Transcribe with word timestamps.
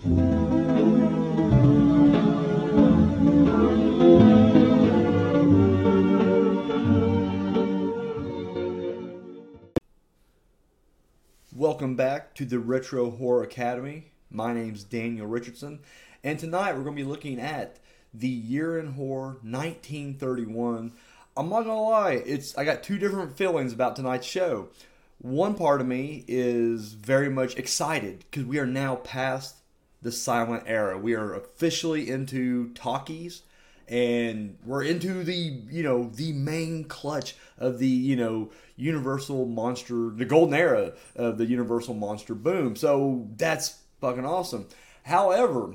Welcome 0.00 0.14
back 11.96 12.32
to 12.36 12.44
the 12.44 12.60
Retro 12.60 13.10
Horror 13.10 13.42
Academy. 13.42 14.12
My 14.30 14.52
name's 14.52 14.84
Daniel 14.84 15.26
Richardson, 15.26 15.80
and 16.22 16.38
tonight 16.38 16.76
we're 16.76 16.84
going 16.84 16.94
to 16.94 17.02
be 17.02 17.08
looking 17.08 17.40
at 17.40 17.80
the 18.14 18.28
year 18.28 18.78
in 18.78 18.92
horror 18.92 19.40
1931. 19.42 20.92
I'm 21.36 21.48
not 21.48 21.62
gonna 21.62 21.82
lie, 21.82 22.22
it's 22.24 22.56
I 22.56 22.64
got 22.64 22.84
two 22.84 22.98
different 22.98 23.36
feelings 23.36 23.72
about 23.72 23.96
tonight's 23.96 24.28
show. 24.28 24.68
One 25.18 25.56
part 25.56 25.80
of 25.80 25.88
me 25.88 26.24
is 26.28 26.92
very 26.92 27.28
much 27.28 27.56
excited 27.56 28.26
because 28.30 28.44
we 28.44 28.60
are 28.60 28.66
now 28.66 28.94
past 28.94 29.56
the 30.02 30.12
silent 30.12 30.64
era. 30.66 30.98
We 30.98 31.14
are 31.14 31.34
officially 31.34 32.08
into 32.10 32.72
talkies 32.74 33.42
and 33.88 34.58
we're 34.64 34.82
into 34.82 35.24
the 35.24 35.34
you 35.70 35.82
know 35.82 36.10
the 36.14 36.32
main 36.32 36.84
clutch 36.84 37.34
of 37.56 37.78
the 37.78 37.88
you 37.88 38.16
know 38.16 38.50
universal 38.76 39.46
monster 39.46 40.10
the 40.10 40.26
golden 40.26 40.54
era 40.54 40.92
of 41.16 41.38
the 41.38 41.46
universal 41.46 41.94
monster 41.94 42.34
boom 42.34 42.76
so 42.76 43.26
that's 43.36 43.78
fucking 44.00 44.26
awesome 44.26 44.66
however 45.04 45.74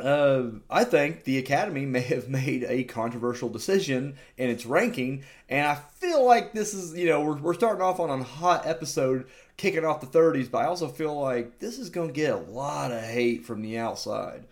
uh, 0.00 0.50
I 0.70 0.84
think 0.84 1.24
the 1.24 1.38
Academy 1.38 1.84
may 1.84 2.00
have 2.00 2.28
made 2.28 2.64
a 2.64 2.84
controversial 2.84 3.48
decision 3.48 4.16
in 4.36 4.48
its 4.48 4.64
ranking, 4.64 5.24
and 5.48 5.66
I 5.66 5.74
feel 5.74 6.24
like 6.24 6.52
this 6.52 6.72
is, 6.72 6.96
you 6.96 7.06
know, 7.06 7.22
we're, 7.22 7.36
we're 7.38 7.54
starting 7.54 7.82
off 7.82 7.98
on 7.98 8.10
a 8.10 8.22
hot 8.22 8.66
episode, 8.66 9.26
kicking 9.58 9.84
off 9.84 10.00
the 10.00 10.06
30s, 10.06 10.50
but 10.50 10.58
I 10.58 10.66
also 10.66 10.88
feel 10.88 11.20
like 11.20 11.58
this 11.58 11.78
is 11.78 11.90
going 11.90 12.08
to 12.08 12.14
get 12.14 12.32
a 12.32 12.36
lot 12.36 12.92
of 12.92 13.02
hate 13.02 13.44
from 13.44 13.60
the 13.60 13.76
outside. 13.76 14.44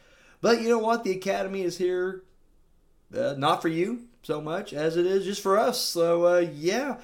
But 0.42 0.60
you 0.60 0.68
know 0.68 0.78
what? 0.78 1.04
The 1.04 1.12
Academy 1.12 1.62
is 1.62 1.78
here, 1.78 2.24
uh, 3.16 3.34
not 3.38 3.62
for 3.62 3.68
you 3.68 4.08
so 4.22 4.40
much 4.40 4.74
as 4.74 4.96
it 4.96 5.06
is 5.06 5.24
just 5.24 5.40
for 5.40 5.58
us. 5.58 5.80
So, 5.80 6.26
uh, 6.26 6.38
yeah. 6.52 6.98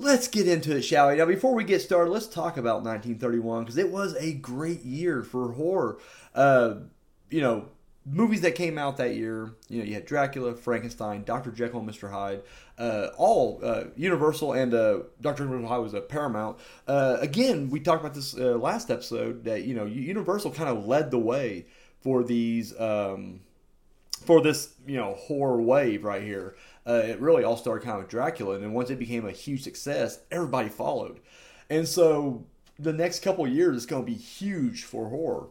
Let's 0.00 0.28
get 0.28 0.46
into 0.46 0.76
it, 0.76 0.82
shall 0.82 1.08
we? 1.08 1.16
Now, 1.16 1.26
before 1.26 1.54
we 1.54 1.64
get 1.64 1.82
started, 1.82 2.12
let's 2.12 2.28
talk 2.28 2.56
about 2.56 2.84
1931 2.84 3.64
because 3.64 3.76
it 3.78 3.90
was 3.90 4.14
a 4.14 4.32
great 4.32 4.84
year 4.84 5.24
for 5.24 5.52
horror. 5.54 5.98
Uh, 6.36 6.74
you 7.30 7.40
know, 7.40 7.68
movies 8.06 8.42
that 8.42 8.54
came 8.54 8.78
out 8.78 8.96
that 8.98 9.16
year, 9.16 9.54
you 9.68 9.78
know, 9.80 9.84
you 9.84 9.94
had 9.94 10.06
Dracula, 10.06 10.54
Frankenstein, 10.54 11.24
Dr. 11.24 11.50
Jekyll 11.50 11.80
and 11.80 11.88
Mr. 11.88 12.12
Hyde, 12.12 12.42
uh, 12.78 13.08
all 13.16 13.60
uh, 13.62 13.84
Universal 13.96 14.52
and 14.52 14.72
uh, 14.72 15.00
and 15.24 15.66
Hyde 15.66 15.80
was 15.80 15.94
a 15.94 16.00
Paramount. 16.00 16.58
Uh, 16.86 17.16
again, 17.20 17.70
we 17.70 17.80
talked 17.80 18.00
about 18.00 18.14
this 18.14 18.36
uh, 18.36 18.56
last 18.56 18.90
episode 18.90 19.44
that, 19.44 19.64
you 19.64 19.74
know, 19.74 19.84
Universal 19.84 20.52
kind 20.52 20.68
of 20.68 20.86
led 20.86 21.10
the 21.10 21.18
way 21.18 21.66
for 22.00 22.22
these, 22.22 22.78
um, 22.80 23.40
for 24.24 24.40
this, 24.40 24.74
you 24.86 24.96
know, 24.96 25.14
horror 25.14 25.60
wave 25.60 26.04
right 26.04 26.22
here. 26.22 26.56
Uh, 26.86 27.02
it 27.04 27.20
really 27.20 27.44
all 27.44 27.56
started 27.56 27.84
kind 27.84 27.96
of 27.96 28.04
with 28.04 28.10
Dracula, 28.10 28.54
and 28.54 28.64
then 28.64 28.72
once 28.72 28.90
it 28.90 28.98
became 28.98 29.26
a 29.26 29.32
huge 29.32 29.62
success, 29.62 30.20
everybody 30.30 30.68
followed. 30.68 31.20
And 31.68 31.86
so 31.86 32.46
the 32.78 32.92
next 32.92 33.20
couple 33.20 33.46
years 33.46 33.76
is 33.76 33.86
going 33.86 34.02
to 34.02 34.10
be 34.10 34.16
huge 34.16 34.84
for 34.84 35.08
horror. 35.08 35.48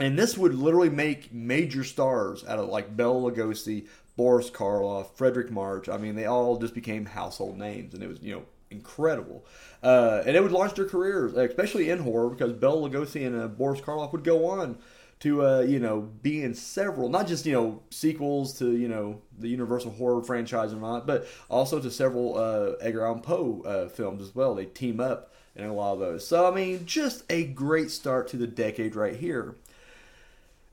And 0.00 0.18
this 0.18 0.38
would 0.38 0.54
literally 0.54 0.88
make 0.88 1.32
major 1.32 1.84
stars 1.84 2.42
out 2.46 2.58
of 2.58 2.70
like 2.70 2.96
Bela 2.96 3.30
Lugosi, 3.30 3.86
Boris 4.20 4.50
Karloff, 4.50 5.16
Fredric 5.16 5.50
March. 5.50 5.88
I 5.88 5.96
mean, 5.96 6.14
they 6.14 6.26
all 6.26 6.58
just 6.58 6.74
became 6.74 7.06
household 7.06 7.56
names, 7.56 7.94
and 7.94 8.02
it 8.02 8.06
was 8.06 8.20
you 8.20 8.34
know 8.34 8.42
incredible. 8.70 9.46
Uh, 9.82 10.22
and 10.26 10.36
it 10.36 10.42
would 10.42 10.52
launch 10.52 10.74
their 10.74 10.84
careers, 10.84 11.32
especially 11.32 11.88
in 11.88 12.00
horror, 12.00 12.28
because 12.28 12.52
Bela 12.52 12.86
Lugosi 12.86 13.26
and 13.26 13.40
uh, 13.40 13.48
Boris 13.48 13.80
Karloff 13.80 14.12
would 14.12 14.22
go 14.22 14.44
on 14.44 14.76
to 15.20 15.42
uh, 15.42 15.60
you 15.60 15.80
know 15.80 16.02
be 16.20 16.42
in 16.42 16.54
several, 16.54 17.08
not 17.08 17.28
just 17.28 17.46
you 17.46 17.54
know 17.54 17.82
sequels 17.88 18.58
to 18.58 18.76
you 18.76 18.88
know 18.88 19.22
the 19.38 19.48
Universal 19.48 19.92
horror 19.92 20.22
franchise 20.22 20.72
and 20.72 20.82
not, 20.82 21.06
but 21.06 21.26
also 21.48 21.80
to 21.80 21.90
several 21.90 22.36
uh, 22.36 22.72
Edgar 22.82 23.06
Allan 23.06 23.22
Poe 23.22 23.62
uh, 23.64 23.88
films 23.88 24.20
as 24.20 24.34
well. 24.34 24.54
They 24.54 24.66
team 24.66 25.00
up 25.00 25.32
in 25.56 25.64
a 25.64 25.72
lot 25.72 25.94
of 25.94 26.00
those. 26.00 26.28
So 26.28 26.46
I 26.46 26.54
mean, 26.54 26.84
just 26.84 27.24
a 27.30 27.44
great 27.44 27.90
start 27.90 28.28
to 28.28 28.36
the 28.36 28.46
decade 28.46 28.94
right 28.94 29.16
here. 29.16 29.54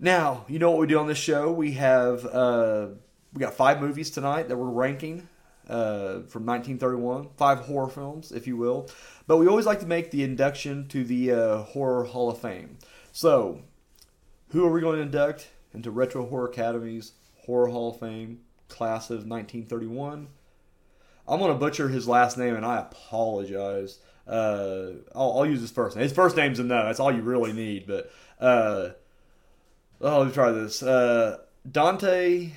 Now, 0.02 0.44
you 0.50 0.60
know 0.60 0.72
what 0.72 0.82
we 0.82 0.88
do 0.88 1.00
on 1.00 1.08
this 1.08 1.18
show? 1.18 1.50
We 1.50 1.72
have 1.72 2.26
uh, 2.26 2.88
we 3.38 3.42
got 3.42 3.54
five 3.54 3.80
movies 3.80 4.10
tonight 4.10 4.48
that 4.48 4.58
we're 4.58 4.66
ranking 4.66 5.30
uh, 5.70 6.22
from 6.26 6.44
1931, 6.48 7.30
five 7.38 7.60
horror 7.60 7.88
films, 7.88 8.32
if 8.32 8.48
you 8.48 8.58
will. 8.58 8.90
But 9.28 9.38
we 9.38 9.48
always 9.48 9.68
like 9.68 9.80
to 9.82 9.86
make 9.86 10.10
the 10.10 10.24
induction 10.24 10.88
to 10.88 11.04
the 11.04 11.32
uh, 11.32 11.58
Horror 11.58 12.06
Hall 12.06 12.32
of 12.32 12.42
Fame. 12.42 12.80
So, 13.12 13.62
who 14.50 14.66
are 14.66 14.72
we 14.72 14.82
going 14.82 14.96
to 14.96 15.04
induct 15.04 15.50
into 15.72 15.92
Retro 15.92 16.26
Horror 16.26 16.50
Academy's 16.50 17.12
Horror 17.46 17.68
Hall 17.68 17.92
of 17.92 18.00
Fame 18.00 18.40
class 18.70 19.12
of 19.12 19.28
1931? 19.28 20.28
I'm 21.28 21.40
going 21.40 21.52
to 21.52 21.60
butcher 21.60 21.90
his 21.90 22.08
last 22.08 22.40
name, 22.40 22.56
and 22.56 22.66
I 22.66 22.80
apologize. 22.80 24.00
Uh, 24.26 24.94
I'll, 25.14 25.38
I'll, 25.38 25.46
use 25.46 25.62
his 25.62 25.70
first 25.70 25.96
name. 25.96 26.02
His 26.02 26.12
first 26.12 26.36
name's 26.36 26.58
a 26.58 26.64
no. 26.64 26.86
That's 26.86 27.00
all 27.00 27.14
you 27.14 27.22
really 27.22 27.54
need. 27.54 27.86
But 27.86 28.12
uh, 28.40 28.90
Oh, 30.02 30.20
let 30.20 30.28
me 30.28 30.34
try 30.34 30.52
this. 30.52 30.82
Uh, 30.82 31.38
Dante 31.70 32.52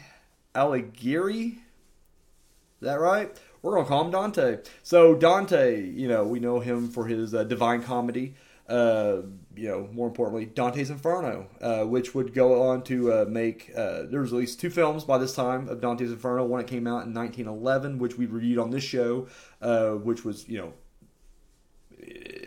Alighieri. 0.55 1.53
Is 1.53 2.87
that 2.87 3.01
right? 3.01 3.31
We're 3.63 3.75
gonna 3.75 3.87
call 3.87 4.05
him 4.05 4.11
Dante. 4.11 4.59
So 4.83 5.15
Dante, 5.15 5.85
you 5.85 6.09
know, 6.09 6.25
we 6.25 6.41
know 6.41 6.61
him 6.61 6.89
for 6.89 7.07
his 7.07 7.35
uh, 7.35 7.45
Divine 7.45 7.83
Comedy. 7.83 8.35
Uh, 8.69 9.23
you 9.57 9.69
know, 9.69 9.89
more 9.93 10.07
importantly, 10.07 10.47
Dante's 10.47 10.91
Inferno, 10.91 11.49
uh, 11.61 11.85
which 11.85 12.15
would 12.15 12.33
go 12.33 12.69
on 12.69 12.83
to 12.85 13.13
uh, 13.13 13.25
make. 13.29 13.71
Uh, 13.77 14.05
there 14.05 14.21
was 14.21 14.33
at 14.33 14.39
least 14.39 14.61
two 14.61 14.71
films 14.71 15.03
by 15.03 15.19
this 15.19 15.35
time 15.35 15.69
of 15.69 15.81
Dante's 15.81 16.13
Inferno. 16.13 16.45
One 16.45 16.61
that 16.61 16.69
came 16.69 16.87
out 16.87 17.05
in 17.05 17.13
1911, 17.13 17.99
which 17.99 18.17
we 18.17 18.27
reviewed 18.27 18.59
on 18.59 18.71
this 18.71 18.85
show, 18.85 19.27
uh, 19.61 19.91
which 19.91 20.25
was 20.25 20.49
you 20.49 20.59
know 20.59 20.73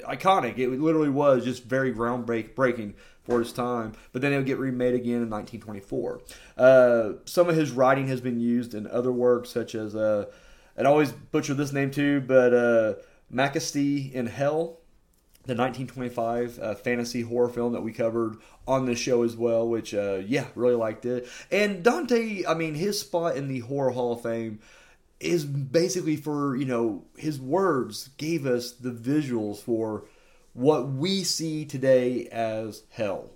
iconic. 0.08 0.58
It 0.58 0.70
literally 0.70 1.09
was 1.09 1.44
just 1.44 1.66
very 1.66 1.94
groundbreaking 1.94 2.94
for 3.23 3.39
his 3.39 3.53
time. 3.53 3.94
But 4.11 4.22
then 4.22 4.34
it 4.34 4.38
would 4.38 4.45
get 4.45 4.59
remade 4.59 4.94
again 4.94 5.22
in 5.22 5.29
1924. 5.29 6.22
Uh, 6.57 7.09
some 7.25 7.50
of 7.50 7.56
his 7.56 7.72
writing 7.72 8.07
has 8.07 8.22
been 8.22 8.39
used 8.39 8.73
in 8.73 8.88
other 8.88 9.11
works, 9.11 9.50
such 9.50 9.75
as 9.75 9.95
uh, 9.95 10.25
I'd 10.78 10.85
always 10.85 11.11
butcher 11.11 11.53
this 11.53 11.73
name 11.73 11.91
too, 11.91 12.22
but 12.22 12.53
uh, 12.53 12.94
in 13.31 14.28
Hell. 14.28 14.79
The 15.45 15.56
1925 15.56 16.59
uh, 16.59 16.75
fantasy 16.75 17.19
horror 17.22 17.50
film 17.50 17.73
that 17.73 17.81
we 17.81 17.91
covered 17.91 18.38
on 18.66 18.85
this 18.85 18.97
show 18.97 19.23
as 19.23 19.35
well, 19.35 19.67
which, 19.67 19.94
uh, 19.94 20.22
yeah, 20.25 20.45
really 20.55 20.75
liked 20.75 21.05
it. 21.05 21.28
And 21.51 21.84
Dante, 21.84 22.45
I 22.47 22.53
mean, 22.53 22.75
his 22.75 23.01
spot 23.01 23.35
in 23.35 23.50
the 23.50 23.59
Horror 23.59 23.90
Hall 23.90 24.13
of 24.13 24.22
Fame 24.22 24.59
is 25.23 25.45
basically 25.45 26.16
for 26.17 26.55
you 26.55 26.66
know 26.66 27.05
his 27.17 27.40
words 27.40 28.09
gave 28.17 28.45
us 28.45 28.72
the 28.72 28.91
visuals 28.91 29.57
for 29.57 30.05
what 30.53 30.90
we 30.90 31.24
see 31.24 31.66
today 31.66 32.28
as 32.28 32.84
hell 32.90 33.30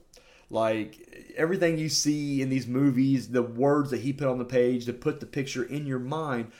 like 0.49 1.33
everything 1.35 1.77
you 1.77 1.89
see 1.89 2.41
in 2.41 2.49
these 2.49 2.67
movies 2.67 3.29
the 3.29 3.43
words 3.43 3.91
that 3.91 4.01
he 4.01 4.13
put 4.13 4.27
on 4.27 4.37
the 4.37 4.45
page 4.45 4.85
to 4.85 4.93
put 4.93 5.19
the 5.19 5.25
picture 5.25 5.63
in 5.63 5.85
your 5.85 5.99
mind 5.99 6.51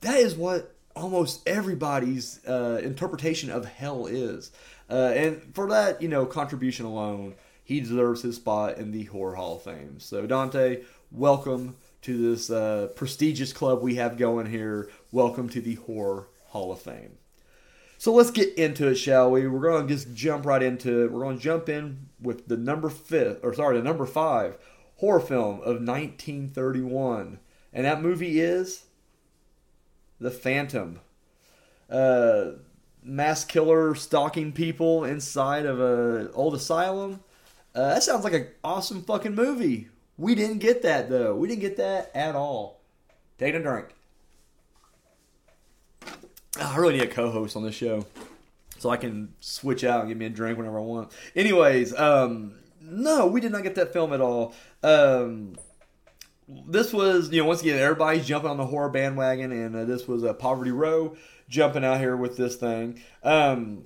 that 0.00 0.16
is 0.16 0.34
what 0.34 0.74
almost 0.96 1.46
everybody's 1.48 2.44
uh, 2.46 2.80
interpretation 2.82 3.50
of 3.50 3.64
hell 3.64 4.06
is 4.06 4.50
uh, 4.90 5.12
and 5.14 5.54
for 5.54 5.68
that 5.68 6.02
you 6.02 6.08
know 6.08 6.26
contribution 6.26 6.84
alone 6.84 7.34
he 7.62 7.80
deserves 7.80 8.22
his 8.22 8.36
spot 8.36 8.76
in 8.78 8.90
the 8.90 9.04
horror 9.04 9.36
hall 9.36 9.56
of 9.56 9.62
fame 9.62 10.00
so 10.00 10.26
dante 10.26 10.82
welcome 11.12 11.76
to 12.02 12.30
this 12.30 12.50
uh, 12.50 12.88
prestigious 12.96 13.52
club 13.52 13.82
we 13.82 13.96
have 13.96 14.16
going 14.16 14.46
here. 14.46 14.88
Welcome 15.12 15.48
to 15.50 15.60
the 15.60 15.74
Horror 15.74 16.28
Hall 16.46 16.72
of 16.72 16.80
Fame. 16.80 17.19
So 18.00 18.14
let's 18.14 18.30
get 18.30 18.54
into 18.54 18.88
it, 18.88 18.94
shall 18.94 19.30
we? 19.30 19.46
We're 19.46 19.60
going 19.60 19.86
to 19.86 19.94
just 19.94 20.14
jump 20.14 20.46
right 20.46 20.62
into 20.62 21.04
it. 21.04 21.12
We're 21.12 21.20
going 21.20 21.36
to 21.36 21.42
jump 21.42 21.68
in 21.68 22.08
with 22.18 22.48
the 22.48 22.56
number 22.56 22.88
fifth, 22.88 23.40
or 23.42 23.52
sorry, 23.52 23.76
the 23.76 23.84
number 23.84 24.06
five 24.06 24.56
horror 24.96 25.20
film 25.20 25.56
of 25.56 25.82
1931, 25.86 27.40
and 27.74 27.84
that 27.84 28.00
movie 28.00 28.40
is 28.40 28.86
The 30.18 30.30
Phantom. 30.30 31.00
Uh, 31.90 32.52
mass 33.02 33.44
killer 33.44 33.94
stalking 33.94 34.52
people 34.52 35.04
inside 35.04 35.66
of 35.66 35.78
a 35.78 36.32
old 36.32 36.54
asylum. 36.54 37.20
Uh, 37.74 37.92
that 37.92 38.02
sounds 38.02 38.24
like 38.24 38.32
an 38.32 38.48
awesome 38.64 39.02
fucking 39.02 39.34
movie. 39.34 39.90
We 40.16 40.34
didn't 40.34 40.60
get 40.60 40.80
that 40.84 41.10
though. 41.10 41.36
We 41.36 41.48
didn't 41.48 41.60
get 41.60 41.76
that 41.76 42.10
at 42.14 42.34
all. 42.34 42.80
Take 43.36 43.54
a 43.54 43.62
drink. 43.62 43.88
I 46.58 46.76
really 46.76 46.94
need 46.94 47.02
a 47.02 47.06
co-host 47.06 47.56
on 47.56 47.62
this 47.62 47.74
show, 47.74 48.06
so 48.78 48.90
I 48.90 48.96
can 48.96 49.34
switch 49.40 49.84
out 49.84 50.00
and 50.00 50.08
give 50.08 50.18
me 50.18 50.26
a 50.26 50.30
drink 50.30 50.58
whenever 50.58 50.78
I 50.78 50.82
want. 50.82 51.12
Anyways, 51.36 51.94
um, 51.94 52.54
no, 52.80 53.26
we 53.26 53.40
did 53.40 53.52
not 53.52 53.62
get 53.62 53.76
that 53.76 53.92
film 53.92 54.12
at 54.12 54.20
all. 54.20 54.54
Um, 54.82 55.56
this 56.66 56.92
was, 56.92 57.30
you 57.30 57.40
know, 57.40 57.48
once 57.48 57.60
again, 57.60 57.78
everybody's 57.78 58.26
jumping 58.26 58.50
on 58.50 58.56
the 58.56 58.66
horror 58.66 58.88
bandwagon, 58.88 59.52
and 59.52 59.76
uh, 59.76 59.84
this 59.84 60.08
was 60.08 60.24
a 60.24 60.34
Poverty 60.34 60.72
Row 60.72 61.16
jumping 61.48 61.84
out 61.84 62.00
here 62.00 62.16
with 62.16 62.36
this 62.36 62.56
thing. 62.56 63.00
Um, 63.22 63.84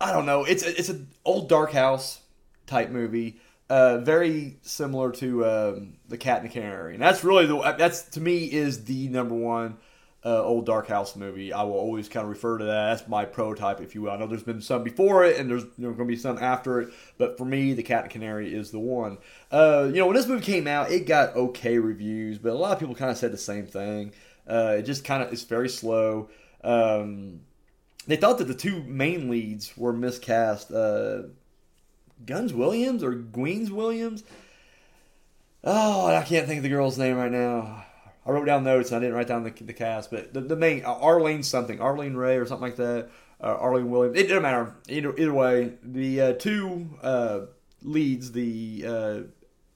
I 0.00 0.12
don't 0.12 0.26
know. 0.26 0.44
It's 0.44 0.62
it's 0.62 0.88
an 0.88 1.08
old 1.24 1.48
dark 1.48 1.72
house 1.72 2.20
type 2.66 2.90
movie. 2.90 3.40
Uh, 3.68 3.98
very 3.98 4.56
similar 4.62 5.12
to 5.12 5.44
um, 5.44 5.96
the 6.08 6.16
Cat 6.16 6.42
and 6.42 6.50
the 6.50 6.52
Canary, 6.52 6.94
and 6.94 7.02
that's 7.02 7.22
really 7.22 7.46
the 7.46 7.74
that's 7.76 8.02
to 8.10 8.20
me 8.20 8.44
is 8.44 8.84
the 8.84 9.08
number 9.08 9.34
one 9.34 9.76
uh, 10.24 10.42
old 10.42 10.66
Dark 10.66 10.86
House 10.86 11.16
movie. 11.16 11.52
I 11.52 11.62
will 11.62 11.74
always 11.74 12.08
kind 12.08 12.24
of 12.24 12.30
refer 12.30 12.58
to 12.58 12.64
that. 12.64 12.90
That's 12.90 13.08
my 13.08 13.24
prototype, 13.24 13.80
if 13.80 13.94
you 13.94 14.02
will. 14.02 14.10
I 14.10 14.16
know 14.16 14.26
there's 14.26 14.42
been 14.42 14.60
some 14.60 14.82
before 14.82 15.24
it, 15.24 15.38
and 15.38 15.48
there's 15.48 15.62
you 15.62 15.70
know, 15.78 15.92
going 15.92 16.08
to 16.08 16.12
be 16.12 16.16
some 16.16 16.38
after 16.38 16.80
it, 16.80 16.90
but 17.18 17.38
for 17.38 17.44
me, 17.44 17.72
the 17.72 17.82
Cat 17.82 18.04
and 18.04 18.12
Canary 18.12 18.54
is 18.54 18.70
the 18.70 18.78
one. 18.78 19.18
Uh, 19.50 19.84
you 19.86 19.98
know, 19.98 20.06
when 20.06 20.16
this 20.16 20.26
movie 20.26 20.44
came 20.44 20.66
out, 20.66 20.90
it 20.90 21.06
got 21.06 21.34
okay 21.36 21.78
reviews, 21.78 22.38
but 22.38 22.52
a 22.52 22.54
lot 22.54 22.72
of 22.72 22.78
people 22.78 22.94
kind 22.94 23.10
of 23.10 23.16
said 23.16 23.32
the 23.32 23.38
same 23.38 23.66
thing. 23.66 24.12
Uh, 24.46 24.76
it 24.78 24.82
just 24.82 25.04
kind 25.04 25.22
of 25.22 25.32
is 25.32 25.44
very 25.44 25.68
slow. 25.68 26.28
Um, 26.62 27.40
they 28.06 28.16
thought 28.16 28.38
that 28.38 28.48
the 28.48 28.54
two 28.54 28.82
main 28.84 29.30
leads 29.30 29.76
were 29.76 29.92
miscast. 29.92 30.70
Uh, 30.70 31.22
Guns 32.26 32.52
Williams 32.52 33.02
or 33.02 33.14
Gweens 33.14 33.70
Williams. 33.70 34.24
Oh, 35.62 36.06
I 36.06 36.22
can't 36.22 36.46
think 36.46 36.58
of 36.58 36.62
the 36.62 36.68
girl's 36.68 36.98
name 36.98 37.16
right 37.16 37.30
now. 37.30 37.84
I 38.26 38.30
wrote 38.30 38.44
down 38.44 38.64
notes 38.64 38.90
and 38.90 38.96
I 38.96 39.00
didn't 39.00 39.14
write 39.14 39.28
down 39.28 39.44
the, 39.44 39.50
the 39.50 39.72
cast, 39.72 40.10
but 40.10 40.34
the, 40.34 40.40
the 40.40 40.56
main 40.56 40.84
uh, 40.84 40.94
Arlene 40.94 41.42
something, 41.42 41.80
Arlene 41.80 42.14
Ray 42.14 42.36
or 42.36 42.46
something 42.46 42.68
like 42.68 42.76
that, 42.76 43.10
uh, 43.40 43.56
Arlene 43.58 43.90
Williams. 43.90 44.18
It 44.18 44.24
doesn't 44.24 44.42
matter. 44.42 44.74
Either 44.88 45.16
either 45.16 45.32
way, 45.32 45.72
the 45.82 46.20
uh, 46.20 46.32
two 46.34 46.90
uh, 47.02 47.40
leads, 47.82 48.32
the 48.32 48.84
uh, 48.86 49.20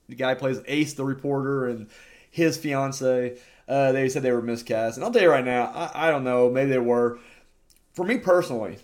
the 0.08 0.16
guy 0.16 0.34
plays 0.34 0.60
Ace, 0.66 0.92
the 0.94 1.04
reporter, 1.04 1.66
and 1.66 1.88
his 2.30 2.56
fiance. 2.56 3.38
Uh, 3.66 3.92
they 3.92 4.08
said 4.10 4.22
they 4.22 4.32
were 4.32 4.42
miscast, 4.42 4.98
and 4.98 5.04
I'll 5.04 5.10
tell 5.10 5.22
you 5.22 5.30
right 5.30 5.44
now, 5.44 5.64
I, 5.74 6.08
I 6.08 6.10
don't 6.10 6.24
know. 6.24 6.50
Maybe 6.50 6.70
they 6.70 6.78
were. 6.78 7.18
For 7.94 8.04
me 8.04 8.18
personally, 8.18 8.78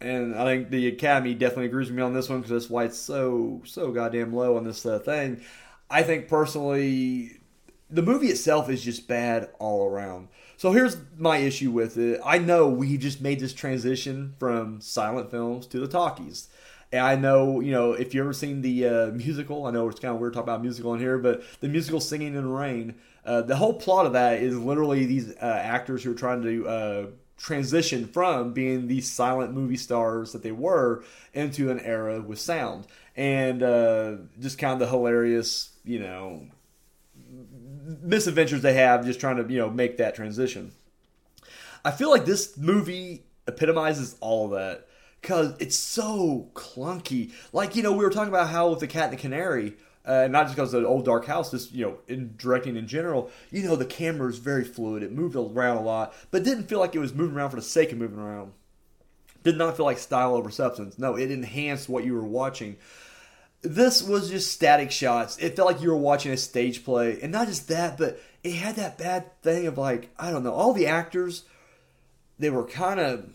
and 0.00 0.34
I 0.34 0.44
think 0.44 0.70
the 0.70 0.88
Academy 0.88 1.34
definitely 1.34 1.66
agrees 1.66 1.88
with 1.88 1.96
me 1.96 2.02
on 2.02 2.14
this 2.14 2.28
one 2.28 2.40
because 2.40 2.50
that's 2.50 2.70
why 2.70 2.84
it's 2.84 2.98
so 2.98 3.62
so 3.64 3.92
goddamn 3.92 4.32
low 4.32 4.56
on 4.56 4.64
this 4.64 4.84
uh, 4.86 4.98
thing. 4.98 5.42
I 5.90 6.02
think 6.02 6.28
personally, 6.28 7.37
the 7.90 8.02
movie 8.02 8.28
itself 8.28 8.68
is 8.68 8.82
just 8.82 9.08
bad 9.08 9.50
all 9.58 9.86
around. 9.86 10.28
So 10.56 10.72
here's 10.72 10.96
my 11.16 11.38
issue 11.38 11.70
with 11.70 11.96
it. 11.96 12.20
I 12.24 12.38
know 12.38 12.68
we 12.68 12.98
just 12.98 13.20
made 13.20 13.40
this 13.40 13.54
transition 13.54 14.34
from 14.38 14.80
silent 14.80 15.30
films 15.30 15.66
to 15.68 15.80
the 15.80 15.88
talkies. 15.88 16.48
And 16.90 17.02
I 17.02 17.16
know, 17.16 17.60
you 17.60 17.70
know, 17.70 17.92
if 17.92 18.14
you've 18.14 18.24
ever 18.24 18.32
seen 18.32 18.62
the 18.62 18.86
uh, 18.86 19.06
musical, 19.08 19.66
I 19.66 19.70
know 19.70 19.88
it's 19.88 20.00
kind 20.00 20.14
of 20.14 20.20
weird 20.20 20.32
talking 20.32 20.48
about 20.48 20.62
musical 20.62 20.94
in 20.94 21.00
here, 21.00 21.18
but 21.18 21.42
the 21.60 21.68
musical 21.68 22.00
Singing 22.00 22.34
in 22.34 22.42
the 22.42 22.48
Rain, 22.48 22.94
uh, 23.24 23.42
the 23.42 23.56
whole 23.56 23.74
plot 23.74 24.06
of 24.06 24.14
that 24.14 24.42
is 24.42 24.58
literally 24.58 25.04
these 25.04 25.34
uh, 25.36 25.60
actors 25.62 26.02
who 26.02 26.12
are 26.12 26.16
trying 26.16 26.42
to 26.42 26.66
uh, 26.68 27.06
transition 27.36 28.06
from 28.06 28.52
being 28.52 28.88
these 28.88 29.10
silent 29.10 29.52
movie 29.52 29.76
stars 29.76 30.32
that 30.32 30.42
they 30.42 30.52
were 30.52 31.04
into 31.34 31.70
an 31.70 31.78
era 31.80 32.20
with 32.20 32.40
sound. 32.40 32.86
And 33.16 33.62
uh, 33.62 34.16
just 34.40 34.58
kind 34.58 34.72
of 34.72 34.78
the 34.78 34.88
hilarious, 34.88 35.70
you 35.84 35.98
know, 35.98 36.46
misadventures 37.88 38.62
they 38.62 38.74
have 38.74 39.04
just 39.04 39.20
trying 39.20 39.36
to 39.36 39.52
you 39.52 39.58
know 39.58 39.70
make 39.70 39.96
that 39.96 40.14
transition. 40.14 40.72
I 41.84 41.90
feel 41.90 42.10
like 42.10 42.24
this 42.24 42.56
movie 42.56 43.24
epitomizes 43.46 44.16
all 44.20 44.46
of 44.46 44.50
that 44.52 44.86
because 45.20 45.54
it's 45.58 45.76
so 45.76 46.50
clunky. 46.54 47.32
Like 47.52 47.74
you 47.74 47.82
know 47.82 47.92
we 47.92 48.04
were 48.04 48.10
talking 48.10 48.28
about 48.28 48.48
how 48.48 48.70
with 48.70 48.80
the 48.80 48.86
Cat 48.86 49.04
and 49.04 49.12
the 49.14 49.20
Canary. 49.20 49.74
Uh, 50.04 50.26
not 50.26 50.44
just 50.44 50.56
because 50.56 50.72
of 50.72 50.80
the 50.80 50.88
old 50.88 51.04
dark 51.04 51.26
house, 51.26 51.50
just 51.50 51.70
you 51.72 51.84
know, 51.84 51.98
in 52.08 52.34
directing 52.38 52.76
in 52.76 52.86
general, 52.86 53.30
you 53.50 53.62
know, 53.62 53.76
the 53.76 53.84
camera 53.84 54.26
is 54.26 54.38
very 54.38 54.64
fluid. 54.64 55.02
It 55.02 55.12
moved 55.12 55.36
around 55.36 55.76
a 55.76 55.82
lot, 55.82 56.14
but 56.30 56.44
didn't 56.44 56.64
feel 56.64 56.78
like 56.78 56.94
it 56.94 56.98
was 56.98 57.12
moving 57.12 57.36
around 57.36 57.50
for 57.50 57.56
the 57.56 57.62
sake 57.62 57.92
of 57.92 57.98
moving 57.98 58.18
around. 58.18 58.52
Did 59.42 59.58
not 59.58 59.76
feel 59.76 59.84
like 59.84 59.98
style 59.98 60.34
over 60.34 60.50
substance. 60.50 60.98
No, 60.98 61.14
it 61.16 61.30
enhanced 61.30 61.90
what 61.90 62.04
you 62.04 62.14
were 62.14 62.24
watching 62.24 62.78
this 63.62 64.02
was 64.02 64.30
just 64.30 64.52
static 64.52 64.90
shots. 64.90 65.36
It 65.38 65.56
felt 65.56 65.72
like 65.72 65.82
you 65.82 65.90
were 65.90 65.96
watching 65.96 66.32
a 66.32 66.36
stage 66.36 66.84
play, 66.84 67.18
and 67.20 67.32
not 67.32 67.48
just 67.48 67.68
that, 67.68 67.98
but 67.98 68.20
it 68.44 68.52
had 68.52 68.76
that 68.76 68.98
bad 68.98 69.40
thing 69.42 69.66
of 69.66 69.76
like 69.78 70.10
I 70.18 70.30
don't 70.30 70.44
know. 70.44 70.52
All 70.52 70.72
the 70.72 70.86
actors, 70.86 71.44
they 72.38 72.50
were 72.50 72.64
kind 72.64 73.00
of 73.00 73.28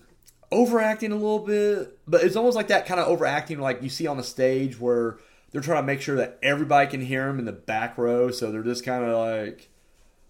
overacting 0.51 1.11
a 1.11 1.15
little 1.15 1.39
bit, 1.39 1.99
but 2.07 2.23
it's 2.23 2.35
almost 2.35 2.55
like 2.55 2.67
that 2.67 2.85
kind 2.85 2.99
of 2.99 3.07
overacting 3.07 3.59
like 3.59 3.81
you 3.83 3.89
see 3.89 4.07
on 4.07 4.17
the 4.17 4.23
stage 4.23 4.79
where 4.79 5.17
they're 5.51 5.61
trying 5.61 5.83
to 5.83 5.87
make 5.87 6.01
sure 6.01 6.15
that 6.15 6.39
everybody 6.41 6.89
can 6.89 7.01
hear 7.01 7.27
them 7.27 7.39
in 7.39 7.45
the 7.45 7.51
back 7.51 7.97
row, 7.97 8.31
so 8.31 8.51
they're 8.51 8.63
just 8.63 8.85
kind 8.85 9.03
of 9.03 9.17
like, 9.17 9.69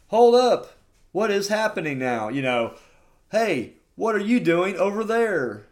"Hold 0.07 0.35
up, 0.35 0.73
what 1.11 1.29
is 1.29 1.49
happening 1.49 1.99
now?" 1.99 2.29
You 2.29 2.41
know, 2.41 2.73
"Hey, 3.31 3.73
what 3.95 4.15
are 4.15 4.19
you 4.19 4.39
doing 4.39 4.75
over 4.77 5.03
there?" 5.03 5.67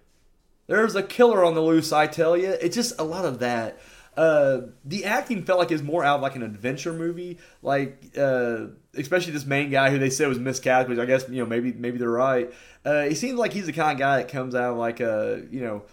There's 0.67 0.95
a 0.95 1.03
killer 1.03 1.43
on 1.43 1.53
the 1.53 1.61
loose, 1.61 1.91
I 1.91 2.07
tell 2.07 2.37
you. 2.37 2.51
It's 2.61 2.75
just 2.75 2.97
a 2.97 3.03
lot 3.03 3.25
of 3.25 3.39
that. 3.39 3.77
Uh, 4.17 4.61
the 4.83 5.05
acting 5.05 5.43
felt 5.43 5.57
like 5.59 5.71
it's 5.71 5.81
more 5.81 6.03
out 6.03 6.17
of 6.17 6.21
like 6.21 6.35
an 6.35 6.43
adventure 6.43 6.91
movie, 6.91 7.37
like 7.61 8.11
uh, 8.17 8.65
especially 8.95 9.31
this 9.31 9.45
main 9.45 9.69
guy 9.69 9.89
who 9.89 9.99
they 9.99 10.09
said 10.09 10.27
was 10.27 10.37
miscast, 10.37 10.89
which 10.89 10.99
I 10.99 11.05
guess 11.05 11.29
you 11.29 11.37
know 11.37 11.45
maybe 11.45 11.71
maybe 11.71 11.97
they're 11.97 12.09
right. 12.09 12.51
Uh, 12.83 13.03
he 13.03 13.15
seems 13.15 13.39
like 13.39 13.53
he's 13.53 13.67
the 13.67 13.73
kind 13.73 13.93
of 13.93 13.99
guy 13.99 14.17
that 14.17 14.27
comes 14.27 14.53
out 14.53 14.71
of 14.71 14.77
like 14.77 14.99
a 14.99 15.43
you 15.49 15.61
know 15.61 15.83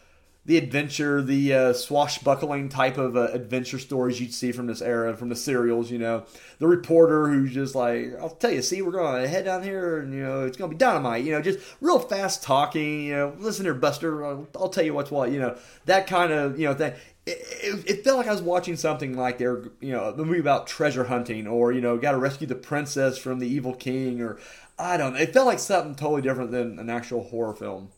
the 0.48 0.56
adventure, 0.56 1.20
the 1.20 1.52
uh, 1.52 1.72
swashbuckling 1.74 2.70
type 2.70 2.96
of 2.96 3.18
uh, 3.18 3.28
adventure 3.32 3.78
stories 3.78 4.18
you'd 4.18 4.32
see 4.32 4.50
from 4.50 4.66
this 4.66 4.80
era, 4.80 5.14
from 5.14 5.28
the 5.28 5.36
serials. 5.36 5.90
You 5.90 5.98
know, 5.98 6.24
the 6.58 6.66
reporter 6.66 7.28
who's 7.28 7.52
just 7.52 7.74
like, 7.74 8.14
"I'll 8.18 8.30
tell 8.30 8.50
you, 8.50 8.62
see, 8.62 8.80
we're 8.80 8.92
going 8.92 9.20
to 9.20 9.28
head 9.28 9.44
down 9.44 9.62
here, 9.62 9.98
and 9.98 10.14
you 10.14 10.22
know, 10.22 10.46
it's 10.46 10.56
going 10.56 10.70
to 10.70 10.74
be 10.74 10.78
dynamite." 10.78 11.22
You 11.22 11.32
know, 11.32 11.42
just 11.42 11.58
real 11.82 11.98
fast 11.98 12.42
talking. 12.42 13.04
You 13.04 13.14
know, 13.14 13.36
listen 13.38 13.66
here, 13.66 13.74
Buster, 13.74 14.24
I'll, 14.24 14.48
I'll 14.58 14.70
tell 14.70 14.84
you 14.84 14.94
what's 14.94 15.10
what. 15.10 15.30
You 15.30 15.38
know, 15.38 15.58
that 15.84 16.06
kind 16.06 16.32
of 16.32 16.58
you 16.58 16.66
know 16.66 16.72
thing 16.72 16.94
it, 17.26 17.84
it, 17.86 18.04
felt 18.04 18.16
like 18.16 18.26
I 18.26 18.32
was 18.32 18.40
watching 18.40 18.76
something 18.76 19.14
like 19.14 19.36
they're, 19.36 19.64
you 19.80 19.92
know, 19.92 20.04
a 20.04 20.16
movie 20.16 20.40
about 20.40 20.66
treasure 20.66 21.04
hunting 21.04 21.46
or, 21.46 21.72
you 21.72 21.82
know, 21.82 21.98
got 21.98 22.12
to 22.12 22.16
rescue 22.16 22.46
the 22.46 22.54
princess 22.54 23.18
from 23.18 23.38
the 23.38 23.46
evil 23.46 23.74
king 23.74 24.22
or, 24.22 24.38
I 24.78 24.96
don't 24.96 25.12
know. 25.12 25.18
It 25.18 25.34
felt 25.34 25.46
like 25.46 25.58
something 25.58 25.94
totally 25.94 26.22
different 26.22 26.52
than 26.52 26.78
an 26.78 26.88
actual 26.88 27.24
horror 27.24 27.54
film. 27.54 27.90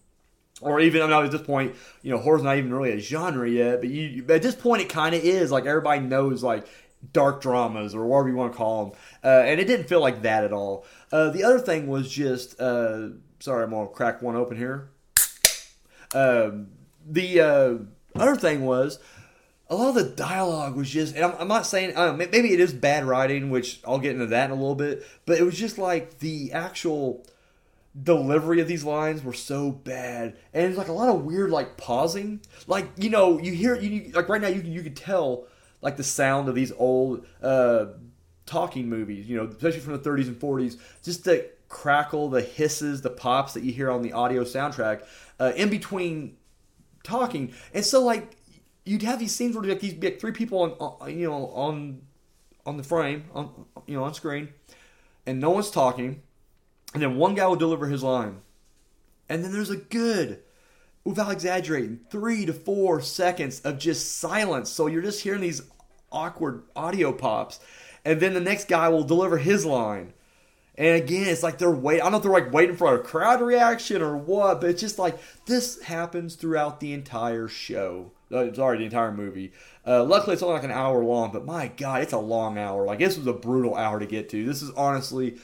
Or 0.60 0.80
even, 0.80 1.02
I 1.02 1.06
mean, 1.06 1.24
at 1.24 1.30
this 1.30 1.42
point, 1.42 1.74
you 2.02 2.10
know, 2.10 2.18
horror's 2.18 2.42
not 2.42 2.58
even 2.58 2.72
really 2.72 2.92
a 2.92 2.98
genre 2.98 3.48
yet, 3.48 3.80
but 3.80 3.88
you, 3.88 4.24
at 4.28 4.42
this 4.42 4.54
point, 4.54 4.82
it 4.82 4.88
kind 4.88 5.14
of 5.14 5.22
is. 5.22 5.50
Like, 5.50 5.64
everybody 5.64 6.00
knows, 6.00 6.42
like, 6.42 6.66
dark 7.12 7.40
dramas 7.40 7.94
or 7.94 8.04
whatever 8.04 8.28
you 8.28 8.36
want 8.36 8.52
to 8.52 8.58
call 8.58 8.84
them. 8.84 8.98
Uh, 9.24 9.42
and 9.46 9.58
it 9.58 9.64
didn't 9.64 9.88
feel 9.88 10.00
like 10.00 10.22
that 10.22 10.44
at 10.44 10.52
all. 10.52 10.84
Uh, 11.10 11.30
the 11.30 11.44
other 11.44 11.58
thing 11.58 11.86
was 11.86 12.10
just, 12.10 12.60
uh, 12.60 13.08
sorry, 13.38 13.64
I'm 13.64 13.70
to 13.70 13.86
crack 13.86 14.20
one 14.20 14.36
open 14.36 14.58
here. 14.58 14.90
Um, 16.14 16.68
the 17.06 17.40
uh, 17.40 17.74
other 18.20 18.36
thing 18.36 18.66
was, 18.66 18.98
a 19.70 19.76
lot 19.76 19.90
of 19.90 19.94
the 19.94 20.16
dialogue 20.16 20.76
was 20.76 20.90
just, 20.90 21.14
and 21.14 21.24
I'm, 21.24 21.34
I'm 21.38 21.48
not 21.48 21.64
saying, 21.64 21.94
know, 21.94 22.12
maybe 22.12 22.52
it 22.52 22.61
is 22.61 22.73
bad 22.73 23.04
writing, 23.04 23.50
which 23.50 23.80
I'll 23.87 24.00
get 24.00 24.12
into 24.12 24.26
that 24.26 24.46
in 24.46 24.50
a 24.50 24.54
little 24.54 24.75
bit, 24.75 25.06
but 25.26 25.38
it 25.38 25.44
was 25.44 25.56
just 25.56 25.78
like 25.78 26.18
the 26.18 26.52
actual 26.52 27.25
delivery 28.00 28.61
of 28.61 28.68
these 28.68 28.85
lines 28.85 29.23
were 29.23 29.32
so 29.32 29.70
bad, 29.70 30.37
and 30.52 30.66
it's 30.66 30.78
like 30.78 30.88
a 30.88 30.92
lot 30.92 31.09
of 31.09 31.25
weird 31.25 31.50
like 31.50 31.76
pausing, 31.76 32.40
like 32.66 32.87
you 32.97 33.11
know 33.11 33.38
you 33.38 33.52
hear 33.52 33.75
you 33.76 34.12
like 34.12 34.28
right 34.28 34.40
now 34.40 34.49
you 34.49 34.62
you 34.62 34.82
could 34.82 34.97
tell 34.97 35.47
like 35.82 35.97
the 35.97 36.04
sound 36.04 36.49
of 36.49 36.54
these 36.54 36.73
old 36.73 37.26
uh, 37.42 37.87
talking 38.47 38.88
movies, 38.88 39.28
you 39.28 39.37
know, 39.37 39.44
especially 39.44 39.80
from 39.80 39.94
the 39.94 39.99
30s 39.99 40.28
and 40.28 40.38
40s, 40.38 40.78
just 41.02 41.25
the 41.25 41.49
crackle, 41.68 42.28
the 42.28 42.42
hisses, 42.42 43.00
the 43.00 43.11
pops 43.11 43.54
that 43.54 43.62
you 43.62 43.73
hear 43.73 43.90
on 43.90 44.02
the 44.02 44.12
audio 44.12 44.42
soundtrack 44.42 45.04
uh, 45.38 45.52
in 45.56 45.70
between 45.70 46.37
talking, 47.02 47.52
and 47.73 47.85
so 47.85 48.02
like 48.04 48.37
you'd 48.85 49.02
have 49.02 49.18
these 49.18 49.35
scenes 49.35 49.56
where 49.56 49.64
like 49.64 49.80
these 49.80 50.02
like 50.02 50.20
three 50.20 50.32
people 50.32 50.62
on, 50.62 50.70
on 50.73 51.18
you 51.18 51.28
know 51.28 51.47
on 51.49 52.02
on 52.66 52.76
the 52.76 52.82
frame 52.82 53.25
on 53.35 53.66
you 53.87 53.97
know 53.97 54.04
on 54.04 54.14
screen, 54.14 54.49
and 55.26 55.40
no 55.40 55.50
one's 55.50 55.70
talking, 55.70 56.23
and 56.94 57.02
then 57.02 57.16
one 57.16 57.35
guy 57.35 57.47
will 57.47 57.56
deliver 57.56 57.87
his 57.87 58.02
line, 58.02 58.40
and 59.28 59.44
then 59.44 59.52
there's 59.52 59.70
a 59.70 59.76
good, 59.76 60.40
without 61.04 61.32
exaggerating, 61.32 62.00
three 62.11 62.47
to 62.47 62.52
four 62.52 63.00
seconds 63.00 63.61
of 63.61 63.78
just 63.78 64.18
silence. 64.18 64.70
So 64.70 64.87
you're 64.87 65.02
just 65.02 65.23
hearing 65.23 65.40
these 65.40 65.62
awkward 66.12 66.62
audio 66.75 67.12
pops, 67.12 67.61
and 68.04 68.20
then 68.20 68.35
the 68.35 68.40
next 68.40 68.68
guy 68.68 68.88
will 68.88 69.04
deliver 69.04 69.38
his 69.38 69.64
line. 69.64 70.12
And 70.76 70.97
again, 70.97 71.26
it's 71.26 71.42
like 71.42 71.59
they're 71.59 71.70
waiting. 71.70 72.00
I 72.00 72.04
don't 72.04 72.12
know 72.12 72.16
if 72.18 72.23
they're 72.23 72.32
like 72.32 72.52
waiting 72.52 72.76
for 72.76 72.94
a 72.94 72.99
crowd 72.99 73.42
reaction 73.42 74.00
or 74.00 74.16
what, 74.16 74.62
but 74.62 74.70
it's 74.70 74.80
just 74.80 74.99
like 74.99 75.18
this 75.44 75.82
happens 75.82 76.37
throughout 76.37 76.80
the 76.80 76.94
entire 76.94 77.49
show. 77.49 78.12
Uh, 78.32 78.52
sorry, 78.54 78.78
the 78.78 78.85
entire 78.85 79.12
movie. 79.12 79.52
Uh, 79.87 80.04
luckily, 80.04 80.35
it's 80.35 80.42
only 80.42 80.54
like 80.54 80.64
an 80.64 80.70
hour 80.70 81.04
long, 81.04 81.32
but 81.32 81.44
my 81.44 81.68
God, 81.68 82.00
it's 82.02 82.12
a 82.12 82.18
long 82.18 82.56
hour. 82.56 82.87
Like, 82.87 83.00
this 83.00 83.18
was 83.18 83.26
a 83.26 83.32
brutal 83.32 83.75
hour 83.75 83.99
to 83.99 84.06
get 84.06 84.28
to. 84.30 84.47
This 84.47 84.62
is 84.62 84.70
honestly, 84.70 85.37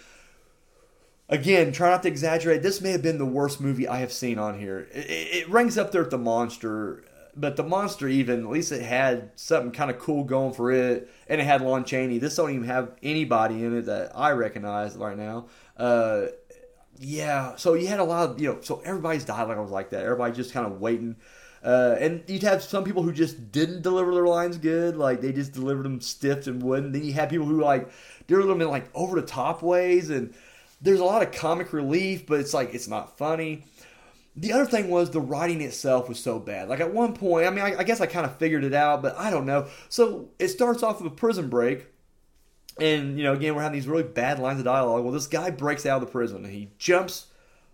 again, 1.28 1.72
try 1.72 1.90
not 1.90 2.02
to 2.02 2.08
exaggerate. 2.08 2.62
This 2.62 2.80
may 2.80 2.92
have 2.92 3.02
been 3.02 3.18
the 3.18 3.26
worst 3.26 3.60
movie 3.60 3.88
I 3.88 3.98
have 3.98 4.12
seen 4.12 4.38
on 4.38 4.58
here. 4.58 4.88
It, 4.92 5.08
it 5.08 5.48
ranks 5.48 5.76
up 5.76 5.92
there 5.92 6.02
with 6.02 6.10
The 6.10 6.18
Monster, 6.18 7.04
but 7.34 7.56
The 7.56 7.62
Monster, 7.62 8.08
even, 8.08 8.44
at 8.44 8.50
least 8.50 8.72
it 8.72 8.82
had 8.82 9.30
something 9.36 9.72
kind 9.72 9.90
of 9.90 9.98
cool 9.98 10.24
going 10.24 10.54
for 10.54 10.72
it, 10.72 11.10
and 11.28 11.40
it 11.40 11.44
had 11.44 11.60
Lon 11.60 11.84
Chaney. 11.84 12.18
This 12.18 12.36
don't 12.36 12.50
even 12.50 12.64
have 12.64 12.92
anybody 13.02 13.64
in 13.64 13.76
it 13.76 13.86
that 13.86 14.12
I 14.14 14.30
recognize 14.30 14.96
right 14.96 15.16
now. 15.16 15.46
Uh, 15.76 16.26
yeah, 16.98 17.56
so 17.56 17.74
you 17.74 17.88
had 17.88 18.00
a 18.00 18.04
lot 18.04 18.30
of, 18.30 18.40
you 18.40 18.52
know, 18.52 18.60
so 18.62 18.80
everybody's 18.84 19.24
dialogue 19.24 19.58
was 19.58 19.70
like 19.70 19.90
that. 19.90 20.04
Everybody 20.04 20.34
just 20.34 20.52
kind 20.52 20.66
of 20.66 20.80
waiting 20.80 21.16
Uh, 21.62 21.96
and 21.98 22.22
you'd 22.28 22.44
have 22.44 22.62
some 22.62 22.84
people 22.84 23.02
who 23.02 23.12
just 23.12 23.50
didn't 23.50 23.82
deliver 23.82 24.14
their 24.14 24.26
lines 24.26 24.56
good, 24.56 24.96
like 24.96 25.20
they 25.20 25.32
just 25.32 25.52
delivered 25.52 25.84
them 25.84 26.00
stiff 26.00 26.46
and 26.46 26.62
wouldn't. 26.62 26.92
Then 26.92 27.02
you 27.02 27.12
had 27.12 27.28
people 27.28 27.46
who 27.46 27.60
like 27.60 27.90
delivered 28.28 28.52
them 28.52 28.60
in 28.62 28.68
like 28.68 28.88
over 28.94 29.20
the 29.20 29.26
top 29.26 29.62
ways, 29.62 30.08
and 30.10 30.32
there's 30.80 31.00
a 31.00 31.04
lot 31.04 31.22
of 31.22 31.32
comic 31.32 31.72
relief, 31.72 32.26
but 32.26 32.40
it's 32.40 32.54
like 32.54 32.74
it's 32.74 32.88
not 32.88 33.16
funny. 33.16 33.64
The 34.36 34.52
other 34.52 34.66
thing 34.66 34.88
was 34.88 35.10
the 35.10 35.20
writing 35.20 35.62
itself 35.62 36.08
was 36.08 36.20
so 36.20 36.38
bad. 36.38 36.68
Like 36.68 36.80
at 36.80 36.92
one 36.92 37.14
point, 37.14 37.46
I 37.46 37.50
mean, 37.50 37.64
I, 37.64 37.78
I 37.78 37.84
guess 37.84 38.02
I 38.02 38.06
kind 38.06 38.26
of 38.26 38.36
figured 38.36 38.64
it 38.64 38.74
out, 38.74 39.00
but 39.00 39.16
I 39.16 39.30
don't 39.30 39.46
know. 39.46 39.68
So 39.88 40.28
it 40.38 40.48
starts 40.48 40.82
off 40.82 41.00
with 41.00 41.10
a 41.10 41.14
prison 41.14 41.48
break, 41.48 41.86
and 42.78 43.16
you 43.16 43.24
know, 43.24 43.32
again, 43.32 43.54
we're 43.54 43.62
having 43.62 43.78
these 43.78 43.88
really 43.88 44.02
bad 44.02 44.38
lines 44.38 44.58
of 44.58 44.66
dialogue. 44.66 45.02
Well, 45.02 45.12
this 45.12 45.26
guy 45.26 45.50
breaks 45.50 45.86
out 45.86 46.02
of 46.02 46.06
the 46.06 46.12
prison 46.12 46.44
and 46.44 46.52
he 46.52 46.70
jumps 46.78 47.26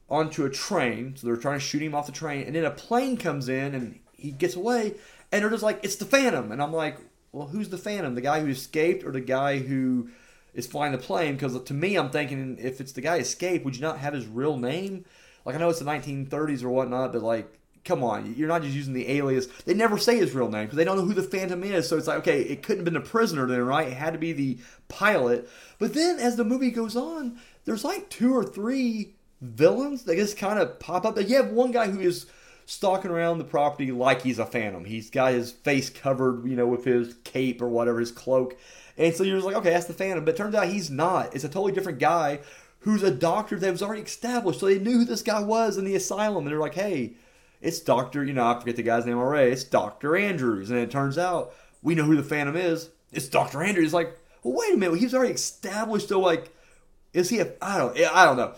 onto 0.08 0.44
a 0.44 0.50
train. 0.50 1.16
So 1.16 1.26
they're 1.26 1.36
trying 1.36 1.58
to 1.58 1.64
shoot 1.64 1.82
him 1.82 1.94
off 1.94 2.06
the 2.06 2.12
train, 2.12 2.46
and 2.46 2.54
then 2.54 2.64
a 2.64 2.70
plane 2.70 3.16
comes 3.16 3.48
in 3.48 3.74
and 3.74 3.98
he 4.12 4.30
gets 4.30 4.54
away, 4.54 4.94
and 5.32 5.42
they're 5.42 5.50
just 5.50 5.64
like, 5.64 5.80
"It's 5.82 5.96
the 5.96 6.04
Phantom," 6.04 6.52
and 6.52 6.62
I'm 6.62 6.72
like, 6.72 6.98
"Well, 7.32 7.48
who's 7.48 7.70
the 7.70 7.78
Phantom? 7.78 8.14
The 8.14 8.20
guy 8.20 8.40
who 8.40 8.46
escaped, 8.46 9.04
or 9.04 9.10
the 9.10 9.20
guy 9.20 9.58
who 9.58 10.10
is 10.54 10.66
flying 10.66 10.92
the 10.92 10.98
plane?" 10.98 11.34
Because 11.34 11.60
to 11.60 11.74
me, 11.74 11.96
I'm 11.96 12.10
thinking, 12.10 12.58
if 12.60 12.80
it's 12.80 12.92
the 12.92 13.00
guy 13.00 13.18
escaped, 13.18 13.64
would 13.64 13.76
you 13.76 13.82
not 13.82 13.98
have 13.98 14.14
his 14.14 14.26
real 14.26 14.56
name? 14.56 15.04
Like 15.44 15.56
I 15.56 15.58
know 15.58 15.70
it's 15.70 15.80
the 15.80 15.84
1930s 15.84 16.62
or 16.62 16.70
whatnot, 16.70 17.12
but 17.12 17.22
like 17.22 17.58
come 17.84 18.04
on, 18.04 18.34
you're 18.36 18.48
not 18.48 18.62
just 18.62 18.74
using 18.74 18.94
the 18.94 19.08
alias. 19.10 19.46
They 19.64 19.74
never 19.74 19.98
say 19.98 20.16
his 20.16 20.32
real 20.32 20.48
name 20.48 20.64
because 20.64 20.76
they 20.76 20.84
don't 20.84 20.96
know 20.96 21.04
who 21.04 21.14
the 21.14 21.22
Phantom 21.22 21.62
is. 21.64 21.88
So 21.88 21.96
it's 21.96 22.06
like, 22.06 22.18
okay, 22.18 22.42
it 22.42 22.62
couldn't 22.62 22.84
have 22.84 22.92
been 22.92 23.02
a 23.02 23.04
prisoner 23.04 23.46
then, 23.46 23.62
right? 23.62 23.88
It 23.88 23.94
had 23.94 24.12
to 24.12 24.18
be 24.18 24.32
the 24.32 24.58
pilot. 24.88 25.48
But 25.78 25.94
then 25.94 26.18
as 26.18 26.36
the 26.36 26.44
movie 26.44 26.70
goes 26.70 26.96
on, 26.96 27.38
there's 27.64 27.84
like 27.84 28.08
two 28.08 28.34
or 28.34 28.44
three 28.44 29.14
villains 29.40 30.04
that 30.04 30.16
just 30.16 30.36
kind 30.36 30.58
of 30.58 30.78
pop 30.78 31.04
up. 31.04 31.20
You 31.20 31.36
have 31.36 31.50
one 31.50 31.72
guy 31.72 31.88
who 31.88 32.00
is 32.00 32.26
stalking 32.72 33.10
around 33.10 33.38
the 33.38 33.44
property 33.44 33.92
like 33.92 34.22
he's 34.22 34.38
a 34.38 34.46
phantom. 34.46 34.84
He's 34.84 35.10
got 35.10 35.32
his 35.32 35.52
face 35.52 35.90
covered, 35.90 36.46
you 36.46 36.56
know, 36.56 36.66
with 36.66 36.84
his 36.84 37.14
cape 37.22 37.60
or 37.60 37.68
whatever, 37.68 38.00
his 38.00 38.10
cloak. 38.10 38.56
And 38.96 39.14
so 39.14 39.24
you're 39.24 39.36
just 39.36 39.46
like, 39.46 39.56
okay, 39.56 39.70
that's 39.70 39.86
the 39.86 39.92
phantom. 39.92 40.24
But 40.24 40.34
it 40.34 40.36
turns 40.38 40.54
out 40.54 40.68
he's 40.68 40.90
not. 40.90 41.34
It's 41.34 41.44
a 41.44 41.48
totally 41.48 41.72
different 41.72 41.98
guy 41.98 42.40
who's 42.80 43.02
a 43.02 43.10
doctor 43.10 43.58
that 43.58 43.70
was 43.70 43.82
already 43.82 44.02
established. 44.02 44.60
So 44.60 44.66
they 44.66 44.78
knew 44.78 44.98
who 44.98 45.04
this 45.04 45.22
guy 45.22 45.40
was 45.40 45.76
in 45.76 45.84
the 45.84 45.94
asylum. 45.94 46.44
And 46.44 46.52
they're 46.52 46.60
like, 46.60 46.74
hey, 46.74 47.12
it's 47.60 47.80
Dr. 47.80 48.24
You 48.24 48.32
know, 48.32 48.46
I 48.46 48.58
forget 48.58 48.76
the 48.76 48.82
guy's 48.82 49.06
name 49.06 49.18
already. 49.18 49.52
It's 49.52 49.64
Dr. 49.64 50.16
Andrews. 50.16 50.70
And 50.70 50.78
it 50.78 50.90
turns 50.90 51.18
out 51.18 51.54
we 51.82 51.94
know 51.94 52.04
who 52.04 52.16
the 52.16 52.22
Phantom 52.22 52.56
is. 52.56 52.88
It's 53.12 53.28
Dr. 53.28 53.62
Andrews. 53.62 53.86
It's 53.86 53.94
like, 53.94 54.18
well, 54.42 54.54
wait 54.56 54.74
a 54.74 54.76
minute. 54.78 54.98
He's 54.98 55.14
already 55.14 55.34
established. 55.34 56.08
So, 56.08 56.20
like, 56.20 56.54
is 57.12 57.28
he 57.28 57.40
a. 57.40 57.52
I 57.60 57.76
don't, 57.78 57.96
I 57.98 58.24
don't 58.24 58.36
know. 58.38 58.54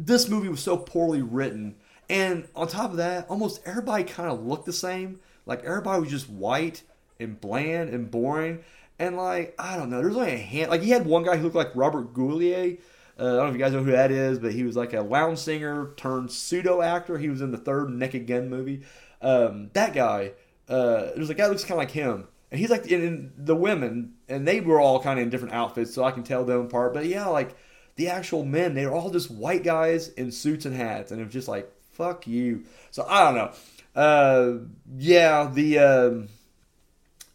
This 0.00 0.28
movie 0.28 0.48
was 0.48 0.60
so 0.60 0.76
poorly 0.76 1.22
written. 1.22 1.76
And 2.08 2.48
on 2.54 2.68
top 2.68 2.90
of 2.90 2.96
that, 2.96 3.26
almost 3.28 3.60
everybody 3.64 4.04
kind 4.04 4.30
of 4.30 4.44
looked 4.44 4.66
the 4.66 4.72
same. 4.72 5.20
Like, 5.46 5.64
everybody 5.64 6.00
was 6.00 6.10
just 6.10 6.28
white 6.28 6.82
and 7.20 7.40
bland 7.40 7.90
and 7.90 8.10
boring. 8.10 8.64
And, 8.98 9.16
like, 9.16 9.54
I 9.58 9.76
don't 9.76 9.90
know. 9.90 10.00
There's 10.00 10.16
only 10.16 10.32
a 10.32 10.38
hand. 10.38 10.70
Like, 10.70 10.82
he 10.82 10.90
had 10.90 11.06
one 11.06 11.24
guy 11.24 11.36
who 11.36 11.44
looked 11.44 11.56
like 11.56 11.74
Robert 11.74 12.14
Goulet 12.14 12.80
uh, 13.18 13.24
I 13.24 13.26
don't 13.26 13.36
know 13.36 13.46
if 13.46 13.52
you 13.54 13.58
guys 13.58 13.72
know 13.72 13.82
who 13.82 13.90
that 13.90 14.12
is, 14.12 14.38
but 14.38 14.52
he 14.52 14.62
was 14.62 14.76
like 14.76 14.92
a 14.92 15.00
lounge 15.00 15.38
singer 15.38 15.92
turned 15.96 16.30
pseudo 16.30 16.82
actor. 16.82 17.18
He 17.18 17.28
was 17.28 17.40
in 17.40 17.50
the 17.50 17.58
third 17.58 17.90
Naked 17.90 18.28
Gun 18.28 18.48
movie. 18.48 18.82
Um, 19.20 19.70
that 19.72 19.92
guy, 19.92 20.32
uh, 20.68 21.08
there's 21.16 21.30
a 21.30 21.34
guy 21.34 21.44
that 21.44 21.50
looks 21.50 21.64
kind 21.64 21.72
of 21.72 21.78
like 21.78 21.90
him, 21.90 22.28
and 22.52 22.60
he's 22.60 22.70
like 22.70 22.86
in, 22.86 23.02
in 23.02 23.32
the 23.36 23.56
women, 23.56 24.14
and 24.28 24.46
they 24.46 24.60
were 24.60 24.80
all 24.80 25.02
kind 25.02 25.18
of 25.18 25.24
in 25.24 25.30
different 25.30 25.54
outfits, 25.54 25.92
so 25.92 26.04
I 26.04 26.12
can 26.12 26.22
tell 26.22 26.44
them 26.44 26.66
apart. 26.66 26.94
But 26.94 27.06
yeah, 27.06 27.26
like 27.26 27.56
the 27.96 28.08
actual 28.08 28.44
men, 28.44 28.74
they 28.74 28.86
were 28.86 28.92
all 28.92 29.10
just 29.10 29.32
white 29.32 29.64
guys 29.64 30.08
in 30.10 30.30
suits 30.30 30.64
and 30.64 30.76
hats, 30.76 31.10
and 31.10 31.20
it 31.20 31.24
was 31.24 31.32
just 31.32 31.48
like 31.48 31.72
fuck 31.98 32.26
you. 32.26 32.64
So 32.90 33.04
I 33.06 33.24
don't 33.24 33.34
know. 33.34 34.00
Uh, 34.00 34.58
yeah, 34.96 35.50
the. 35.52 35.78
Um, 35.78 36.28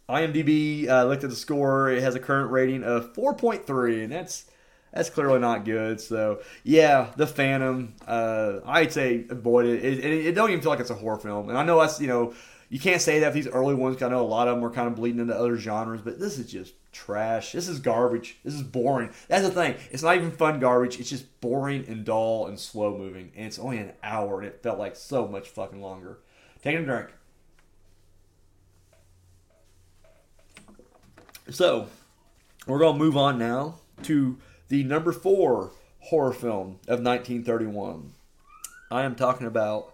IMDb 0.08 0.86
uh, 0.88 1.04
looked 1.04 1.24
at 1.24 1.30
the 1.30 1.36
score. 1.36 1.90
It 1.90 2.02
has 2.02 2.14
a 2.14 2.20
current 2.20 2.50
rating 2.50 2.84
of 2.84 3.14
4.3, 3.14 4.04
and 4.04 4.12
that's 4.12 4.44
that's 4.92 5.10
clearly 5.10 5.40
not 5.40 5.64
good. 5.64 6.00
So 6.00 6.40
yeah, 6.62 7.10
the 7.16 7.26
Phantom. 7.26 7.94
Uh, 8.06 8.60
I'd 8.64 8.92
say 8.92 9.24
avoid 9.28 9.66
it. 9.66 9.84
It, 9.84 10.04
it. 10.04 10.26
it, 10.26 10.32
don't 10.34 10.50
even 10.50 10.60
feel 10.60 10.70
like 10.70 10.80
it's 10.80 10.90
a 10.90 10.94
horror 10.94 11.18
film. 11.18 11.48
And 11.48 11.58
I 11.58 11.64
know 11.64 11.80
that's 11.80 12.00
you 12.00 12.06
know 12.06 12.34
you 12.68 12.78
can't 12.78 13.00
say 13.00 13.20
that 13.20 13.32
these 13.32 13.48
early 13.48 13.74
ones. 13.74 14.00
I 14.02 14.08
know 14.08 14.20
a 14.20 14.22
lot 14.22 14.46
of 14.46 14.54
them 14.54 14.62
were 14.62 14.70
kind 14.70 14.86
of 14.86 14.94
bleeding 14.94 15.20
into 15.20 15.34
other 15.34 15.56
genres, 15.56 16.02
but 16.02 16.20
this 16.20 16.38
is 16.38 16.46
just 16.50 16.74
trash. 16.94 17.52
This 17.52 17.68
is 17.68 17.80
garbage. 17.80 18.38
This 18.44 18.54
is 18.54 18.62
boring. 18.62 19.10
That's 19.28 19.46
the 19.46 19.50
thing. 19.50 19.74
It's 19.90 20.02
not 20.02 20.16
even 20.16 20.30
fun 20.30 20.60
garbage. 20.60 20.98
It's 20.98 21.10
just 21.10 21.40
boring 21.40 21.84
and 21.86 22.04
dull 22.04 22.46
and 22.46 22.58
slow 22.58 22.96
moving. 22.96 23.32
And 23.36 23.46
it's 23.46 23.58
only 23.58 23.78
an 23.78 23.92
hour, 24.02 24.38
and 24.38 24.46
it 24.46 24.62
felt 24.62 24.78
like 24.78 24.96
so 24.96 25.28
much 25.28 25.48
fucking 25.48 25.82
longer. 25.82 26.18
Taking 26.62 26.82
a 26.82 26.86
drink. 26.86 27.08
So, 31.50 31.88
we're 32.66 32.78
going 32.78 32.94
to 32.94 33.04
move 33.04 33.18
on 33.18 33.38
now 33.38 33.80
to 34.04 34.38
the 34.68 34.82
number 34.84 35.12
four 35.12 35.72
horror 36.00 36.32
film 36.32 36.78
of 36.88 37.02
1931. 37.02 38.12
I 38.90 39.02
am 39.02 39.14
talking 39.14 39.46
about 39.46 39.92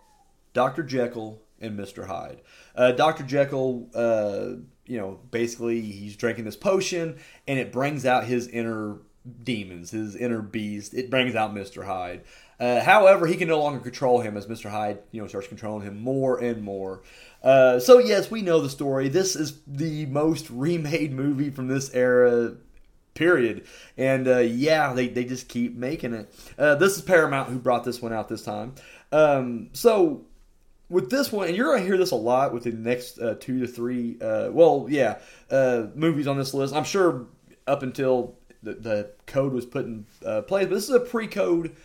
Dr. 0.53 0.83
Jekyll 0.83 1.43
and 1.61 1.79
Mr. 1.79 2.07
Hyde. 2.07 2.41
Uh, 2.75 2.93
Dr. 2.93 3.25
Jekyll, 3.25 3.89
uh, 3.95 4.61
you 4.91 4.99
know, 4.99 5.21
basically 5.31 5.81
he's 5.81 6.17
drinking 6.17 6.45
this 6.45 6.57
potion 6.57 7.17
and 7.47 7.59
it 7.61 7.71
brings 7.71 8.05
out 8.05 8.25
his 8.25 8.49
inner 8.49 8.97
demons, 9.45 9.93
his 9.93 10.17
inner 10.17 10.43
beast. 10.43 10.95
It 10.95 11.11
brings 11.11 11.37
out 11.37 11.55
Mr. 11.55 11.87
Hyde. 11.87 12.23
Uh, 12.59 12.81
however, 12.81 13.29
he 13.29 13.37
can 13.37 13.47
no 13.47 13.61
longer 13.61 13.79
control 13.79 14.21
him 14.21 14.37
as 14.37 14.49
Mr. 14.49 14.69
Hyde, 14.69 14.99
you 15.13 15.23
know, 15.23 15.29
starts 15.29 15.47
controlling 15.47 15.87
him 15.87 16.01
more 16.01 16.39
and 16.39 16.63
more. 16.63 17.03
Uh, 17.41 17.79
so 17.79 17.99
yes, 17.99 18.33
we 18.33 18.43
know 18.43 18.61
the 18.61 18.69
story. 18.69 19.09
This 19.09 19.37
is 19.37 19.61
the 19.65 20.07
most 20.07 20.51
remade 20.51 21.13
movie 21.13 21.51
from 21.51 21.69
this 21.69 21.95
era 21.95 22.55
period. 23.15 23.67
And 23.97 24.27
uh, 24.27 24.39
yeah, 24.39 24.93
they, 24.93 25.07
they 25.07 25.25
just 25.25 25.49
keep 25.49 25.77
making 25.77 26.15
it. 26.15 26.35
Uh, 26.59 26.75
this 26.75 26.97
is 26.97 27.03
Paramount 27.03 27.49
who 27.49 27.61
brought 27.61 27.85
this 27.85 28.03
one 28.03 28.13
out 28.13 28.29
this 28.29 28.43
time. 28.43 28.75
Um, 29.13 29.71
so 29.73 30.25
with 30.91 31.09
this 31.09 31.33
one, 31.33 31.49
and 31.49 31.57
you're 31.57 31.69
going 31.69 31.81
to 31.81 31.87
hear 31.87 31.97
this 31.97 32.11
a 32.11 32.17
lot 32.17 32.53
with 32.53 32.65
the 32.65 32.73
next 32.73 33.19
uh, 33.19 33.37
two 33.41 33.61
to 33.61 33.67
three, 33.67 34.19
uh, 34.21 34.51
well, 34.51 34.87
yeah, 34.91 35.19
uh, 35.51 35.87
movies 35.95 36.27
on 36.27 36.37
this 36.37 36.53
list. 36.53 36.75
I'm 36.75 36.85
sure 36.85 37.27
up 37.67 37.83
until 37.83 38.37
the, 38.63 38.75
the 38.75 39.11
code 39.27 39.53
was 39.53 39.65
put 39.65 39.87
in 39.87 40.05
uh, 40.27 40.43
place, 40.43 40.67
but 40.67 40.75
this 40.75 40.89
is 40.89 40.95
a 40.95 41.01
pre-code, 41.01 41.77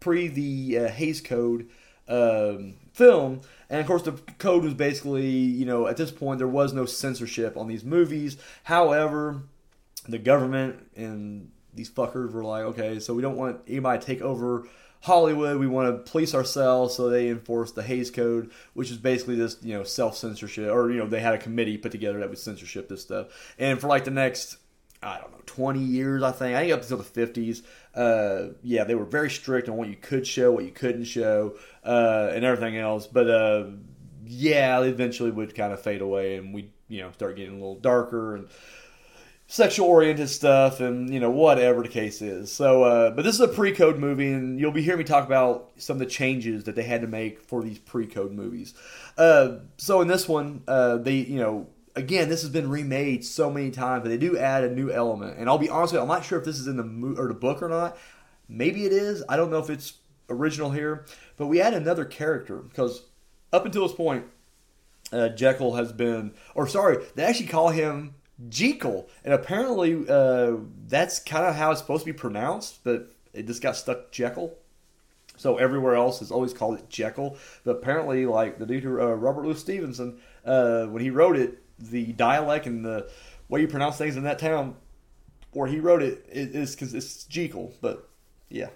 pre 0.00 0.28
the 0.28 0.88
Hays 0.88 1.20
Code 1.20 1.68
um, 2.08 2.74
film. 2.92 3.40
And 3.70 3.80
of 3.80 3.86
course, 3.86 4.02
the 4.02 4.12
code 4.38 4.64
was 4.64 4.74
basically, 4.74 5.28
you 5.28 5.64
know, 5.64 5.86
at 5.86 5.96
this 5.96 6.10
point, 6.10 6.38
there 6.38 6.48
was 6.48 6.72
no 6.72 6.84
censorship 6.84 7.56
on 7.56 7.68
these 7.68 7.84
movies. 7.84 8.36
However, 8.64 9.42
the 10.08 10.18
government 10.18 10.86
and 10.96 11.50
these 11.72 11.90
fuckers 11.90 12.32
were 12.32 12.44
like, 12.44 12.64
okay, 12.64 12.98
so 12.98 13.14
we 13.14 13.22
don't 13.22 13.36
want 13.36 13.60
anybody 13.66 14.00
to 14.00 14.06
take 14.06 14.22
over 14.22 14.68
Hollywood. 15.04 15.58
We 15.58 15.66
want 15.66 15.94
to 15.94 16.10
police 16.10 16.34
ourselves, 16.34 16.94
so 16.94 17.10
they 17.10 17.28
enforced 17.28 17.74
the 17.74 17.82
Hays 17.82 18.10
Code, 18.10 18.50
which 18.72 18.90
is 18.90 18.96
basically 18.96 19.34
this, 19.34 19.58
you 19.60 19.74
know 19.74 19.84
self 19.84 20.16
censorship, 20.16 20.70
or 20.70 20.90
you 20.90 20.96
know 20.96 21.06
they 21.06 21.20
had 21.20 21.34
a 21.34 21.38
committee 21.38 21.76
put 21.76 21.92
together 21.92 22.20
that 22.20 22.30
would 22.30 22.38
censorship 22.38 22.88
this 22.88 23.02
stuff. 23.02 23.26
And 23.58 23.78
for 23.78 23.86
like 23.86 24.04
the 24.04 24.10
next, 24.10 24.56
I 25.02 25.18
don't 25.18 25.30
know, 25.30 25.42
twenty 25.44 25.80
years, 25.80 26.22
I 26.22 26.32
think, 26.32 26.56
I 26.56 26.60
think 26.60 26.72
up 26.72 26.80
until 26.80 26.96
the 26.96 27.04
fifties, 27.04 27.62
uh, 27.94 28.54
yeah, 28.62 28.84
they 28.84 28.94
were 28.94 29.04
very 29.04 29.28
strict 29.28 29.68
on 29.68 29.76
what 29.76 29.88
you 29.88 29.96
could 29.96 30.26
show, 30.26 30.52
what 30.52 30.64
you 30.64 30.70
couldn't 30.70 31.04
show, 31.04 31.56
uh, 31.84 32.30
and 32.32 32.42
everything 32.42 32.78
else. 32.78 33.06
But 33.06 33.28
uh, 33.28 33.64
yeah, 34.24 34.80
eventually 34.80 35.30
would 35.30 35.54
kind 35.54 35.74
of 35.74 35.82
fade 35.82 36.00
away, 36.00 36.38
and 36.38 36.54
we 36.54 36.70
you 36.88 37.02
know 37.02 37.12
start 37.12 37.36
getting 37.36 37.52
a 37.52 37.58
little 37.58 37.78
darker 37.78 38.36
and 38.36 38.48
sexual 39.54 39.86
oriented 39.86 40.28
stuff 40.28 40.80
and 40.80 41.14
you 41.14 41.20
know 41.20 41.30
whatever 41.30 41.84
the 41.84 41.88
case 41.88 42.20
is. 42.20 42.50
So 42.50 42.82
uh, 42.82 43.10
but 43.12 43.24
this 43.24 43.36
is 43.36 43.40
a 43.40 43.46
pre-code 43.46 44.00
movie 44.00 44.32
and 44.32 44.58
you'll 44.58 44.72
be 44.72 44.82
hearing 44.82 44.98
me 44.98 45.04
talk 45.04 45.24
about 45.24 45.70
some 45.76 45.94
of 45.94 46.00
the 46.00 46.06
changes 46.06 46.64
that 46.64 46.74
they 46.74 46.82
had 46.82 47.02
to 47.02 47.06
make 47.06 47.40
for 47.40 47.62
these 47.62 47.78
pre-code 47.78 48.32
movies. 48.32 48.74
Uh, 49.16 49.58
so 49.76 50.00
in 50.00 50.08
this 50.08 50.28
one 50.28 50.64
uh, 50.66 50.96
they 50.96 51.14
you 51.14 51.38
know 51.38 51.68
again 51.94 52.28
this 52.28 52.42
has 52.42 52.50
been 52.50 52.68
remade 52.68 53.24
so 53.24 53.48
many 53.48 53.70
times 53.70 54.02
but 54.02 54.08
they 54.08 54.16
do 54.16 54.36
add 54.36 54.64
a 54.64 54.70
new 54.74 54.90
element. 54.90 55.38
And 55.38 55.48
i'll 55.48 55.56
be 55.56 55.70
honest 55.70 55.92
with 55.92 56.00
you 56.00 56.02
i'm 56.02 56.08
not 56.08 56.24
sure 56.24 56.40
if 56.40 56.44
this 56.44 56.58
is 56.58 56.66
in 56.66 56.76
the 56.76 56.82
mo- 56.82 57.14
or 57.16 57.28
the 57.28 57.34
book 57.34 57.62
or 57.62 57.68
not. 57.68 57.96
Maybe 58.48 58.84
it 58.84 58.92
is. 58.92 59.22
I 59.28 59.36
don't 59.36 59.52
know 59.52 59.60
if 59.60 59.70
it's 59.70 59.94
original 60.28 60.72
here. 60.72 61.06
But 61.36 61.46
we 61.46 61.60
add 61.60 61.74
another 61.74 62.04
character 62.04 62.56
because 62.56 63.04
up 63.52 63.64
until 63.64 63.86
this 63.86 63.96
point 63.96 64.24
uh, 65.12 65.28
jekyll 65.28 65.76
has 65.76 65.92
been 65.92 66.32
or 66.56 66.66
sorry 66.66 67.04
they 67.14 67.22
actually 67.22 67.46
call 67.46 67.68
him 67.68 68.14
Jekyll, 68.48 69.08
and 69.24 69.32
apparently 69.32 70.08
uh, 70.08 70.56
that's 70.88 71.18
kind 71.20 71.46
of 71.46 71.54
how 71.54 71.70
it's 71.70 71.80
supposed 71.80 72.04
to 72.04 72.12
be 72.12 72.16
pronounced, 72.16 72.82
but 72.82 73.12
it 73.32 73.46
just 73.46 73.62
got 73.62 73.76
stuck 73.76 74.10
Jekyll. 74.10 74.54
So 75.36 75.56
everywhere 75.56 75.94
else 75.94 76.20
has 76.20 76.30
always 76.30 76.52
called 76.52 76.78
it 76.78 76.88
Jekyll, 76.88 77.36
but 77.64 77.76
apparently, 77.76 78.26
like 78.26 78.58
the 78.58 78.66
dude, 78.66 78.84
uh, 78.84 79.14
Robert 79.14 79.44
Louis 79.44 79.58
Stevenson, 79.58 80.20
uh, 80.44 80.86
when 80.86 81.02
he 81.02 81.10
wrote 81.10 81.36
it, 81.36 81.62
the 81.78 82.12
dialect 82.12 82.66
and 82.66 82.84
the 82.84 83.10
way 83.48 83.60
you 83.60 83.68
pronounce 83.68 83.98
things 83.98 84.16
in 84.16 84.22
that 84.24 84.38
town 84.38 84.76
where 85.52 85.68
he 85.68 85.80
wrote 85.80 86.02
it 86.02 86.24
is 86.28 86.74
because 86.74 86.94
it's 86.94 87.24
Jekyll, 87.24 87.72
but 87.80 88.08
yeah, 88.48 88.68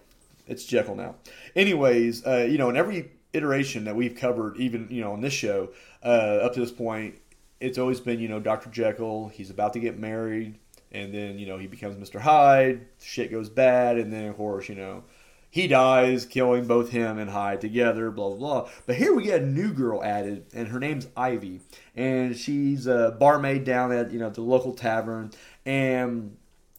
it's 0.47 0.65
Jekyll 0.65 0.95
now. 0.95 1.17
Anyways, 1.55 2.27
uh, 2.27 2.47
you 2.49 2.59
know, 2.59 2.71
in 2.71 2.77
every 2.77 3.11
iteration 3.33 3.85
that 3.85 3.95
we've 3.95 4.15
covered, 4.15 4.57
even 4.57 4.89
you 4.91 5.01
know 5.01 5.13
on 5.13 5.21
this 5.21 5.33
show 5.33 5.71
uh, 6.03 6.41
up 6.43 6.55
to 6.55 6.61
this 6.61 6.73
point, 6.73 7.17
it's 7.61 7.79
always 7.79 8.01
been 8.01 8.21
you 8.21 8.29
know 8.29 8.41
Dr. 8.41 8.71
Jekyll. 8.71 9.29
He's 9.29 9.51
about 9.51 9.73
to 9.75 9.81
get 9.81 9.99
married, 9.99 10.59
and 10.93 11.13
then 11.13 11.39
you 11.39 11.47
know 11.47 11.59
he 11.59 11.67
becomes 11.67 11.97
Mr. 11.97 12.21
Hyde. 12.21 12.87
Shit 13.01 13.31
goes 13.31 13.49
bad, 13.49 13.99
and 13.99 14.13
then 14.13 14.27
of 14.27 14.37
course 14.37 14.69
you 14.69 14.75
know 14.75 15.05
he 15.51 15.67
dies, 15.67 16.27
killing 16.27 16.67
both 16.67 16.91
him 16.91 17.19
and 17.19 17.31
Hyde 17.31 17.61
together. 17.61 18.11
Blah 18.11 18.31
blah 18.31 18.37
blah. 18.37 18.71
But 18.87 18.97
here 18.97 19.15
we 19.15 19.25
get 19.25 19.43
a 19.43 19.47
new 19.47 19.73
girl 19.73 20.03
added, 20.03 20.47
and 20.55 20.69
her 20.69 20.79
name's 20.79 21.09
Ivy, 21.17 21.61
and 21.97 22.37
she's 22.37 22.87
a 22.87 23.17
barmaid 23.19 23.65
down 23.65 23.93
at 23.93 24.13
you 24.13 24.19
know 24.19 24.31
the 24.31 24.43
local 24.43 24.75
tavern, 24.75 25.33
and 25.65 26.37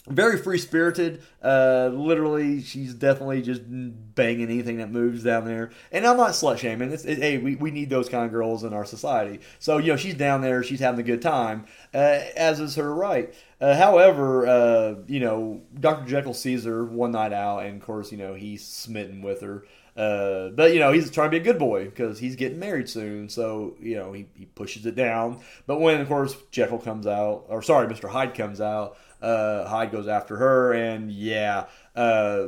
very 0.08 0.38
free 0.38 0.58
spirited. 0.58 1.22
Uh, 1.44 1.89
literally, 1.94 2.62
she's 2.62 2.94
definitely 2.94 3.41
just 3.41 3.62
banging 3.65 4.50
anything 4.50 4.77
that 4.77 4.91
moves 4.91 5.24
down 5.24 5.46
there. 5.46 5.72
And 5.91 6.06
I'm 6.06 6.18
not 6.18 6.32
slut 6.32 6.58
shaming. 6.58 6.91
It's, 6.91 7.06
it, 7.06 7.20
hey, 7.20 7.38
we, 7.38 7.56
we 7.56 7.72
need 7.72 7.89
those 7.89 8.10
kind 8.10 8.25
of 8.25 8.32
girls 8.32 8.63
in 8.63 8.74
our 8.74 8.86
society. 8.86 9.39
So 9.60 9.77
you 9.77 9.88
know, 9.88 9.98
she's 9.98 10.15
down 10.15 10.41
there, 10.41 10.63
she's 10.63 10.79
having 10.79 11.00
a 11.00 11.03
good 11.03 11.22
time, 11.22 11.65
uh, 11.94 12.22
as 12.36 12.60
is 12.60 12.75
her 12.75 12.94
right. 12.94 13.34
Uh, 13.62 13.75
however, 13.75 14.48
uh, 14.48 14.96
you 15.08 15.20
know, 15.20 15.62
Dr. 15.79 16.08
Jekyll 16.08 16.34
sees 16.34 16.63
her 16.63 16.86
one 16.86 17.12
night 17.12 17.34
out, 17.34 17.65
and 17.65 17.82
of 17.82 17.86
course, 17.86 18.12
you 18.12 18.18
know, 18.18 18.34
he's 18.34 18.65
smitten 18.65 19.22
with 19.22 19.41
her. 19.41 19.65
Uh, 20.00 20.48
but 20.51 20.74
you 20.74 20.79
know 20.79 20.94
he's 20.94 21.12
trying 21.12 21.27
to 21.27 21.32
be 21.32 21.41
a 21.41 21.44
good 21.44 21.60
boy 21.60 21.84
because 21.84 22.18
he's 22.18 22.38
getting 22.38 22.58
married 22.58 22.88
soon. 22.88 23.27
So 23.27 23.75
you 23.82 23.98
know 23.98 24.13
he, 24.13 24.27
he 24.34 24.46
pushes 24.46 24.86
it 24.86 24.96
down. 24.96 25.41
But 25.68 25.82
when 25.82 26.00
of 26.00 26.08
course 26.08 26.38
Jekyll 26.51 26.77
comes 26.77 27.06
out, 27.06 27.44
or 27.50 27.62
sorry, 27.62 27.89
Mister 27.89 28.08
Hyde 28.08 28.34
comes 28.34 28.62
out, 28.62 28.98
uh, 29.21 29.67
Hyde 29.67 29.91
goes 29.91 30.07
after 30.07 30.38
her, 30.38 30.73
and 30.73 31.11
yeah, 31.11 31.65
uh, 31.95 32.47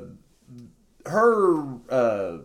her 1.06 1.64
uh, 1.90 2.38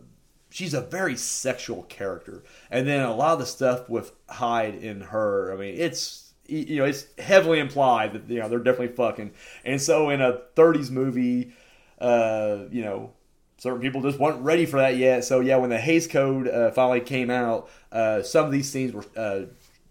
she's 0.50 0.74
a 0.74 0.80
very 0.80 1.16
sexual 1.16 1.82
character. 1.84 2.42
And 2.70 2.86
then 2.86 3.04
a 3.04 3.14
lot 3.14 3.34
of 3.34 3.38
the 3.38 3.46
stuff 3.46 3.88
with 3.88 4.12
Hyde 4.28 4.74
in 4.74 5.02
her, 5.02 5.52
I 5.52 5.56
mean, 5.56 5.74
it's 5.76 6.32
you 6.48 6.76
know 6.76 6.84
it's 6.84 7.06
heavily 7.18 7.58
implied 7.58 8.12
that 8.12 8.28
you 8.28 8.40
know 8.40 8.48
they're 8.48 8.58
definitely 8.58 8.96
fucking. 8.96 9.32
And 9.64 9.80
so 9.80 10.10
in 10.10 10.20
a 10.20 10.40
30s 10.54 10.90
movie, 10.90 11.52
uh, 12.00 12.64
you 12.70 12.82
know. 12.82 13.12
Certain 13.58 13.80
people 13.80 14.02
just 14.02 14.18
weren't 14.18 14.42
ready 14.42 14.66
for 14.66 14.76
that 14.76 14.98
yet. 14.98 15.24
So 15.24 15.40
yeah, 15.40 15.56
when 15.56 15.70
the 15.70 15.78
Hays 15.78 16.06
Code 16.06 16.46
uh, 16.46 16.72
finally 16.72 17.00
came 17.00 17.30
out, 17.30 17.70
uh, 17.90 18.20
some 18.20 18.44
of 18.44 18.52
these 18.52 18.68
scenes 18.70 18.92
were 18.92 19.06
uh, 19.16 19.46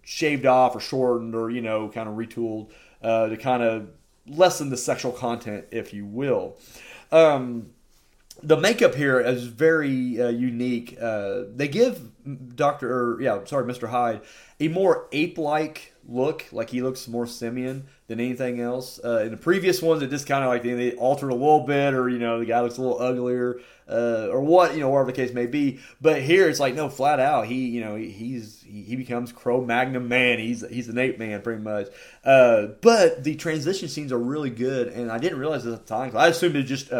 shaved 0.06 0.46
off 0.46 0.76
or 0.76 0.80
shortened 0.80 1.34
or 1.34 1.50
you 1.50 1.60
know 1.60 1.88
kind 1.88 2.08
of 2.08 2.14
retooled 2.14 2.70
uh, 3.02 3.26
to 3.26 3.36
kind 3.36 3.64
of 3.64 3.88
lessen 4.28 4.70
the 4.70 4.76
sexual 4.76 5.12
content, 5.12 5.66
if 5.70 5.92
you 5.92 6.04
will. 6.04 6.56
Um, 7.12 7.70
the 8.42 8.56
makeup 8.56 8.94
here 8.94 9.20
is 9.20 9.44
very 9.44 10.20
uh, 10.20 10.28
unique. 10.28 10.96
Uh, 11.00 11.44
they 11.54 11.68
give 11.68 12.10
Doctor, 12.54 12.92
or 12.92 13.22
yeah, 13.22 13.44
sorry, 13.44 13.64
Mister 13.66 13.86
Hyde, 13.86 14.20
a 14.58 14.68
more 14.68 15.06
ape-like 15.12 15.94
look. 16.08 16.44
Like 16.50 16.70
he 16.70 16.82
looks 16.82 17.06
more 17.06 17.26
simian 17.26 17.86
than 18.08 18.18
anything 18.20 18.60
else. 18.60 18.98
Uh, 19.04 19.20
in 19.20 19.30
the 19.30 19.36
previous 19.36 19.80
ones, 19.80 20.02
it 20.02 20.10
just 20.10 20.26
kind 20.26 20.42
of 20.42 20.48
like 20.48 20.62
they, 20.62 20.74
they 20.74 20.92
altered 20.92 21.30
a 21.30 21.34
little 21.34 21.64
bit, 21.66 21.94
or 21.94 22.08
you 22.08 22.18
know, 22.18 22.40
the 22.40 22.46
guy 22.46 22.60
looks 22.60 22.78
a 22.78 22.82
little 22.82 23.00
uglier, 23.00 23.60
uh, 23.88 24.28
or 24.30 24.40
what 24.40 24.74
you 24.74 24.80
know, 24.80 24.88
whatever 24.88 25.12
the 25.12 25.16
case 25.16 25.32
may 25.32 25.46
be. 25.46 25.78
But 26.00 26.22
here, 26.22 26.48
it's 26.48 26.58
like 26.58 26.74
no, 26.74 26.88
flat 26.88 27.20
out, 27.20 27.46
he 27.46 27.68
you 27.68 27.80
know, 27.80 27.94
he, 27.94 28.10
he's 28.10 28.62
he, 28.62 28.82
he 28.82 28.96
becomes 28.96 29.30
Cro-Magnon 29.30 30.08
man. 30.08 30.38
He's 30.38 30.66
he's 30.68 30.88
an 30.88 30.98
ape 30.98 31.18
man 31.18 31.42
pretty 31.42 31.62
much. 31.62 31.88
Uh, 32.24 32.66
but 32.80 33.22
the 33.22 33.36
transition 33.36 33.88
scenes 33.88 34.10
are 34.10 34.18
really 34.18 34.50
good, 34.50 34.88
and 34.88 35.12
I 35.12 35.18
didn't 35.18 35.38
realize 35.38 35.62
this 35.62 35.74
at 35.74 35.86
the 35.86 35.94
time. 35.94 36.16
I 36.16 36.26
assumed 36.26 36.56
it 36.56 36.64
just 36.64 36.92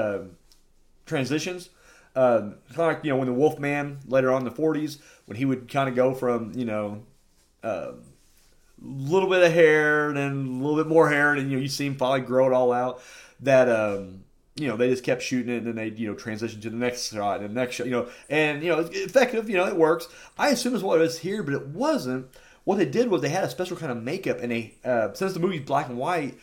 uh, 2.17 2.41
kind 2.41 2.55
of 2.71 2.79
like 2.79 3.05
you 3.05 3.11
know 3.11 3.17
when 3.19 3.29
the 3.29 3.35
Wolfman 3.35 3.99
later 4.07 4.33
on 4.33 4.39
in 4.39 4.45
the 4.45 4.63
40s 4.63 4.99
when 5.27 5.37
he 5.37 5.45
would 5.45 5.71
kind 5.71 5.89
of 5.89 5.95
go 5.95 6.15
from 6.15 6.53
you 6.55 6.65
know 6.65 7.03
a 7.63 7.91
um, 7.91 8.03
little 8.81 9.29
bit 9.29 9.43
of 9.43 9.53
hair 9.53 10.09
and 10.09 10.17
then 10.17 10.33
a 10.33 10.65
little 10.65 10.77
bit 10.77 10.87
more 10.87 11.11
hair 11.11 11.35
and 11.35 11.51
you 11.51 11.57
know 11.57 11.63
you 11.63 11.69
see 11.69 11.87
him 11.87 11.95
finally 11.95 12.21
grow 12.21 12.47
it 12.47 12.53
all 12.53 12.73
out 12.73 13.03
that 13.41 13.69
um, 13.69 14.25
you 14.55 14.67
know 14.67 14.77
they 14.77 14.89
just 14.89 15.05
kept 15.05 15.23
shooting 15.23 15.53
it 15.53 15.59
and 15.59 15.67
then 15.67 15.77
they 15.77 15.89
you 15.89 16.09
know 16.09 16.15
transition 16.15 16.61
to 16.61 16.71
the 16.71 16.77
next 16.77 17.13
shot 17.13 17.41
and 17.41 17.51
the 17.51 17.61
next 17.61 17.77
shot 17.77 17.87
you 17.87 17.93
know 17.93 18.09
and 18.31 18.63
you 18.63 18.71
know 18.71 18.81
effective 18.91 19.51
you 19.51 19.57
know 19.57 19.67
it 19.67 19.77
works. 19.77 20.09
I 20.39 20.49
assume 20.49 20.75
is 20.75 20.83
what 20.83 20.99
it 20.99 21.03
was 21.03 21.19
here 21.19 21.43
but 21.43 21.55
it 21.55 21.67
wasn't. 21.69 22.29
What 22.65 22.79
they 22.79 22.87
did 22.87 23.11
was 23.11 23.23
they 23.23 23.29
had 23.29 23.45
a 23.45 23.51
special 23.51 23.77
kind 23.77 23.93
of 23.93 24.03
makeup 24.03 24.39
and 24.41 24.51
they 24.51 24.75
uh, 24.85 25.13
since 25.13 25.35
the 25.35 25.41
movie's 25.41 25.61
black 25.61 25.89
and 25.89 25.99
white 25.99 26.39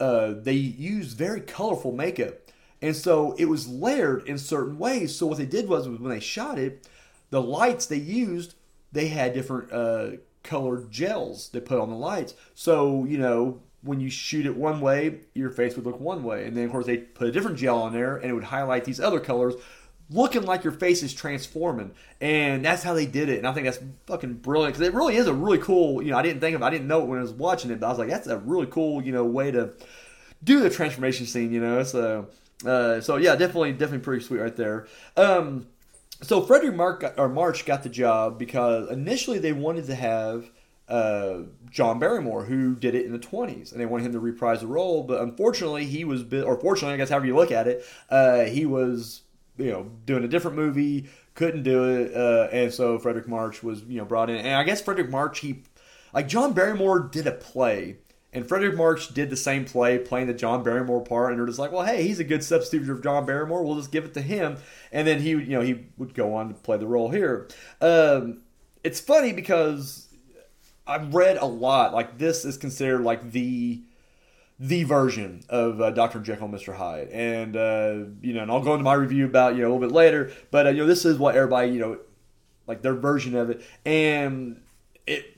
uh, 0.00 0.34
they 0.36 0.52
used 0.52 1.16
very 1.16 1.40
colorful 1.40 1.92
makeup 1.92 2.41
and 2.82 2.96
so 2.96 3.34
it 3.38 3.46
was 3.46 3.68
layered 3.68 4.26
in 4.26 4.36
certain 4.36 4.76
ways. 4.76 5.14
So 5.14 5.26
what 5.26 5.38
they 5.38 5.46
did 5.46 5.68
was, 5.68 5.88
when 5.88 6.10
they 6.10 6.20
shot 6.20 6.58
it, 6.58 6.86
the 7.30 7.40
lights 7.40 7.86
they 7.86 7.96
used, 7.96 8.54
they 8.90 9.08
had 9.08 9.32
different 9.32 9.72
uh, 9.72 10.10
colored 10.42 10.90
gels 10.90 11.48
they 11.50 11.60
put 11.60 11.78
on 11.78 11.88
the 11.88 11.96
lights. 11.96 12.34
So, 12.54 13.04
you 13.04 13.18
know, 13.18 13.60
when 13.82 14.00
you 14.00 14.10
shoot 14.10 14.46
it 14.46 14.56
one 14.56 14.80
way, 14.80 15.20
your 15.32 15.50
face 15.50 15.76
would 15.76 15.86
look 15.86 16.00
one 16.00 16.24
way. 16.24 16.44
And 16.44 16.56
then, 16.56 16.64
of 16.64 16.72
course, 16.72 16.86
they 16.86 16.98
put 16.98 17.28
a 17.28 17.32
different 17.32 17.56
gel 17.56 17.78
on 17.78 17.92
there 17.92 18.16
and 18.16 18.30
it 18.30 18.34
would 18.34 18.44
highlight 18.44 18.84
these 18.84 19.00
other 19.00 19.20
colors, 19.20 19.54
looking 20.10 20.42
like 20.42 20.64
your 20.64 20.72
face 20.72 21.02
is 21.02 21.14
transforming. 21.14 21.92
And 22.20 22.64
that's 22.64 22.82
how 22.82 22.94
they 22.94 23.06
did 23.06 23.28
it. 23.28 23.38
And 23.38 23.46
I 23.46 23.52
think 23.52 23.66
that's 23.66 23.80
fucking 24.06 24.34
brilliant 24.34 24.74
because 24.74 24.86
it 24.86 24.94
really 24.94 25.16
is 25.16 25.26
a 25.28 25.34
really 25.34 25.58
cool, 25.58 26.02
you 26.02 26.10
know, 26.10 26.18
I 26.18 26.22
didn't 26.22 26.40
think 26.40 26.56
of 26.56 26.62
I 26.62 26.70
didn't 26.70 26.88
know 26.88 27.02
it 27.02 27.06
when 27.06 27.18
I 27.18 27.22
was 27.22 27.32
watching 27.32 27.70
it, 27.70 27.80
but 27.80 27.86
I 27.86 27.90
was 27.90 27.98
like, 27.98 28.08
that's 28.08 28.26
a 28.26 28.38
really 28.38 28.66
cool, 28.66 29.02
you 29.02 29.12
know, 29.12 29.24
way 29.24 29.52
to 29.52 29.72
do 30.44 30.60
the 30.60 30.70
transformation 30.70 31.26
scene, 31.26 31.52
you 31.52 31.60
know. 31.60 31.82
So 31.82 32.28
uh, 32.64 33.00
so 33.00 33.16
yeah, 33.16 33.36
definitely, 33.36 33.72
definitely 33.72 34.04
pretty 34.04 34.24
sweet 34.24 34.40
right 34.40 34.56
there. 34.56 34.86
Um, 35.16 35.66
so 36.22 36.40
Frederick 36.40 36.74
Mark 36.74 37.14
or 37.16 37.28
March 37.28 37.64
got 37.66 37.82
the 37.82 37.88
job 37.88 38.38
because 38.38 38.90
initially 38.90 39.38
they 39.38 39.52
wanted 39.52 39.86
to 39.86 39.94
have 39.94 40.50
uh, 40.88 41.42
John 41.70 41.98
Barrymore, 41.98 42.44
who 42.44 42.74
did 42.74 42.94
it 42.94 43.06
in 43.06 43.12
the 43.12 43.18
20s, 43.18 43.72
and 43.72 43.80
they 43.80 43.86
wanted 43.86 44.06
him 44.06 44.12
to 44.12 44.20
reprise 44.20 44.60
the 44.60 44.66
role. 44.66 45.02
But 45.02 45.22
unfortunately, 45.22 45.86
he 45.86 46.04
was, 46.04 46.22
or 46.32 46.60
fortunately, 46.60 46.94
I 46.94 46.96
guess 46.96 47.08
however 47.08 47.26
you 47.26 47.34
look 47.34 47.50
at 47.50 47.66
it, 47.66 47.84
uh, 48.10 48.42
he 48.42 48.66
was, 48.66 49.22
you 49.56 49.70
know, 49.70 49.90
doing 50.04 50.22
a 50.24 50.28
different 50.28 50.56
movie, 50.56 51.08
couldn't 51.34 51.62
do 51.62 51.84
it, 51.84 52.14
uh, 52.14 52.48
and 52.52 52.72
so 52.72 52.98
Fredric 52.98 53.26
March 53.26 53.62
was, 53.62 53.82
you 53.84 53.98
know, 53.98 54.04
brought 54.04 54.30
in. 54.30 54.36
And 54.36 54.54
I 54.54 54.64
guess 54.64 54.82
Fredric 54.82 55.10
March, 55.10 55.40
he, 55.40 55.62
like 56.12 56.28
John 56.28 56.52
Barrymore 56.52 57.00
did 57.00 57.26
a 57.26 57.32
play 57.32 57.96
and 58.32 58.46
Fredric 58.46 58.76
March 58.76 59.12
did 59.12 59.28
the 59.28 59.36
same 59.36 59.64
play, 59.64 59.98
playing 59.98 60.26
the 60.26 60.34
John 60.34 60.62
Barrymore 60.62 61.02
part, 61.02 61.30
and 61.30 61.38
they're 61.38 61.46
just 61.46 61.58
like, 61.58 61.70
well, 61.70 61.84
hey, 61.84 62.02
he's 62.02 62.18
a 62.18 62.24
good 62.24 62.42
substitute 62.42 62.86
for 62.86 63.02
John 63.02 63.26
Barrymore. 63.26 63.62
We'll 63.62 63.76
just 63.76 63.92
give 63.92 64.04
it 64.04 64.14
to 64.14 64.22
him, 64.22 64.56
and 64.90 65.06
then 65.06 65.20
he, 65.20 65.30
you 65.30 65.46
know, 65.46 65.60
he 65.60 65.86
would 65.98 66.14
go 66.14 66.34
on 66.34 66.48
to 66.48 66.54
play 66.54 66.78
the 66.78 66.86
role 66.86 67.10
here. 67.10 67.48
Um, 67.80 68.40
it's 68.82 69.00
funny 69.00 69.32
because 69.32 70.08
I've 70.86 71.14
read 71.14 71.36
a 71.36 71.46
lot. 71.46 71.92
Like 71.92 72.18
this 72.18 72.44
is 72.44 72.56
considered 72.56 73.02
like 73.02 73.32
the 73.32 73.82
the 74.58 74.84
version 74.84 75.42
of 75.48 75.80
uh, 75.80 75.90
Doctor 75.90 76.20
Jekyll 76.20 76.44
and 76.44 76.52
Mister 76.52 76.72
Hyde, 76.72 77.08
and 77.08 77.56
uh, 77.56 77.94
you 78.20 78.32
know, 78.32 78.42
and 78.42 78.50
I'll 78.50 78.62
go 78.62 78.74
into 78.74 78.84
my 78.84 78.94
review 78.94 79.26
about 79.26 79.56
you 79.56 79.62
know 79.62 79.68
a 79.68 79.72
little 79.72 79.88
bit 79.88 79.94
later. 79.94 80.32
But 80.50 80.66
uh, 80.66 80.70
you 80.70 80.78
know, 80.78 80.86
this 80.86 81.04
is 81.04 81.18
what 81.18 81.36
everybody 81.36 81.72
you 81.72 81.80
know 81.80 81.98
like 82.66 82.82
their 82.82 82.94
version 82.94 83.36
of 83.36 83.50
it, 83.50 83.62
and 83.84 84.60
it 85.06 85.31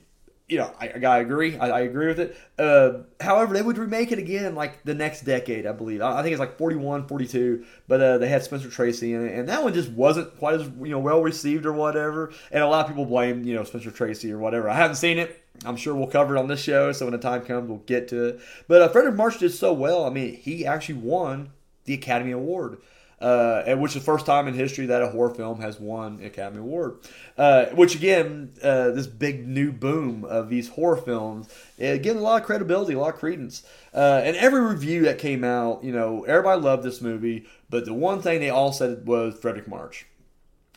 you 0.49 0.59
know, 0.59 0.71
I, 0.79 0.89
I 0.89 1.19
agree. 1.19 1.57
I, 1.57 1.71
I, 1.71 1.81
agree 1.81 2.07
with 2.07 2.21
it. 2.21 2.37
Uh, 2.59 3.05
however, 3.19 3.55
they 3.55 3.63
would 3.63 3.79
remake 3.79 4.13
it 4.13 4.19
again 4.19 4.55
like 4.55 4.85
the 4.85 4.95
next 4.95 5.23
decade, 5.23 5.67
I 5.67 5.73
believe. 5.73 6.03
I, 6.03 6.19
I 6.19 6.23
think 6.23 6.33
it's 6.33 6.41
like 6.41 6.59
41, 6.59 7.09
42, 7.09 7.65
but 7.89 8.01
uh, 8.01 8.19
they 8.19 8.29
had 8.29 8.43
Spencer 8.43 8.69
Tracy 8.69 9.15
in 9.15 9.27
it, 9.27 9.39
and 9.39 9.49
that 9.49 9.65
one 9.65 9.73
just 9.73 9.91
wasn't 9.91 10.37
quite 10.39 10.61
as 10.61 10.67
you 10.67 10.91
know 10.91 10.99
well 10.99 11.23
received 11.23 11.65
or 11.65 11.73
whatever. 11.73 12.31
And 12.53 12.63
a 12.63 12.69
lot 12.69 12.85
of 12.85 12.89
people 12.89 13.07
blame 13.07 13.45
you 13.45 13.55
know 13.55 13.65
Spencer 13.65 13.91
Tracy 13.91 14.31
or 14.31 14.39
whatever. 14.39 14.69
I 14.69 14.77
haven't 14.77 14.97
seen 14.97 15.19
it. 15.19 15.43
I'm 15.65 15.77
sure 15.77 15.95
we'll 15.95 16.09
cover 16.09 16.37
it 16.37 16.39
on 16.39 16.49
this 16.49 16.61
show, 16.61 16.93
so 16.93 17.07
when 17.07 17.13
the 17.13 17.19
time 17.19 17.43
comes, 17.43 17.69
we'll 17.69 17.79
get 17.79 18.09
to 18.09 18.25
it. 18.25 18.41
But 18.69 18.83
uh, 18.83 18.89
Fredric 18.91 19.17
March 19.17 19.39
did 19.39 19.53
so 19.53 19.73
well. 19.73 20.05
I 20.05 20.11
mean, 20.11 20.37
he 20.37 20.67
actually 20.67 20.97
won 20.97 21.53
the 21.85 21.95
Academy 21.95 22.33
Award 22.33 22.79
uh, 23.21 23.63
and 23.67 23.81
which 23.81 23.91
is 23.91 24.03
the 24.03 24.05
first 24.05 24.27
time 24.27 24.49
in 24.49 24.55
history 24.55 24.87
that 24.87 25.03
a 25.03 25.09
horror 25.09 25.35
film 25.35 25.61
has 25.61 25.79
won 25.81 26.19
an 26.19 26.27
Academy 26.27 26.61
Award. 26.61 26.99
Uh, 27.37 27.67
which 27.67 27.95
again, 27.95 28.53
uh, 28.63 28.91
this 28.91 29.07
big 29.07 29.47
new 29.47 29.73
boom 29.73 30.25
of 30.25 30.49
these 30.49 30.69
horror 30.69 30.97
films, 30.97 31.49
it 31.79 32.03
gives 32.03 32.19
a 32.19 32.23
lot 32.23 32.41
of 32.41 32.47
credibility, 32.47 32.95
a 32.95 32.99
lot 32.99 33.15
of 33.15 33.21
credence. 33.21 33.63
Uh, 33.93 34.21
and 34.25 34.37
every 34.37 34.61
review 34.61 35.03
that 35.03 35.19
came 35.19 35.45
out, 35.45 35.85
you 35.85 35.93
know, 35.93 36.25
everybody 36.25 36.61
loved 36.61 36.83
this 36.83 37.01
movie, 37.01 37.47
but 37.71 37.85
the 37.85 37.95
one 37.95 38.21
thing 38.21 38.41
they 38.41 38.51
all 38.51 38.73
said 38.73 39.07
was 39.07 39.35
Fredric 39.35 39.69
March. 39.69 40.07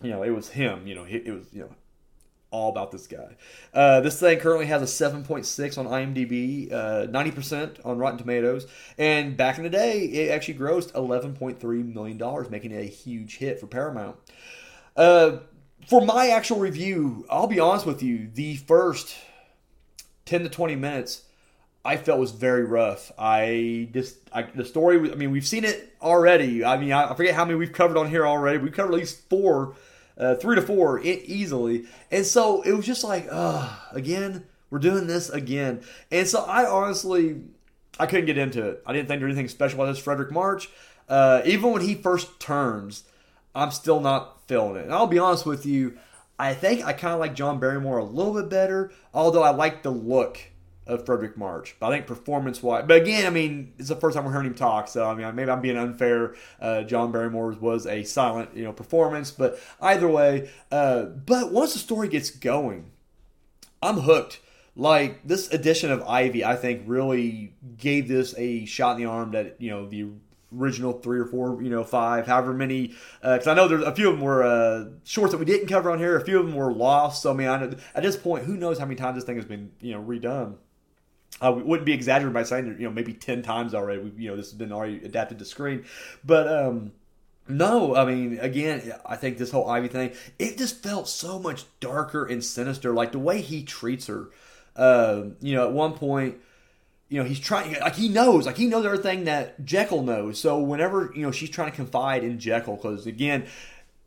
You 0.02 0.12
know, 0.12 0.24
it 0.24 0.30
was 0.30 0.50
him. 0.50 0.86
You 0.86 0.96
know, 0.96 1.06
it 1.06 1.28
was 1.28 1.48
you 1.52 1.62
know 1.62 1.74
all 2.52 2.70
about 2.70 2.92
this 2.92 3.08
guy. 3.08 3.36
Uh, 3.74 4.02
this 4.02 4.20
thing 4.20 4.40
currently 4.40 4.68
has 4.68 4.82
a 4.82 4.86
7.6 4.86 5.78
on 5.78 5.86
IMDb, 5.88 6.72
uh, 6.72 7.08
90% 7.08 7.86
on 7.86 7.98
Rotten 7.98 8.18
Tomatoes, 8.18 8.68
and 8.98 9.36
back 9.36 9.58
in 9.58 9.64
the 9.64 9.70
day, 9.70 10.02
it 10.02 10.32
actually 10.32 10.56
grossed 10.56 10.92
11.3 10.94 11.94
million 11.94 12.18
dollars, 12.18 12.50
making 12.50 12.72
it 12.72 12.80
a 12.80 12.90
huge 12.90 13.38
hit 13.38 13.60
for 13.60 13.68
Paramount. 13.68 14.16
Uh, 14.96 15.38
for 15.88 16.02
my 16.06 16.30
actual 16.30 16.60
review, 16.60 17.26
I'll 17.30 17.48
be 17.48 17.60
honest 17.60 17.86
with 17.86 18.02
you, 18.04 18.30
the 18.34 18.58
first 18.58 19.16
10 20.26 20.44
to 20.44 20.50
20 20.50 20.76
minutes. 20.76 21.24
I 21.86 21.96
felt 21.96 22.20
was 22.20 22.32
very 22.32 22.66
rough. 22.66 23.14
I 23.18 23.88
just 23.94 24.18
I, 24.34 24.42
the 24.42 24.66
story. 24.66 25.10
I 25.10 25.16
mean, 25.16 25.32
we've 25.32 25.48
seen 25.48 25.64
it 25.64 25.96
already. 26.02 26.66
I 26.66 26.76
mean, 26.76 26.92
I, 26.92 27.10
I 27.10 27.16
forget 27.16 27.34
how 27.34 27.46
many 27.46 27.58
we've 27.58 27.72
covered 27.72 27.96
on 27.96 28.10
here 28.10 28.28
already. 28.28 28.58
We've 28.58 28.74
covered 28.74 28.92
at 28.92 29.00
least 29.00 29.30
four 29.30 29.74
uh, 30.18 30.36
three 30.36 30.56
to 30.56 30.62
four 30.62 31.00
easily. 31.00 31.86
And 32.12 32.26
so 32.26 32.62
it 32.62 32.74
was 32.74 32.86
just 32.86 33.04
like, 33.04 33.28
uh, 33.30 33.70
again, 33.92 34.46
we're 34.70 34.80
doing 34.80 35.08
this 35.08 35.30
again. 35.30 35.82
And 36.12 36.28
so 36.28 36.44
I 36.44 36.70
honestly, 36.70 37.42
I 38.00 38.06
couldn't 38.06 38.26
get 38.26 38.38
into 38.38 38.68
it. 38.68 38.84
I 38.86 38.94
didn't 38.94 39.08
think 39.08 39.20
there 39.20 39.28
was 39.28 39.36
anything 39.36 39.50
special 39.50 39.82
about 39.82 39.94
this 39.94 40.04
Fredric 40.04 40.32
March. 40.32 40.70
Uh, 41.08 41.42
even 41.46 41.72
when 41.72 41.82
he 41.82 41.96
first 41.96 42.40
turns, 42.40 43.04
I'm 43.56 43.72
still 43.72 44.00
not 44.00 44.48
feeling 44.48 44.76
it. 44.76 44.84
And 44.84 44.94
I'll 44.94 45.08
be 45.08 45.20
honest 45.20 45.46
with 45.46 45.66
you, 45.66 45.98
I 46.38 46.54
think 46.54 46.86
I 46.86 46.94
kind 46.94 47.14
of 47.14 47.20
like 47.20 47.34
John 47.34 47.60
Barrymore 47.60 47.98
a 47.98 48.04
little 48.04 48.34
bit 48.34 48.50
better, 48.50 48.92
although 49.14 49.44
I 49.44 49.50
like 49.50 49.84
the 49.84 49.90
look 49.90 50.40
of 50.88 51.06
Fredric 51.06 51.38
March. 51.38 51.76
But 51.80 51.88
I 51.88 51.96
think 51.96 52.08
performance 52.08 52.64
wise, 52.64 52.86
but 52.88 53.02
again, 53.02 53.26
I 53.26 53.30
mean, 53.30 53.74
it's 53.78 53.90
the 53.90 53.96
first 53.96 54.16
time 54.16 54.26
we're 54.26 54.32
hearing 54.32 54.48
him 54.48 54.56
talk, 54.56 54.88
so 54.88 55.10
I 55.10 55.16
mean, 55.16 55.36
maybe 55.36 55.52
I'm 55.52 55.62
being 55.62 55.78
unfair. 55.78 56.36
Uh, 56.60 56.84
John 56.84 57.12
Barrymore's 57.12 57.58
was 57.58 57.86
a 57.86 58.04
silent, 58.04 58.56
you 58.56 58.64
know, 58.64 58.74
performance, 58.74 59.32
but 59.32 59.60
either 59.82 60.08
way, 60.08 60.50
uh, 60.72 61.04
but 61.04 61.52
once 61.52 61.74
the 61.74 61.80
story 61.80 62.08
gets 62.08 62.30
going, 62.30 62.92
I'm 63.82 63.98
hooked. 64.02 64.42
Like 64.80 65.28
this 65.28 65.52
edition 65.52 65.92
of 65.92 66.04
Ivy, 66.04 66.46
I 66.46 66.56
think 66.56 66.84
really 66.86 67.56
gave 67.78 68.08
this 68.08 68.36
a 68.38 68.66
shot 68.66 68.92
in 68.96 69.04
the 69.04 69.10
arm 69.10 69.32
that 69.32 69.56
you 69.60 69.72
know 69.72 69.90
the 69.90 70.10
original 70.56 70.94
three 70.94 71.20
or 71.20 71.26
four, 71.26 71.62
you 71.62 71.70
know, 71.70 71.84
five, 71.84 72.28
however 72.28 72.54
many. 72.54 72.94
Because 73.22 73.48
uh, 73.48 73.52
I 73.52 73.54
know 73.54 73.68
there's 73.68 73.84
a 73.84 73.96
few 73.96 74.10
of 74.10 74.16
them 74.16 74.24
were 74.24 74.44
uh, 74.44 74.86
shorts 75.04 75.32
that 75.32 75.38
we 75.38 75.46
didn't 75.46 75.68
cover 75.68 75.92
on 75.92 76.00
here. 76.00 76.18
A 76.18 76.24
few 76.24 76.40
of 76.40 76.46
them 76.46 76.56
were 76.56 76.72
lost. 76.72 77.22
So 77.22 77.32
I 77.32 77.34
mean, 77.34 77.48
I 77.48 77.58
know, 77.58 77.76
at 77.96 78.04
this 78.04 78.16
point, 78.16 78.46
who 78.46 78.58
knows 78.58 78.80
how 78.80 78.86
many 78.86 78.96
times 78.96 79.16
this 79.16 79.24
thing 79.24 79.38
has 79.38 79.46
been, 79.46 79.72
you 79.82 79.94
know, 79.94 80.02
redone. 80.02 80.56
I 81.40 81.50
wouldn't 81.50 81.86
be 81.86 81.94
exaggerating 81.94 82.34
by 82.34 82.44
saying 82.44 82.78
you 82.80 82.88
know, 82.88 82.92
maybe 82.92 83.14
10 83.14 83.44
times 83.44 83.74
already. 83.76 84.02
We, 84.02 84.24
you 84.24 84.30
know, 84.30 84.36
this 84.36 84.48
has 84.48 84.58
been 84.58 84.72
already 84.72 85.04
adapted 85.04 85.40
to 85.40 85.46
screen. 85.46 85.86
But, 86.26 86.48
um, 86.48 86.94
no, 87.48 87.96
I 87.96 88.06
mean, 88.06 88.40
again, 88.40 88.94
I 89.06 89.16
think 89.16 89.38
this 89.38 89.52
whole 89.52 89.70
Ivy 89.70 89.88
thing, 89.88 90.14
it 90.40 90.58
just 90.58 90.82
felt 90.82 91.08
so 91.08 91.40
much 91.40 91.66
darker 91.80 92.26
and 92.26 92.44
sinister. 92.44 92.94
Like 92.94 93.12
the 93.12 93.20
way 93.20 93.42
he 93.42 93.64
treats 93.64 94.08
her. 94.08 94.30
Uh, 94.76 95.30
you 95.40 95.56
know, 95.56 95.68
at 95.68 95.74
one 95.74 95.94
point, 95.94 96.38
you 97.10 97.20
know, 97.20 97.28
he's 97.28 97.40
trying, 97.40 97.74
like, 97.80 97.96
he 97.96 98.10
knows, 98.10 98.46
like, 98.46 98.58
he 98.58 98.68
knows 98.68 98.86
everything 98.86 99.24
that 99.26 99.64
Jekyll 99.64 100.04
knows. 100.04 100.40
So 100.40 100.60
whenever, 100.60 101.12
you 101.16 101.22
know, 101.22 101.32
she's 101.32 101.50
trying 101.50 101.72
to 101.72 101.76
confide 101.76 102.24
in 102.24 102.38
Jekyll, 102.38 102.76
because 102.76 103.08
again, 103.08 103.48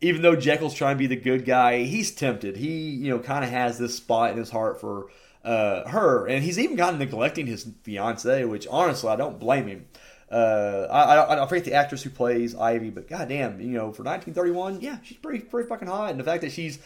even 0.00 0.22
though 0.22 0.36
Jekyll's 0.36 0.74
trying 0.74 0.96
to 0.96 0.98
be 0.98 1.06
the 1.06 1.16
good 1.16 1.44
guy, 1.44 1.84
he's 1.84 2.10
tempted. 2.10 2.56
He, 2.56 2.90
you 2.90 3.10
know, 3.10 3.18
kind 3.18 3.44
of 3.44 3.50
has 3.50 3.78
this 3.78 3.96
spot 3.96 4.32
in 4.32 4.38
his 4.38 4.50
heart 4.50 4.80
for 4.80 5.08
uh, 5.44 5.88
her, 5.88 6.26
and 6.26 6.44
he's 6.44 6.58
even 6.58 6.76
gotten 6.76 6.98
neglecting 6.98 7.46
his 7.46 7.68
fiance, 7.82 8.44
which 8.44 8.66
honestly, 8.68 9.08
I 9.10 9.16
don't 9.16 9.38
blame 9.38 9.66
him. 9.66 9.86
Uh, 10.30 10.86
I, 10.90 11.16
I, 11.16 11.44
I 11.44 11.46
forget 11.48 11.64
the 11.64 11.74
actress 11.74 12.02
who 12.02 12.10
plays 12.10 12.54
Ivy, 12.54 12.90
but 12.90 13.08
goddamn, 13.08 13.60
you 13.60 13.72
know, 13.72 13.92
for 13.92 14.04
1931, 14.04 14.80
yeah, 14.80 14.98
she's 15.02 15.18
pretty, 15.18 15.40
pretty 15.40 15.68
fucking 15.68 15.88
hot. 15.88 16.10
And 16.10 16.20
the 16.20 16.24
fact 16.24 16.42
that 16.42 16.52
she's 16.52 16.78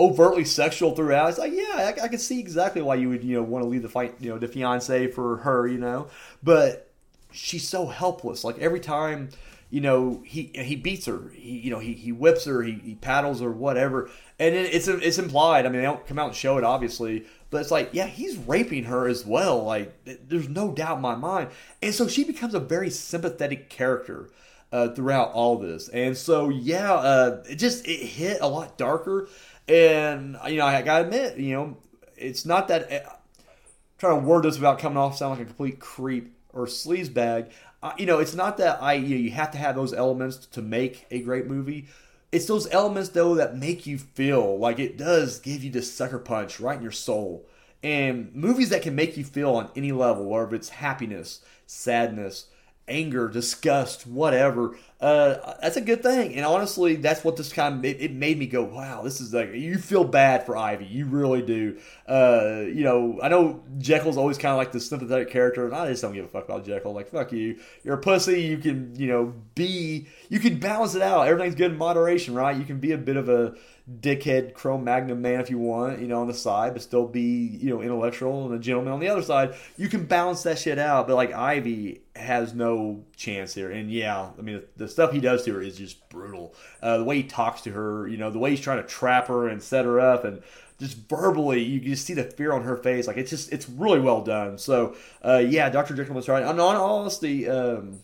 overtly 0.00 0.44
sexual 0.44 0.94
throughout. 0.94 1.30
It's 1.30 1.38
like, 1.38 1.52
yeah, 1.52 1.92
I, 1.98 2.04
I 2.04 2.08
can 2.08 2.18
see 2.18 2.38
exactly 2.38 2.82
why 2.82 2.96
you 2.96 3.08
would, 3.08 3.24
you 3.24 3.36
know, 3.36 3.42
want 3.42 3.64
to 3.64 3.68
leave 3.68 3.82
the 3.82 3.88
fight, 3.88 4.14
you 4.20 4.30
know, 4.30 4.38
the 4.38 4.48
fiance 4.48 5.08
for 5.08 5.38
her, 5.38 5.66
you 5.66 5.78
know. 5.78 6.08
But 6.42 6.90
she's 7.32 7.68
so 7.68 7.86
helpless. 7.86 8.44
Like 8.44 8.58
every 8.58 8.80
time, 8.80 9.30
you 9.70 9.80
know, 9.80 10.22
he 10.24 10.50
he 10.54 10.76
beats 10.76 11.06
her, 11.06 11.30
he 11.34 11.58
you 11.58 11.70
know, 11.70 11.78
he, 11.78 11.92
he 11.92 12.12
whips 12.12 12.44
her, 12.46 12.62
he, 12.62 12.72
he 12.72 12.94
paddles 12.94 13.42
or 13.42 13.50
whatever, 13.50 14.08
and 14.38 14.54
it, 14.54 14.74
it's 14.74 14.88
it's 14.88 15.18
implied. 15.18 15.66
I 15.66 15.68
mean, 15.68 15.80
they 15.80 15.86
don't 15.86 16.06
come 16.06 16.18
out 16.18 16.28
and 16.28 16.36
show 16.36 16.56
it, 16.58 16.64
obviously, 16.64 17.26
but 17.50 17.60
it's 17.60 17.70
like, 17.70 17.90
yeah, 17.92 18.06
he's 18.06 18.36
raping 18.36 18.84
her 18.84 19.08
as 19.08 19.24
well. 19.24 19.64
Like, 19.64 19.92
there's 20.04 20.48
no 20.48 20.72
doubt 20.72 20.96
in 20.96 21.02
my 21.02 21.14
mind, 21.14 21.50
and 21.82 21.94
so 21.94 22.08
she 22.08 22.24
becomes 22.24 22.54
a 22.54 22.60
very 22.60 22.90
sympathetic 22.90 23.68
character. 23.68 24.30
Uh, 24.70 24.90
throughout 24.90 25.32
all 25.32 25.56
this, 25.56 25.88
and 25.88 26.14
so 26.14 26.50
yeah, 26.50 26.92
uh, 26.92 27.42
it 27.48 27.54
just 27.54 27.88
it 27.88 28.04
hit 28.04 28.36
a 28.42 28.46
lot 28.46 28.76
darker 28.76 29.26
and 29.68 30.38
you 30.48 30.56
know, 30.56 30.66
I 30.66 30.82
gotta 30.82 31.04
admit, 31.04 31.36
you 31.38 31.54
know, 31.54 31.76
it's 32.16 32.46
not 32.46 32.68
that. 32.68 32.90
I'm 32.90 33.12
trying 33.98 34.20
to 34.20 34.26
word 34.26 34.44
this 34.44 34.56
without 34.56 34.78
coming 34.78 34.96
off 34.96 35.16
sound 35.16 35.38
like 35.38 35.42
a 35.42 35.44
complete 35.44 35.78
creep 35.78 36.34
or 36.52 36.66
sleazebag. 36.66 37.50
Uh, 37.82 37.92
you 37.98 38.06
know, 38.06 38.18
it's 38.18 38.34
not 38.34 38.56
that 38.56 38.82
I 38.82 38.94
you, 38.94 39.16
know, 39.16 39.20
you 39.20 39.30
have 39.32 39.50
to 39.52 39.58
have 39.58 39.76
those 39.76 39.92
elements 39.92 40.46
to 40.46 40.62
make 40.62 41.06
a 41.10 41.20
great 41.20 41.46
movie. 41.46 41.86
It's 42.30 42.46
those 42.46 42.70
elements 42.70 43.10
though 43.10 43.34
that 43.36 43.56
make 43.56 43.86
you 43.86 43.98
feel 43.98 44.58
like 44.58 44.78
it 44.78 44.98
does 44.98 45.38
give 45.38 45.64
you 45.64 45.70
this 45.70 45.92
sucker 45.92 46.18
punch 46.18 46.60
right 46.60 46.76
in 46.76 46.82
your 46.82 46.92
soul. 46.92 47.46
And 47.82 48.34
movies 48.34 48.70
that 48.70 48.82
can 48.82 48.94
make 48.94 49.16
you 49.16 49.24
feel 49.24 49.54
on 49.54 49.70
any 49.76 49.92
level, 49.92 50.24
whether 50.26 50.54
it's 50.54 50.68
happiness, 50.68 51.40
sadness, 51.66 52.46
anger, 52.88 53.28
disgust, 53.28 54.06
whatever. 54.06 54.76
Uh, 55.00 55.54
that's 55.62 55.76
a 55.76 55.80
good 55.80 56.02
thing. 56.02 56.34
And 56.34 56.44
honestly, 56.44 56.96
that's 56.96 57.22
what 57.22 57.36
this 57.36 57.52
kind 57.52 57.78
of 57.78 57.84
it, 57.84 58.00
it, 58.00 58.12
made 58.12 58.36
me 58.36 58.46
go, 58.46 58.64
wow, 58.64 59.02
this 59.02 59.20
is 59.20 59.32
like 59.32 59.52
you 59.52 59.78
feel 59.78 60.02
bad 60.02 60.44
for 60.44 60.56
Ivy, 60.56 60.86
you 60.86 61.06
really 61.06 61.40
do. 61.40 61.78
Uh, 62.08 62.62
you 62.66 62.82
know, 62.82 63.20
I 63.22 63.28
know 63.28 63.62
Jekyll's 63.78 64.16
always 64.16 64.38
kind 64.38 64.52
of 64.52 64.58
like 64.58 64.72
the 64.72 64.80
sympathetic 64.80 65.30
character, 65.30 65.66
and 65.66 65.74
I 65.74 65.88
just 65.88 66.02
don't 66.02 66.14
give 66.14 66.24
a 66.24 66.28
fuck 66.28 66.46
about 66.46 66.66
Jekyll. 66.66 66.92
Like, 66.92 67.10
fuck 67.10 67.30
you, 67.30 67.60
you're 67.84 67.94
a 67.94 68.00
pussy. 68.00 68.42
You 68.42 68.58
can, 68.58 68.92
you 68.96 69.06
know, 69.06 69.34
be, 69.54 70.08
you 70.30 70.40
can 70.40 70.58
balance 70.58 70.96
it 70.96 71.02
out. 71.02 71.28
Everything's 71.28 71.54
good 71.54 71.72
in 71.72 71.78
moderation, 71.78 72.34
right? 72.34 72.56
You 72.56 72.64
can 72.64 72.80
be 72.80 72.90
a 72.90 72.98
bit 72.98 73.16
of 73.16 73.28
a 73.28 73.54
dickhead 73.88 74.52
Cro-Magnon 74.52 75.20
man 75.22 75.40
if 75.40 75.48
you 75.48 75.58
want, 75.58 76.00
you 76.00 76.06
know, 76.06 76.20
on 76.20 76.26
the 76.26 76.34
side, 76.34 76.74
but 76.74 76.82
still 76.82 77.06
be, 77.06 77.58
you 77.60 77.70
know, 77.70 77.80
intellectual 77.80 78.44
and 78.44 78.54
a 78.54 78.58
gentleman 78.58 78.92
on 78.92 79.00
the 79.00 79.08
other 79.08 79.22
side. 79.22 79.54
You 79.76 79.88
can 79.88 80.04
balance 80.04 80.42
that 80.42 80.58
shit 80.58 80.78
out. 80.78 81.06
But 81.08 81.16
like 81.16 81.32
Ivy 81.32 82.02
has 82.14 82.54
no 82.54 83.04
chance 83.16 83.54
here. 83.54 83.70
And 83.70 83.90
yeah, 83.90 84.30
I 84.38 84.42
mean, 84.42 84.56
the, 84.56 84.84
the 84.84 84.88
stuff 84.88 85.12
he 85.12 85.20
does 85.20 85.44
to 85.44 85.54
her 85.54 85.62
is 85.62 85.78
just 85.78 86.06
brutal. 86.10 86.54
Uh, 86.82 86.98
the 86.98 87.04
way 87.04 87.16
he 87.16 87.22
talks 87.22 87.62
to 87.62 87.70
her, 87.70 88.06
you 88.06 88.18
know, 88.18 88.30
the 88.30 88.38
way 88.38 88.50
he's 88.50 88.60
trying 88.60 88.82
to 88.82 88.88
trap 88.88 89.28
her 89.28 89.48
and 89.48 89.62
set 89.62 89.86
her 89.86 89.98
up 89.98 90.24
and 90.24 90.42
just 90.78 90.96
verbally, 91.08 91.62
you 91.62 91.80
just 91.80 92.04
see 92.04 92.14
the 92.14 92.24
fear 92.24 92.52
on 92.52 92.62
her 92.64 92.76
face. 92.76 93.06
Like 93.06 93.16
it's 93.16 93.30
just, 93.30 93.52
it's 93.52 93.68
really 93.68 94.00
well 94.00 94.22
done. 94.22 94.58
So, 94.58 94.96
uh, 95.24 95.38
yeah, 95.38 95.70
Dr. 95.70 95.94
Jekyll 95.94 96.14
was 96.14 96.28
right. 96.28 96.42
And 96.42 96.60
on 96.60 96.76
honesty, 96.76 97.48
um, 97.48 98.00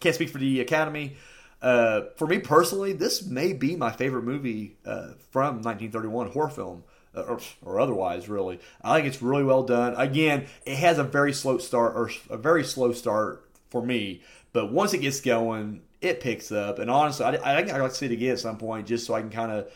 can't 0.00 0.14
speak 0.14 0.30
for 0.30 0.38
the 0.38 0.60
Academy. 0.60 1.16
Uh, 1.60 2.02
for 2.16 2.26
me 2.26 2.38
personally, 2.38 2.92
this 2.92 3.24
may 3.24 3.52
be 3.52 3.74
my 3.76 3.90
favorite 3.90 4.22
movie 4.22 4.76
uh, 4.86 5.12
from 5.30 5.56
1931 5.62 6.30
horror 6.30 6.50
film. 6.50 6.84
Uh, 7.14 7.22
or, 7.22 7.40
or, 7.62 7.80
otherwise, 7.80 8.28
really, 8.28 8.60
I 8.82 8.96
think 8.96 9.08
it's 9.08 9.22
really 9.22 9.42
well 9.42 9.62
done. 9.62 9.94
Again, 9.96 10.46
it 10.66 10.76
has 10.76 10.98
a 10.98 11.02
very 11.02 11.32
slow 11.32 11.56
start, 11.56 11.96
or 11.96 12.10
a 12.28 12.36
very 12.36 12.62
slow 12.62 12.92
start 12.92 13.48
for 13.70 13.82
me, 13.82 14.22
but 14.52 14.70
once 14.70 14.92
it 14.92 14.98
gets 14.98 15.22
going, 15.22 15.80
it 16.00 16.20
picks 16.20 16.52
up. 16.52 16.78
And 16.78 16.90
honestly, 16.90 17.24
I, 17.24 17.30
I 17.30 17.56
think 17.56 17.72
I'd 17.72 17.80
like 17.80 17.92
to 17.92 17.96
see 17.96 18.06
it 18.06 18.12
again 18.12 18.32
at 18.32 18.40
some 18.40 18.58
point, 18.58 18.86
just 18.86 19.06
so 19.06 19.14
I 19.14 19.20
can 19.20 19.30
kind 19.30 19.50
of, 19.50 19.72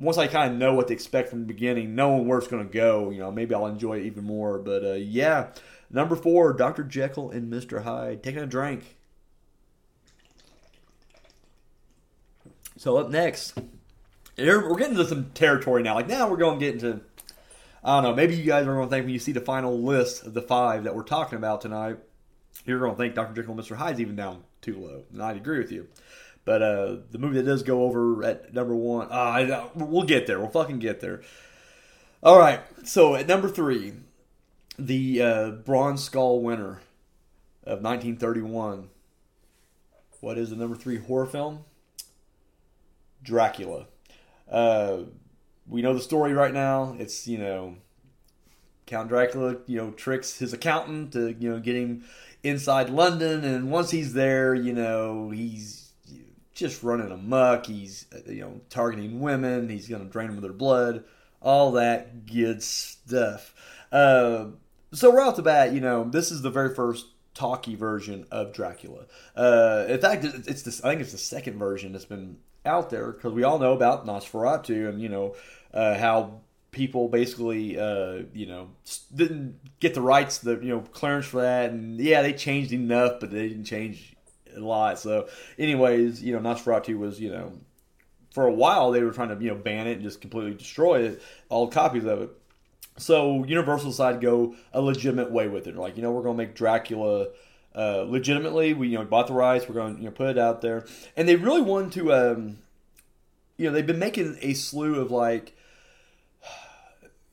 once 0.00 0.18
I 0.18 0.26
kind 0.26 0.52
of 0.52 0.58
know 0.58 0.74
what 0.74 0.88
to 0.88 0.94
expect 0.94 1.28
from 1.28 1.40
the 1.40 1.46
beginning, 1.46 1.94
knowing 1.94 2.26
where 2.26 2.38
it's 2.38 2.48
going 2.48 2.66
to 2.66 2.72
go, 2.72 3.10
you 3.10 3.20
know, 3.20 3.30
maybe 3.30 3.54
I'll 3.54 3.66
enjoy 3.66 3.98
it 3.98 4.06
even 4.06 4.24
more. 4.24 4.58
But 4.58 4.84
uh, 4.84 4.92
yeah, 4.92 5.48
number 5.90 6.16
four, 6.16 6.52
Dr. 6.54 6.84
Jekyll 6.84 7.30
and 7.30 7.52
Mr. 7.52 7.84
Hyde, 7.84 8.22
taking 8.22 8.42
a 8.42 8.46
drink. 8.46 8.96
So 12.82 12.96
up 12.96 13.10
next, 13.10 13.56
we're 14.36 14.74
getting 14.74 14.96
to 14.96 15.04
some 15.04 15.30
territory 15.34 15.84
now. 15.84 15.94
Like 15.94 16.08
now, 16.08 16.28
we're 16.28 16.36
going 16.36 16.58
to 16.58 16.64
get 16.66 16.74
into. 16.74 17.00
I 17.84 17.94
don't 17.94 18.02
know. 18.02 18.16
Maybe 18.16 18.34
you 18.34 18.42
guys 18.42 18.66
are 18.66 18.74
going 18.74 18.88
to 18.88 18.90
think 18.90 19.04
when 19.04 19.14
you 19.14 19.20
see 19.20 19.30
the 19.30 19.40
final 19.40 19.80
list 19.80 20.26
of 20.26 20.34
the 20.34 20.42
five 20.42 20.82
that 20.82 20.96
we're 20.96 21.04
talking 21.04 21.38
about 21.38 21.60
tonight, 21.60 21.98
you're 22.64 22.80
going 22.80 22.90
to 22.90 22.98
think 22.98 23.14
Dr. 23.14 23.34
Jekyll 23.34 23.56
and 23.56 23.62
Mr. 23.62 23.76
Hyde's 23.76 24.00
even 24.00 24.16
down 24.16 24.42
too 24.62 24.80
low. 24.80 25.04
And 25.12 25.22
I'd 25.22 25.36
agree 25.36 25.58
with 25.58 25.70
you. 25.70 25.86
But 26.44 26.60
uh, 26.60 26.96
the 27.12 27.18
movie 27.18 27.36
that 27.36 27.44
does 27.44 27.62
go 27.62 27.84
over 27.84 28.24
at 28.24 28.52
number 28.52 28.74
one, 28.74 29.06
uh, 29.12 29.68
we'll 29.76 30.02
get 30.02 30.26
there. 30.26 30.40
We'll 30.40 30.50
fucking 30.50 30.80
get 30.80 31.00
there. 31.00 31.22
All 32.20 32.36
right. 32.36 32.62
So 32.82 33.14
at 33.14 33.28
number 33.28 33.48
three, 33.48 33.92
the 34.76 35.22
uh, 35.22 35.50
Bronze 35.50 36.02
Skull 36.02 36.42
winner 36.42 36.80
of 37.62 37.80
1931. 37.80 38.88
What 40.18 40.36
is 40.36 40.50
the 40.50 40.56
number 40.56 40.74
three 40.74 40.98
horror 40.98 41.26
film? 41.26 41.64
Dracula. 43.22 43.86
Uh, 44.50 45.04
we 45.68 45.82
know 45.82 45.94
the 45.94 46.00
story 46.00 46.32
right 46.32 46.52
now. 46.52 46.96
It's 46.98 47.26
you 47.26 47.38
know, 47.38 47.76
Count 48.86 49.08
Dracula, 49.08 49.56
you 49.66 49.78
know, 49.78 49.90
tricks 49.92 50.38
his 50.38 50.52
accountant 50.52 51.12
to 51.12 51.34
you 51.38 51.50
know 51.50 51.60
get 51.60 51.76
him 51.76 52.04
inside 52.42 52.90
London, 52.90 53.44
and 53.44 53.70
once 53.70 53.90
he's 53.90 54.12
there, 54.12 54.54
you 54.54 54.72
know, 54.72 55.30
he's 55.30 55.92
just 56.54 56.82
running 56.82 57.10
amuck. 57.10 57.66
He's 57.66 58.06
you 58.26 58.40
know 58.40 58.60
targeting 58.68 59.20
women. 59.20 59.68
He's 59.68 59.88
going 59.88 60.04
to 60.04 60.10
drain 60.10 60.28
them 60.28 60.36
of 60.36 60.42
their 60.42 60.52
blood. 60.52 61.04
All 61.40 61.72
that 61.72 62.26
good 62.26 62.62
stuff. 62.62 63.54
Uh, 63.90 64.46
so 64.92 65.12
right 65.12 65.26
off 65.26 65.36
the 65.36 65.42
bat, 65.42 65.72
you 65.72 65.80
know, 65.80 66.04
this 66.04 66.30
is 66.30 66.42
the 66.42 66.50
very 66.50 66.74
first 66.74 67.06
talkie 67.34 67.74
version 67.74 68.26
of 68.30 68.52
Dracula. 68.52 69.06
Uh, 69.34 69.86
in 69.88 70.00
fact, 70.00 70.24
it's 70.24 70.62
this. 70.62 70.84
I 70.84 70.90
think 70.90 71.00
it's 71.00 71.12
the 71.12 71.18
second 71.18 71.58
version 71.58 71.92
that's 71.92 72.04
been 72.04 72.38
out 72.64 72.90
there 72.90 73.12
because 73.12 73.32
we 73.32 73.42
all 73.42 73.58
know 73.58 73.72
about 73.72 74.06
Nosferatu 74.06 74.88
and 74.88 75.00
you 75.00 75.08
know 75.08 75.34
uh, 75.74 75.98
how 75.98 76.40
people 76.70 77.08
basically 77.08 77.78
uh, 77.78 78.22
you 78.32 78.46
know 78.46 78.70
didn't 79.14 79.58
get 79.80 79.94
the 79.94 80.00
rights, 80.00 80.38
the 80.38 80.58
you 80.60 80.74
know 80.74 80.80
clearance 80.80 81.26
for 81.26 81.42
that, 81.42 81.70
and 81.70 82.00
yeah, 82.00 82.22
they 82.22 82.32
changed 82.32 82.72
enough, 82.72 83.20
but 83.20 83.30
they 83.30 83.48
didn't 83.48 83.64
change 83.64 84.14
a 84.56 84.60
lot. 84.60 84.98
So, 84.98 85.28
anyways, 85.58 86.22
you 86.22 86.32
know 86.32 86.40
Nosferatu 86.40 86.98
was 86.98 87.20
you 87.20 87.30
know 87.30 87.52
for 88.32 88.46
a 88.46 88.52
while 88.52 88.90
they 88.90 89.02
were 89.02 89.12
trying 89.12 89.28
to 89.28 89.44
you 89.44 89.50
know 89.50 89.56
ban 89.56 89.86
it 89.86 89.92
and 89.92 90.02
just 90.02 90.20
completely 90.20 90.54
destroy 90.54 91.02
it, 91.02 91.22
all 91.48 91.68
copies 91.68 92.04
of 92.04 92.22
it. 92.22 92.30
So 92.98 93.44
Universal 93.44 93.92
to 94.12 94.18
go 94.18 94.54
a 94.72 94.80
legitimate 94.80 95.30
way 95.30 95.48
with 95.48 95.66
it. 95.66 95.76
Like 95.76 95.96
you 95.96 96.02
know 96.02 96.10
we're 96.10 96.22
to 96.36 96.42
make 96.42 96.54
Dracula. 96.54 97.28
Uh, 97.74 98.04
legitimately, 98.06 98.74
we 98.74 98.88
you 98.88 98.98
know 98.98 99.04
bought 99.04 99.28
the 99.28 99.32
rights. 99.32 99.68
We're 99.68 99.74
going 99.74 99.96
to 99.96 100.00
you 100.00 100.06
know 100.06 100.12
put 100.12 100.28
it 100.28 100.38
out 100.38 100.60
there, 100.60 100.86
and 101.16 101.28
they 101.28 101.36
really 101.36 101.62
wanted 101.62 101.92
to. 101.92 102.12
Um, 102.12 102.58
you 103.56 103.66
know, 103.66 103.72
they've 103.72 103.86
been 103.86 103.98
making 103.98 104.38
a 104.40 104.54
slew 104.54 105.00
of 105.00 105.10
like. 105.10 105.56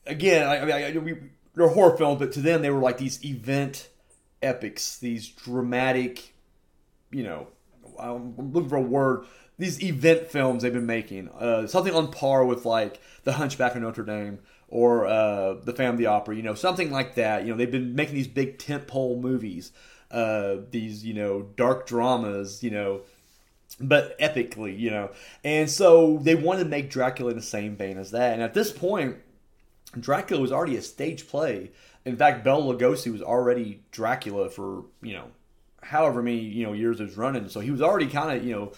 Again, 0.06 0.46
I, 0.46 0.60
I 0.60 0.64
mean, 0.64 0.96
I, 0.96 0.98
we, 0.98 1.16
they're 1.54 1.68
horror 1.68 1.96
films, 1.96 2.18
but 2.18 2.32
to 2.32 2.40
them 2.40 2.62
they 2.62 2.70
were 2.70 2.80
like 2.80 2.98
these 2.98 3.24
event 3.24 3.88
epics, 4.42 4.98
these 4.98 5.28
dramatic, 5.28 6.34
you 7.10 7.22
know, 7.22 7.48
I'm 7.98 8.34
looking 8.36 8.68
for 8.68 8.76
a 8.76 8.82
word. 8.82 9.26
These 9.58 9.82
event 9.82 10.30
films 10.30 10.62
they've 10.62 10.72
been 10.72 10.86
making, 10.86 11.28
uh, 11.28 11.66
something 11.66 11.94
on 11.94 12.10
par 12.10 12.46
with 12.46 12.64
like 12.64 12.98
The 13.24 13.34
Hunchback 13.34 13.74
of 13.74 13.82
Notre 13.82 14.04
Dame 14.04 14.38
or 14.68 15.06
uh, 15.06 15.54
The 15.54 15.74
Phantom 15.74 15.96
of 15.96 15.98
the 15.98 16.06
Opera, 16.06 16.34
you 16.34 16.42
know, 16.42 16.54
something 16.54 16.90
like 16.90 17.16
that. 17.16 17.44
You 17.44 17.50
know, 17.50 17.58
they've 17.58 17.70
been 17.70 17.94
making 17.94 18.14
these 18.14 18.28
big 18.28 18.58
tentpole 18.58 19.20
movies, 19.20 19.72
uh, 20.10 20.56
these 20.70 21.04
you 21.04 21.14
know 21.14 21.42
dark 21.56 21.86
dramas, 21.86 22.62
you 22.62 22.70
know, 22.70 23.02
but 23.80 24.18
epically, 24.18 24.78
you 24.78 24.90
know. 24.90 25.10
And 25.44 25.70
so 25.70 26.18
they 26.22 26.34
wanted 26.34 26.64
to 26.64 26.70
make 26.70 26.90
Dracula 26.90 27.30
in 27.30 27.36
the 27.36 27.42
same 27.42 27.76
vein 27.76 27.98
as 27.98 28.10
that. 28.10 28.32
And 28.32 28.42
at 28.42 28.54
this 28.54 28.72
point, 28.72 29.16
Dracula 29.98 30.40
was 30.40 30.52
already 30.52 30.76
a 30.76 30.82
stage 30.82 31.28
play. 31.28 31.70
In 32.04 32.16
fact, 32.16 32.44
Bela 32.44 32.74
Lugosi 32.74 33.12
was 33.12 33.22
already 33.22 33.82
Dracula 33.92 34.50
for 34.50 34.84
you 35.02 35.14
know 35.14 35.26
however 35.82 36.22
many 36.22 36.38
you 36.38 36.66
know 36.66 36.72
years 36.72 37.00
it 37.00 37.04
was 37.04 37.16
running. 37.16 37.48
So 37.48 37.60
he 37.60 37.70
was 37.70 37.82
already 37.82 38.06
kind 38.06 38.36
of 38.36 38.44
you 38.44 38.54
know 38.54 38.72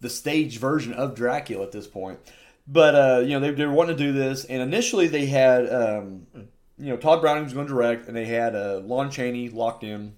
the 0.00 0.10
stage 0.10 0.58
version 0.58 0.92
of 0.92 1.14
Dracula 1.14 1.64
at 1.64 1.72
this 1.72 1.86
point. 1.86 2.18
But 2.66 2.94
uh, 2.94 3.20
you 3.20 3.30
know 3.30 3.40
they, 3.40 3.50
they 3.52 3.66
wanting 3.66 3.96
to 3.96 4.02
do 4.02 4.12
this, 4.12 4.44
and 4.44 4.60
initially 4.60 5.06
they 5.06 5.26
had 5.26 5.72
um, 5.72 6.26
you 6.34 6.90
know 6.90 6.96
Tod 6.96 7.20
Browning 7.20 7.44
was 7.44 7.54
going 7.54 7.66
to 7.66 7.72
direct, 7.72 8.08
and 8.08 8.16
they 8.16 8.26
had 8.26 8.54
uh, 8.54 8.80
Lon 8.84 9.10
Chaney 9.10 9.48
locked 9.48 9.84
in 9.84 10.14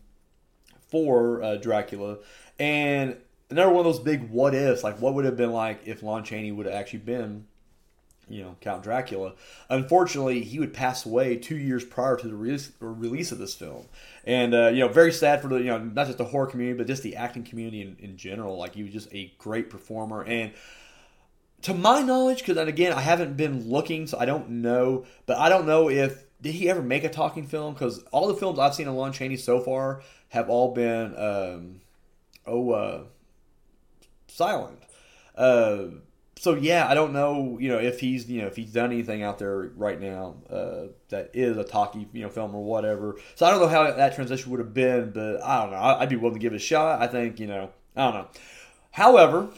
for 0.91 1.43
uh, 1.43 1.57
Dracula, 1.57 2.19
and 2.59 3.17
another 3.51 3.71
one 3.71 3.87
of 3.87 3.93
those 3.93 4.03
big 4.03 4.31
what 4.31 4.55
ifs, 4.55 4.85
like 4.85 5.01
what 5.01 5.15
would 5.15 5.25
have 5.25 5.37
been 5.37 5.53
like 5.53 5.83
if 5.87 6.03
Lon 6.03 6.25
Chaney 6.25 6.53
would 6.53 6.67
have 6.67 6.75
actually 6.75 7.01
been 7.01 7.47
you 8.31 8.43
know 8.43 8.57
Count 8.61 8.83
Dracula. 8.83 9.35
Unfortunately, 9.69 10.43
he 10.43 10.59
would 10.59 10.73
pass 10.73 11.05
away 11.05 11.37
two 11.37 11.57
years 11.57 11.85
prior 11.85 12.17
to 12.17 12.29
the 12.29 12.35
release, 12.35 12.73
release 12.79 13.33
of 13.33 13.39
this 13.39 13.55
film, 13.55 13.87
and 14.25 14.55
uh, 14.55 14.69
you 14.69 14.81
know 14.81 14.89
very 14.89 15.13
sad 15.13 15.43
for 15.43 15.49
the 15.49 15.57
you 15.57 15.65
know 15.65 15.79
not 15.79 16.07
just 16.07 16.19
the 16.19 16.25
horror 16.25 16.47
community 16.47 16.79
but 16.79 16.87
just 16.87 17.03
the 17.03 17.17
acting 17.17 17.43
community 17.43 17.83
in, 17.83 17.97
in 17.99 18.17
general. 18.17 18.57
Like 18.57 18.75
he 18.75 18.83
was 18.83 18.93
just 18.93 19.13
a 19.13 19.35
great 19.39 19.69
performer, 19.69 20.25
and 20.25 20.53
to 21.63 21.75
my 21.75 22.01
knowledge, 22.01 22.39
because 22.39 22.57
again 22.57 22.93
I 22.93 23.01
haven't 23.01 23.37
been 23.37 23.69
looking, 23.69 24.07
so 24.07 24.19
I 24.19 24.25
don't 24.25 24.49
know, 24.49 25.05
but 25.27 25.37
I 25.37 25.49
don't 25.49 25.67
know 25.67 25.91
if 25.91 26.25
did 26.43 26.55
he 26.55 26.69
ever 26.69 26.83
make 26.83 27.05
a 27.05 27.09
talking 27.09 27.47
film 27.47 27.75
because 27.75 28.03
all 28.13 28.29
the 28.29 28.35
films 28.35 28.59
I've 28.59 28.75
seen 28.75 28.89
of 28.89 28.95
Lon 28.95 29.13
Chaney 29.13 29.37
so 29.37 29.61
far 29.61 30.03
have 30.29 30.49
all 30.49 30.73
been 30.73 31.15
um, 31.17 31.81
oh 32.47 32.71
uh, 32.71 33.05
silent. 34.29 34.79
Uh, 35.37 35.85
so 36.37 36.55
yeah, 36.55 36.89
I 36.89 36.95
don't 36.95 37.13
know, 37.13 37.59
you 37.61 37.69
know, 37.69 37.79
if 37.79 38.01
he's 38.01 38.31
you 38.31 38.41
know 38.41 38.49
if 38.49 38.57
he's 38.57 38.73
done 38.73 38.93
anything 38.93 39.23
out 39.23 39.39
there 39.39 39.71
right 39.77 40.01
now 40.01 40.37
uh, 40.49 40.87
that 41.11 41.31
is 41.35 41.57
a 41.57 41.65
talkie 41.65 42.09
you 42.13 42.23
know 42.23 42.31
film 42.31 42.55
or 42.55 42.65
whatever. 42.65 43.17
So 43.35 43.45
I 43.45 43.51
don't 43.51 43.61
know 43.61 43.69
how 43.69 43.91
that 43.91 44.15
transition 44.15 44.51
would 44.51 44.61
have 44.61 44.73
been, 44.73 45.11
but 45.11 45.43
I 45.43 45.63
don't 45.63 45.73
know. 45.73 45.79
I'd 45.79 46.09
be 46.09 46.17
willing 46.17 46.35
to 46.35 46.41
give 46.41 46.53
it 46.53 46.57
a 46.57 46.61
shot. 46.61 47.03
I 47.03 47.07
think 47.07 47.39
you 47.39 47.47
know, 47.47 47.71
I 47.95 48.05
don't 48.05 48.15
know. 48.15 48.29
However, 48.93 49.51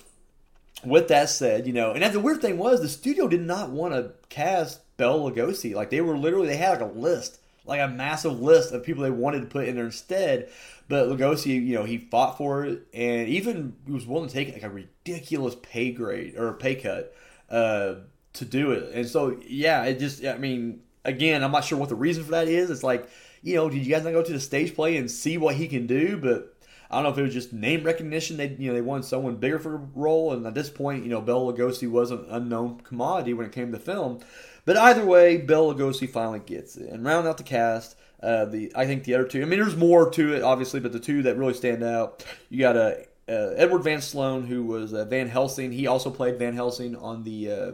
with 0.85 1.09
that 1.09 1.31
said, 1.31 1.67
you 1.67 1.73
know, 1.73 1.93
and 1.93 2.03
the 2.13 2.21
weird 2.21 2.41
thing 2.41 2.59
was 2.59 2.81
the 2.81 2.89
studio 2.89 3.29
did 3.29 3.43
not 3.43 3.71
want 3.71 3.95
to 3.95 4.13
cast 4.29 4.81
Bela 4.97 5.31
Lugosi. 5.31 5.75
Like 5.75 5.91
they 5.91 6.01
were 6.01 6.17
literally 6.17 6.49
they 6.49 6.57
had 6.57 6.81
like 6.81 6.91
a 6.91 6.99
list, 6.99 7.39
like 7.65 7.81
a 7.81 7.89
massive 7.89 8.41
list 8.41 8.73
of 8.73 8.85
people 8.85 9.03
they 9.03 9.11
wanted 9.11 9.41
to 9.41 9.47
put 9.47 9.69
in 9.69 9.77
there 9.77 9.87
instead. 9.87 10.51
But 10.89 11.09
Lugosi, 11.09 11.65
you 11.65 11.75
know, 11.75 11.85
he 11.85 11.99
fought 11.99 12.37
for 12.37 12.65
it 12.65 12.87
and 12.93 13.29
even 13.29 13.75
was 13.87 14.07
willing 14.07 14.29
to 14.29 14.35
take 14.35 14.53
like 14.53 14.63
a 14.63 14.69
ridiculous 14.69 15.57
pay 15.63 15.93
grade 15.93 16.37
or 16.37 16.53
pay 16.55 16.75
cut 16.75 17.15
uh, 17.51 17.95
to 18.35 18.45
do 18.45 18.73
it. 18.73 18.93
And 18.95 19.09
so, 19.09 19.41
yeah, 19.47 19.85
it 19.85 19.99
just, 19.99 20.25
I 20.25 20.37
mean, 20.39 20.81
again, 21.05 21.43
I'm 21.43 21.53
not 21.53 21.65
sure 21.65 21.79
what 21.79 21.89
the 21.89 21.95
reason 21.95 22.25
for 22.25 22.33
that 22.33 22.49
is. 22.49 22.71
It's 22.71 22.83
like, 22.83 23.09
you 23.43 23.55
know, 23.55 23.69
did 23.71 23.87
you 23.87 23.93
guys 23.93 24.05
not 24.05 24.13
go 24.13 24.23
to 24.23 24.33
the 24.33 24.41
stage 24.41 24.75
play 24.75 24.97
and 24.97 25.11
see 25.11 25.39
what 25.39 25.55
he 25.55 25.69
can 25.69 25.87
do? 25.87 26.17
But 26.17 26.55
I 26.91 26.97
don't 26.97 27.05
know 27.05 27.11
if 27.11 27.19
it 27.19 27.23
was 27.23 27.33
just 27.33 27.53
name 27.53 27.85
recognition. 27.85 28.37
They, 28.37 28.49
you 28.49 28.69
know, 28.69 28.75
they 28.75 28.83
wanted 28.83 29.05
someone 29.05 29.37
bigger 29.37 29.59
for 29.59 29.73
the 29.73 29.89
role. 29.95 30.33
And 30.33 30.47
at 30.47 30.55
this 30.55 30.71
point, 30.71 31.05
you 31.05 31.11
know, 31.11 31.21
Bela 31.21 31.53
Lugosi 31.53 31.91
was 31.91 32.11
an 32.11 32.27
unknown 32.29 32.81
commodity 32.81 33.33
when 33.33 33.47
it 33.47 33.53
came 33.53 33.73
to 33.73 33.79
film. 33.79 34.21
But 34.65 34.77
either 34.77 35.05
way, 35.05 35.39
Bela 35.39 35.75
Lugosi 35.75 36.09
finally 36.09 36.41
gets 36.41 36.77
it. 36.77 36.89
And 36.89 37.05
round 37.05 37.27
out 37.27 37.37
the 37.37 37.43
cast, 37.43 37.97
uh, 38.23 38.45
the 38.45 38.73
I 38.77 38.87
think 38.87 39.05
the 39.05 39.15
other 39.15 39.25
two. 39.25 39.43
I 39.43 39.45
mean, 39.45 39.59
there's 39.59 39.77
more 39.77 40.11
to 40.11 40.35
it, 40.35 40.43
obviously, 40.43 40.81
but 40.81 40.93
the 40.93 41.01
two 41.01 41.23
that 41.23 41.37
really 41.37 41.55
stand 41.55 41.83
out, 41.83 42.25
you 42.49 42.61
got 42.61 42.77
a 42.77 42.81
uh, 42.81 43.03
uh, 43.29 43.55
Edward 43.57 43.83
Van 43.83 44.01
Sloan, 44.01 44.47
who 44.47 44.65
was 44.65 44.93
uh, 44.93 45.05
Van 45.05 45.29
Helsing. 45.29 45.73
He 45.73 45.87
also 45.87 46.11
played 46.11 46.39
Van 46.39 46.55
Helsing 46.55 46.97
on 46.97 47.23
the 47.23 47.51
uh, 47.51 47.73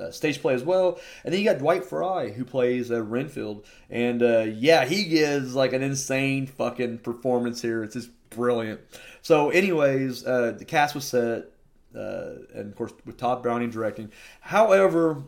uh, 0.00 0.10
stage 0.10 0.40
play 0.40 0.54
as 0.54 0.62
well. 0.62 0.98
And 1.24 1.32
then 1.32 1.40
you 1.40 1.46
got 1.46 1.58
Dwight 1.58 1.84
Frye, 1.84 2.30
who 2.30 2.44
plays 2.44 2.90
Renfield. 2.90 3.66
And 3.90 4.20
yeah, 4.56 4.84
he 4.84 5.04
gives 5.04 5.54
like 5.54 5.72
an 5.72 5.82
insane 5.82 6.46
fucking 6.46 6.98
performance 6.98 7.60
here. 7.60 7.84
It's 7.84 7.94
just 7.94 8.10
brilliant. 8.30 8.80
So, 9.20 9.50
anyways, 9.50 10.24
the 10.24 10.64
cast 10.66 10.94
was 10.94 11.04
set. 11.04 11.52
and 11.92 12.70
of 12.70 12.74
course, 12.74 12.92
with 13.04 13.18
Tod 13.18 13.42
Browning 13.42 13.70
directing. 13.70 14.10
However, 14.40 15.22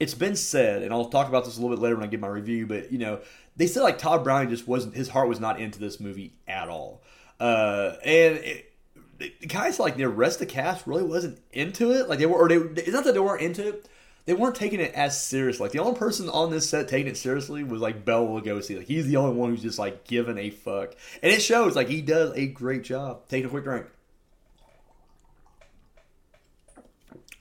it's 0.00 0.14
been 0.14 0.36
said, 0.36 0.82
and 0.82 0.92
I'll 0.92 1.06
talk 1.06 1.28
about 1.28 1.44
this 1.44 1.56
a 1.56 1.60
little 1.60 1.76
bit 1.76 1.82
later 1.82 1.96
when 1.96 2.04
I 2.04 2.08
give 2.08 2.20
my 2.20 2.28
review, 2.28 2.66
but 2.66 2.92
you 2.92 2.98
know, 2.98 3.20
they 3.56 3.66
said 3.66 3.82
like 3.82 3.98
Tod 3.98 4.22
Browning 4.22 4.50
just 4.50 4.68
wasn't 4.68 4.94
his 4.94 5.08
heart 5.08 5.28
was 5.28 5.40
not 5.40 5.60
into 5.60 5.78
this 5.78 5.98
movie 5.98 6.32
at 6.46 6.68
all, 6.68 7.02
uh, 7.40 7.94
and 8.04 8.36
it, 8.36 8.72
the 9.18 9.32
guys 9.46 9.80
like 9.80 9.96
the 9.96 10.08
rest 10.08 10.40
of 10.40 10.46
the 10.46 10.52
cast 10.52 10.86
really 10.86 11.02
wasn't 11.02 11.40
into 11.52 11.90
it. 11.90 12.08
Like 12.08 12.20
they 12.20 12.26
were, 12.26 12.36
or 12.36 12.48
they 12.48 12.56
it's 12.56 12.92
not 12.92 13.04
that 13.04 13.14
they 13.14 13.20
weren't 13.20 13.42
into 13.42 13.68
it. 13.68 13.88
They 14.26 14.34
weren't 14.34 14.54
taking 14.54 14.78
it 14.78 14.92
as 14.92 15.20
serious. 15.20 15.58
Like 15.58 15.72
the 15.72 15.78
only 15.80 15.98
person 15.98 16.28
on 16.28 16.50
this 16.50 16.68
set 16.68 16.86
taking 16.86 17.10
it 17.10 17.16
seriously 17.16 17.64
was 17.64 17.80
like 17.80 18.04
Bela 18.04 18.28
Lugosi. 18.28 18.76
Like 18.76 18.86
he's 18.86 19.06
the 19.06 19.16
only 19.16 19.34
one 19.34 19.50
who's 19.50 19.62
just 19.62 19.78
like 19.78 20.04
giving 20.04 20.38
a 20.38 20.50
fuck, 20.50 20.94
and 21.22 21.32
it 21.32 21.42
shows. 21.42 21.74
Like 21.74 21.88
he 21.88 22.02
does 22.02 22.36
a 22.36 22.46
great 22.46 22.84
job. 22.84 23.26
Take 23.28 23.44
a 23.44 23.48
quick 23.48 23.64
drink. 23.64 23.86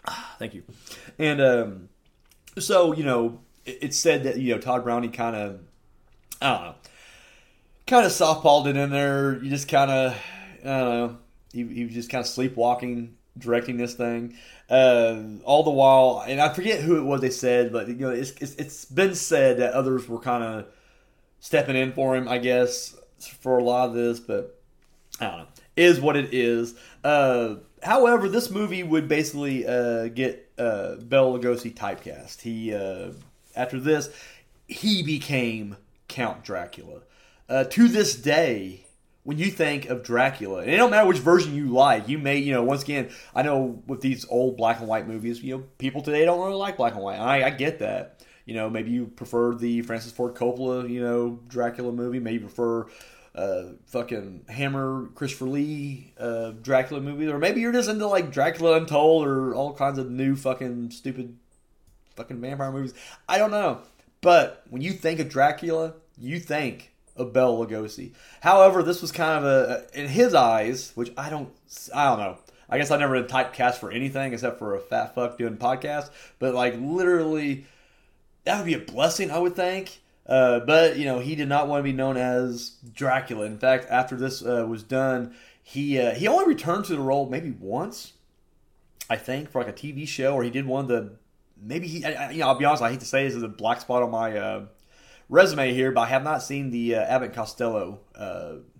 Thank 0.39 0.55
you. 0.55 0.63
And 1.19 1.41
um, 1.41 1.89
so 2.59 2.93
you 2.93 3.03
know, 3.03 3.39
it, 3.65 3.79
it's 3.81 3.97
said 3.97 4.23
that 4.23 4.37
you 4.37 4.53
know 4.53 4.59
Tod 4.59 4.83
Browning 4.83 5.11
kind 5.11 5.35
of 5.35 5.59
I 6.41 6.51
don't 6.51 6.61
know. 6.61 6.75
Kind 7.85 8.05
of 8.05 8.11
softballed 8.11 8.67
it 8.67 8.75
in 8.75 8.89
there. 8.89 9.41
You 9.41 9.49
just 9.49 9.67
kind 9.67 9.89
of, 9.89 10.13
I 10.63 10.67
don't 10.67 10.89
know. 10.89 11.17
He, 11.53 11.63
he 11.65 11.85
was 11.85 11.93
just 11.93 12.09
kind 12.09 12.21
of 12.21 12.27
sleepwalking, 12.27 13.15
directing 13.37 13.77
this 13.77 13.93
thing. 13.93 14.35
Uh, 14.69 15.21
all 15.45 15.63
the 15.63 15.71
while, 15.71 16.23
and 16.27 16.41
I 16.41 16.53
forget 16.53 16.81
who 16.81 16.97
it 16.97 17.03
was 17.03 17.21
they 17.21 17.29
said, 17.29 17.71
but 17.71 17.87
you 17.87 17.95
know, 17.95 18.09
it's, 18.09 18.31
it's, 18.41 18.55
it's 18.55 18.85
been 18.85 19.15
said 19.15 19.59
that 19.59 19.73
others 19.73 20.07
were 20.09 20.19
kind 20.19 20.43
of 20.43 20.65
stepping 21.39 21.77
in 21.77 21.93
for 21.93 22.15
him, 22.15 22.27
I 22.27 22.39
guess, 22.39 22.95
for 23.39 23.57
a 23.57 23.63
lot 23.63 23.87
of 23.89 23.95
this, 23.95 24.19
but 24.19 24.59
I 25.21 25.27
don't 25.27 25.37
know. 25.39 25.47
Is 25.77 26.01
what 26.01 26.17
it 26.17 26.33
is. 26.33 26.75
Uh, 27.03 27.55
however, 27.81 28.27
this 28.27 28.49
movie 28.49 28.83
would 28.83 29.07
basically 29.07 29.65
uh, 29.65 30.07
get 30.07 30.46
uh, 30.57 30.95
Bela 30.95 31.39
Lugosi 31.39 31.73
typecast. 31.73 32.41
He 32.41 32.73
uh, 32.73 33.11
after 33.55 33.79
this, 33.79 34.09
he 34.67 35.03
became 35.03 35.77
Count 36.07 36.43
Dracula. 36.43 37.01
Uh, 37.49 37.63
to 37.63 37.87
this 37.87 38.15
day, 38.15 38.85
when 39.23 39.37
you 39.37 39.51
think 39.51 39.89
of 39.89 40.03
Dracula, 40.03 40.61
and 40.61 40.69
it 40.69 40.77
don't 40.77 40.91
matter 40.91 41.07
which 41.07 41.17
version 41.17 41.55
you 41.55 41.67
like, 41.67 42.07
you 42.07 42.17
may, 42.17 42.37
you 42.37 42.53
know, 42.53 42.63
once 42.63 42.83
again, 42.83 43.09
I 43.35 43.41
know 43.41 43.81
with 43.87 44.01
these 44.01 44.25
old 44.29 44.57
black 44.57 44.79
and 44.79 44.87
white 44.87 45.07
movies, 45.07 45.41
you 45.41 45.57
know, 45.57 45.63
people 45.77 46.01
today 46.01 46.23
don't 46.23 46.39
really 46.39 46.53
like 46.53 46.77
black 46.77 46.93
and 46.93 47.03
white. 47.03 47.19
I, 47.19 47.47
I 47.47 47.49
get 47.49 47.79
that. 47.79 48.23
You 48.45 48.53
know, 48.53 48.69
maybe 48.69 48.91
you 48.91 49.07
prefer 49.07 49.53
the 49.53 49.81
Francis 49.81 50.13
Ford 50.13 50.33
Coppola, 50.33 50.89
you 50.89 51.01
know, 51.01 51.41
Dracula 51.49 51.91
movie. 51.91 52.19
Maybe 52.19 52.35
you 52.35 52.47
prefer 52.47 52.85
uh, 53.37 53.73
fucking 53.85 54.45
Hammer, 54.49 55.09
Christopher 55.13 55.45
Lee, 55.45 56.11
uh, 56.19 56.51
Dracula 56.61 57.01
movie, 57.01 57.27
or 57.27 57.37
maybe 57.37 57.61
you're 57.61 57.71
just 57.71 57.87
into 57.87 58.07
like 58.07 58.31
Dracula 58.31 58.77
Untold 58.77 59.27
or 59.27 59.53
all 59.53 59.73
kinds 59.73 59.99
of 59.99 60.09
new 60.09 60.35
fucking 60.35 60.89
stupid 60.91 61.37
fucking 62.15 62.41
vampire 62.41 62.71
movies. 62.71 62.95
I 63.29 63.37
don't 63.37 63.51
know. 63.51 63.81
But 64.21 64.63
when 64.69 64.81
you 64.81 64.91
think 64.91 65.19
of 65.19 65.29
Dracula, 65.29 65.93
you 66.17 66.39
think 66.39 66.91
of 67.15 67.31
Bela 67.31 67.65
Lugosi. 67.65 68.13
However, 68.41 68.81
this 68.81 69.01
was 69.01 69.11
kind 69.11 69.37
of 69.37 69.45
a 69.45 69.85
in 69.93 70.07
his 70.07 70.33
eyes, 70.33 70.91
which 70.95 71.11
I 71.15 71.29
don't, 71.29 71.53
I 71.93 72.05
don't 72.05 72.19
know. 72.19 72.37
I 72.69 72.77
guess 72.77 72.91
I 72.91 72.97
never 72.97 73.21
been 73.21 73.29
typecast 73.29 73.75
for 73.75 73.91
anything 73.91 74.33
except 74.33 74.59
for 74.59 74.75
a 74.75 74.79
fat 74.79 75.15
fuck 75.15 75.37
doing 75.37 75.57
podcasts. 75.57 76.09
But 76.39 76.55
like 76.55 76.75
literally, 76.79 77.65
that 78.45 78.57
would 78.57 78.65
be 78.65 78.73
a 78.73 78.79
blessing, 78.79 79.29
I 79.29 79.37
would 79.37 79.55
think. 79.55 80.01
Uh, 80.27 80.59
but 80.59 80.97
you 80.97 81.05
know, 81.05 81.19
he 81.19 81.35
did 81.35 81.47
not 81.47 81.67
want 81.67 81.79
to 81.79 81.83
be 81.83 81.93
known 81.93 82.17
as 82.17 82.71
Dracula. 82.93 83.45
In 83.45 83.57
fact, 83.57 83.87
after 83.89 84.15
this 84.15 84.43
uh, 84.43 84.65
was 84.67 84.83
done, 84.83 85.33
he 85.63 85.99
uh, 85.99 86.13
he 86.13 86.27
only 86.27 86.45
returned 86.45 86.85
to 86.85 86.95
the 86.95 87.01
role 87.01 87.29
maybe 87.29 87.51
once. 87.51 88.13
I 89.09 89.15
think, 89.15 89.49
for 89.49 89.63
like 89.63 89.69
a 89.69 89.73
TV 89.73 90.05
show, 90.05 90.33
or 90.33 90.43
he 90.43 90.49
did 90.49 90.65
one 90.65 90.83
of 90.83 90.87
the 90.89 91.13
maybe 91.61 91.87
he. 91.87 92.03
I, 92.03 92.31
you 92.31 92.39
know, 92.39 92.47
I'll 92.47 92.59
be 92.59 92.65
honest. 92.65 92.83
I 92.83 92.91
hate 92.91 92.99
to 92.99 93.05
say 93.05 93.25
this 93.25 93.35
is 93.35 93.43
a 93.43 93.47
black 93.47 93.79
spot 93.79 94.03
on 94.03 94.11
my 94.11 94.37
uh, 94.37 94.65
resume 95.29 95.73
here, 95.73 95.91
but 95.91 96.01
I 96.01 96.07
have 96.07 96.23
not 96.23 96.43
seen 96.43 96.71
the 96.71 96.95
uh, 96.95 97.01
Abbott 97.01 97.33
Costello 97.33 98.01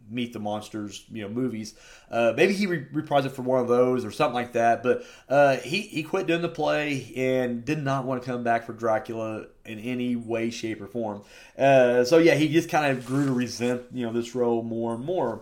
Meet 0.10 0.34
the 0.34 0.40
Monsters, 0.40 1.06
you 1.12 1.24
know, 1.24 1.30
movies. 1.30 1.74
Uh, 2.10 2.34
maybe 2.36 2.54
he 2.54 2.68
re- 2.68 2.86
reprised 2.94 3.26
it 3.26 3.32
for 3.32 3.42
one 3.42 3.62
of 3.62 3.68
those 3.68 4.06
or 4.06 4.12
something 4.12 4.34
like 4.34 4.54
that. 4.54 4.84
But 4.84 5.04
uh, 5.30 5.58
he 5.58 5.82
he 5.82 6.04
quit 6.04 6.28
doing 6.28 6.42
the 6.42 6.50
play 6.50 7.12
and 7.16 7.66
did 7.66 7.84
not 7.84 8.06
want 8.06 8.22
to 8.22 8.30
come 8.30 8.44
back 8.44 8.66
for 8.66 8.74
Dracula 8.74 9.48
in 9.66 9.80
any 9.80 10.16
way, 10.16 10.50
shape, 10.50 10.82
or 10.82 10.88
form. 10.88 11.24
Uh, 11.58 12.04
so 12.04 12.18
yeah, 12.18 12.36
he 12.36 12.48
just 12.48 12.70
kind 12.70 12.98
of 12.98 13.06
grew 13.06 13.26
to 13.26 13.34
resent 13.34 13.84
you 13.94 14.06
know 14.06 14.14
this 14.14 14.36
role 14.36 14.64
more 14.64 14.96
and 14.96 15.04
more. 15.04 15.42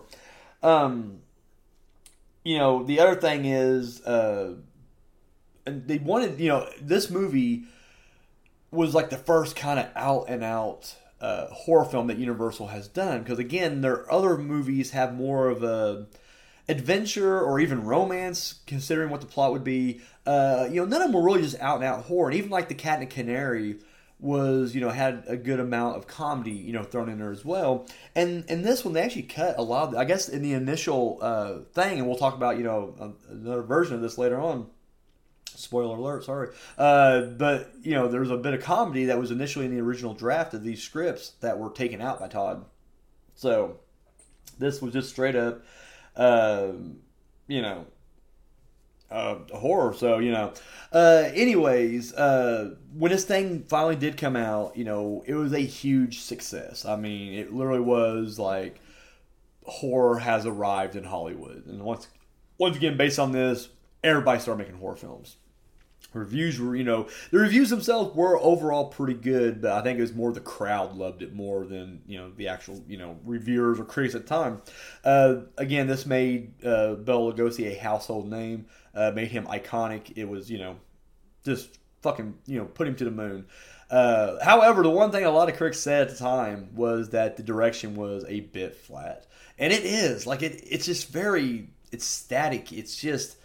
Um, 0.62 1.20
you 2.44 2.58
know, 2.58 2.82
the 2.82 3.00
other 3.00 3.16
thing 3.16 3.44
is, 3.44 4.00
uh, 4.02 4.54
and 5.66 5.86
they 5.86 5.98
wanted 5.98 6.40
you 6.40 6.48
know 6.48 6.68
this 6.80 7.10
movie 7.10 7.64
was 8.70 8.94
like 8.94 9.10
the 9.10 9.16
first 9.16 9.56
kind 9.56 9.78
of 9.78 9.88
out 9.94 10.26
and 10.28 10.42
out 10.44 10.96
uh, 11.20 11.46
horror 11.46 11.84
film 11.84 12.06
that 12.08 12.18
Universal 12.18 12.68
has 12.68 12.88
done. 12.88 13.22
Because 13.22 13.38
again, 13.38 13.80
their 13.80 14.10
other 14.12 14.36
movies 14.36 14.90
have 14.90 15.14
more 15.14 15.48
of 15.48 15.62
a 15.62 16.06
adventure 16.68 17.40
or 17.40 17.60
even 17.60 17.84
romance, 17.84 18.60
considering 18.66 19.10
what 19.10 19.20
the 19.20 19.26
plot 19.26 19.52
would 19.52 19.64
be. 19.64 20.00
Uh, 20.26 20.68
you 20.70 20.80
know, 20.80 20.84
none 20.84 21.00
of 21.00 21.08
them 21.08 21.14
were 21.14 21.24
really 21.24 21.42
just 21.42 21.60
out 21.60 21.76
and 21.76 21.84
out 21.84 22.04
horror. 22.04 22.28
And 22.28 22.38
even 22.38 22.50
like 22.50 22.68
the 22.68 22.74
Cat 22.74 23.00
and 23.00 23.08
the 23.08 23.14
Canary 23.14 23.76
was, 24.18 24.74
you 24.74 24.80
know, 24.80 24.88
had 24.88 25.24
a 25.26 25.36
good 25.36 25.60
amount 25.60 25.96
of 25.96 26.06
comedy, 26.06 26.52
you 26.52 26.72
know, 26.72 26.82
thrown 26.82 27.08
in 27.08 27.18
there 27.18 27.32
as 27.32 27.44
well. 27.44 27.86
And 28.14 28.44
and 28.48 28.64
this 28.64 28.84
one 28.84 28.94
they 28.94 29.02
actually 29.02 29.22
cut 29.22 29.56
a 29.58 29.62
lot 29.62 29.88
of. 29.88 29.94
I 29.94 30.04
guess 30.04 30.28
in 30.28 30.42
the 30.42 30.54
initial 30.54 31.18
uh, 31.20 31.58
thing, 31.72 31.98
and 31.98 32.06
we'll 32.06 32.16
talk 32.16 32.34
about 32.34 32.56
you 32.58 32.64
know 32.64 33.14
another 33.30 33.62
version 33.62 33.94
of 33.94 34.02
this 34.02 34.18
later 34.18 34.40
on 34.40 34.68
Spoiler 35.54 35.96
alert, 35.96 36.24
sorry. 36.24 36.50
Uh, 36.76 37.22
but, 37.22 37.72
you 37.82 37.92
know, 37.92 38.08
there 38.08 38.20
was 38.20 38.30
a 38.30 38.36
bit 38.36 38.54
of 38.54 38.62
comedy 38.62 39.06
that 39.06 39.18
was 39.18 39.30
initially 39.30 39.64
in 39.64 39.74
the 39.74 39.80
original 39.80 40.12
draft 40.12 40.52
of 40.54 40.62
these 40.62 40.82
scripts 40.82 41.30
that 41.40 41.58
were 41.58 41.70
taken 41.70 42.00
out 42.00 42.20
by 42.20 42.28
Tod. 42.28 42.64
So, 43.34 43.78
this 44.58 44.82
was 44.82 44.92
just 44.92 45.10
straight 45.10 45.36
up, 45.36 45.62
uh, 46.16 46.68
you 47.46 47.62
know, 47.62 47.86
uh, 49.10 49.36
horror. 49.54 49.94
So, 49.94 50.18
you 50.18 50.32
know, 50.32 50.52
uh, 50.92 51.30
anyways, 51.32 52.12
uh, 52.14 52.74
when 52.96 53.12
this 53.12 53.24
thing 53.24 53.64
finally 53.68 53.96
did 53.96 54.16
come 54.16 54.36
out, 54.36 54.76
you 54.76 54.84
know, 54.84 55.22
it 55.26 55.34
was 55.34 55.52
a 55.52 55.60
huge 55.60 56.20
success. 56.20 56.84
I 56.84 56.96
mean, 56.96 57.34
it 57.34 57.52
literally 57.52 57.80
was 57.80 58.38
like 58.38 58.80
horror 59.64 60.18
has 60.18 60.46
arrived 60.46 60.96
in 60.96 61.04
Hollywood. 61.04 61.66
And 61.66 61.82
once, 61.82 62.08
once 62.58 62.76
again, 62.76 62.96
based 62.96 63.18
on 63.18 63.32
this, 63.32 63.68
everybody 64.06 64.40
started 64.40 64.58
making 64.58 64.78
horror 64.78 64.96
films 64.96 65.36
reviews 66.16 66.60
were, 66.60 66.74
you 66.74 66.84
know, 66.84 67.06
the 67.30 67.38
reviews 67.38 67.70
themselves 67.70 68.14
were 68.16 68.38
overall 68.40 68.86
pretty 68.86 69.14
good, 69.14 69.60
but 69.60 69.72
I 69.72 69.82
think 69.82 69.98
it 69.98 70.02
was 70.02 70.14
more 70.14 70.32
the 70.32 70.40
crowd 70.40 70.96
loved 70.96 71.22
it 71.22 71.34
more 71.34 71.64
than 71.64 72.02
you 72.06 72.18
know 72.18 72.30
the 72.30 72.48
actual 72.48 72.82
you 72.88 72.96
know 72.96 73.18
reviewers 73.24 73.78
or 73.78 73.84
critics 73.84 74.14
at 74.14 74.22
the 74.22 74.28
time. 74.28 74.62
Uh, 75.04 75.36
again, 75.58 75.86
this 75.86 76.06
made 76.06 76.64
uh, 76.64 76.94
Bela 76.94 77.32
Lugosi 77.32 77.70
a 77.70 77.78
household 77.78 78.28
name, 78.28 78.66
uh, 78.94 79.12
made 79.14 79.28
him 79.28 79.46
iconic. 79.46 80.12
It 80.16 80.28
was 80.28 80.50
you 80.50 80.58
know 80.58 80.76
just 81.44 81.78
fucking 82.02 82.36
you 82.46 82.58
know 82.58 82.64
put 82.64 82.88
him 82.88 82.96
to 82.96 83.04
the 83.04 83.10
moon. 83.10 83.46
Uh, 83.88 84.42
however, 84.42 84.82
the 84.82 84.90
one 84.90 85.12
thing 85.12 85.24
a 85.24 85.30
lot 85.30 85.48
of 85.48 85.56
critics 85.56 85.78
said 85.78 86.02
at 86.02 86.10
the 86.10 86.16
time 86.16 86.74
was 86.74 87.10
that 87.10 87.36
the 87.36 87.42
direction 87.42 87.94
was 87.94 88.24
a 88.26 88.40
bit 88.40 88.74
flat, 88.74 89.26
and 89.58 89.72
it 89.72 89.84
is 89.84 90.26
like 90.26 90.42
it. 90.42 90.62
It's 90.68 90.86
just 90.86 91.08
very 91.08 91.68
it's 91.92 92.04
static. 92.04 92.72
It's 92.72 92.96
just 92.96 93.36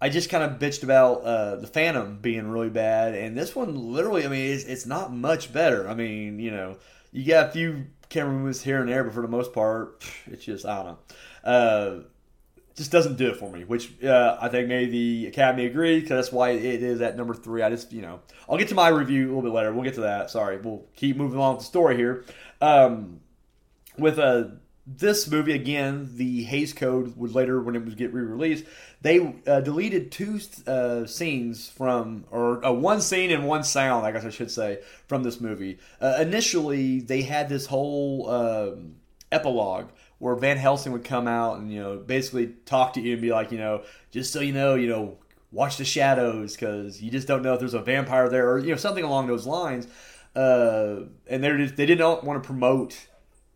I 0.00 0.08
just 0.08 0.30
kind 0.30 0.44
of 0.44 0.60
bitched 0.60 0.84
about 0.84 1.22
uh, 1.22 1.56
the 1.56 1.66
Phantom 1.66 2.18
being 2.20 2.48
really 2.48 2.70
bad, 2.70 3.14
and 3.14 3.36
this 3.36 3.56
one 3.56 3.74
literally, 3.74 4.24
I 4.24 4.28
mean, 4.28 4.52
it's, 4.52 4.64
it's 4.64 4.86
not 4.86 5.12
much 5.12 5.52
better. 5.52 5.88
I 5.88 5.94
mean, 5.94 6.38
you 6.38 6.50
know, 6.50 6.76
you 7.10 7.24
got 7.26 7.48
a 7.48 7.50
few 7.50 7.86
camera 8.08 8.32
movements 8.32 8.62
here 8.62 8.80
and 8.80 8.88
there, 8.88 9.04
but 9.04 9.12
for 9.12 9.22
the 9.22 9.28
most 9.28 9.52
part, 9.52 10.04
it's 10.26 10.44
just 10.44 10.64
I 10.64 10.76
don't 10.76 10.86
know. 10.86 10.98
Uh, 11.50 12.02
just 12.78 12.92
doesn't 12.92 13.16
do 13.16 13.28
it 13.28 13.36
for 13.36 13.50
me, 13.50 13.64
which 13.64 14.02
uh, 14.04 14.38
I 14.40 14.48
think 14.48 14.68
maybe 14.68 14.90
the 14.90 15.26
Academy 15.26 15.66
agreed 15.66 16.00
because 16.00 16.10
that's 16.26 16.32
why 16.32 16.50
it 16.50 16.80
is 16.80 17.00
at 17.00 17.16
number 17.16 17.34
three. 17.34 17.60
I 17.60 17.70
just, 17.70 17.92
you 17.92 18.02
know, 18.02 18.20
I'll 18.48 18.56
get 18.56 18.68
to 18.68 18.76
my 18.76 18.86
review 18.86 19.26
a 19.26 19.28
little 19.34 19.42
bit 19.42 19.52
later. 19.52 19.72
We'll 19.72 19.82
get 19.82 19.94
to 19.94 20.02
that. 20.02 20.30
Sorry, 20.30 20.58
we'll 20.58 20.86
keep 20.94 21.16
moving 21.16 21.38
along 21.38 21.56
with 21.56 21.64
the 21.64 21.66
story 21.66 21.96
here. 21.96 22.24
Um, 22.60 23.20
with 23.98 24.20
a 24.20 24.22
uh, 24.22 24.50
this 24.96 25.30
movie 25.30 25.52
again, 25.52 26.10
the 26.14 26.44
Hays 26.44 26.72
Code 26.72 27.14
was 27.16 27.34
later 27.34 27.60
when 27.60 27.76
it 27.76 27.84
was 27.84 27.94
get 27.94 28.12
re-released. 28.12 28.64
They 29.02 29.34
uh, 29.46 29.60
deleted 29.60 30.10
two 30.10 30.40
uh, 30.66 31.04
scenes 31.04 31.68
from, 31.68 32.24
or 32.30 32.64
uh, 32.64 32.72
one 32.72 33.02
scene 33.02 33.30
and 33.30 33.46
one 33.46 33.64
sound, 33.64 34.06
I 34.06 34.12
guess 34.12 34.24
I 34.24 34.30
should 34.30 34.50
say, 34.50 34.78
from 35.06 35.22
this 35.22 35.40
movie. 35.40 35.78
Uh, 36.00 36.16
initially, 36.20 37.00
they 37.00 37.22
had 37.22 37.50
this 37.50 37.66
whole 37.66 38.30
um, 38.30 38.96
epilogue 39.30 39.90
where 40.18 40.34
Van 40.34 40.56
Helsing 40.56 40.92
would 40.92 41.04
come 41.04 41.28
out 41.28 41.58
and 41.58 41.72
you 41.72 41.80
know 41.80 41.98
basically 41.98 42.54
talk 42.64 42.94
to 42.94 43.00
you 43.00 43.12
and 43.12 43.22
be 43.22 43.30
like, 43.30 43.52
you 43.52 43.58
know, 43.58 43.82
just 44.10 44.32
so 44.32 44.40
you 44.40 44.52
know, 44.52 44.74
you 44.74 44.88
know, 44.88 45.18
watch 45.52 45.76
the 45.76 45.84
shadows 45.84 46.54
because 46.54 47.02
you 47.02 47.10
just 47.10 47.28
don't 47.28 47.42
know 47.42 47.52
if 47.52 47.60
there's 47.60 47.74
a 47.74 47.82
vampire 47.82 48.28
there 48.28 48.50
or 48.50 48.58
you 48.58 48.70
know 48.70 48.76
something 48.76 49.04
along 49.04 49.26
those 49.26 49.46
lines. 49.46 49.86
Uh, 50.34 51.00
and 51.26 51.44
they 51.44 51.66
they 51.66 51.86
didn't 51.86 52.24
want 52.24 52.42
to 52.42 52.46
promote 52.46 53.06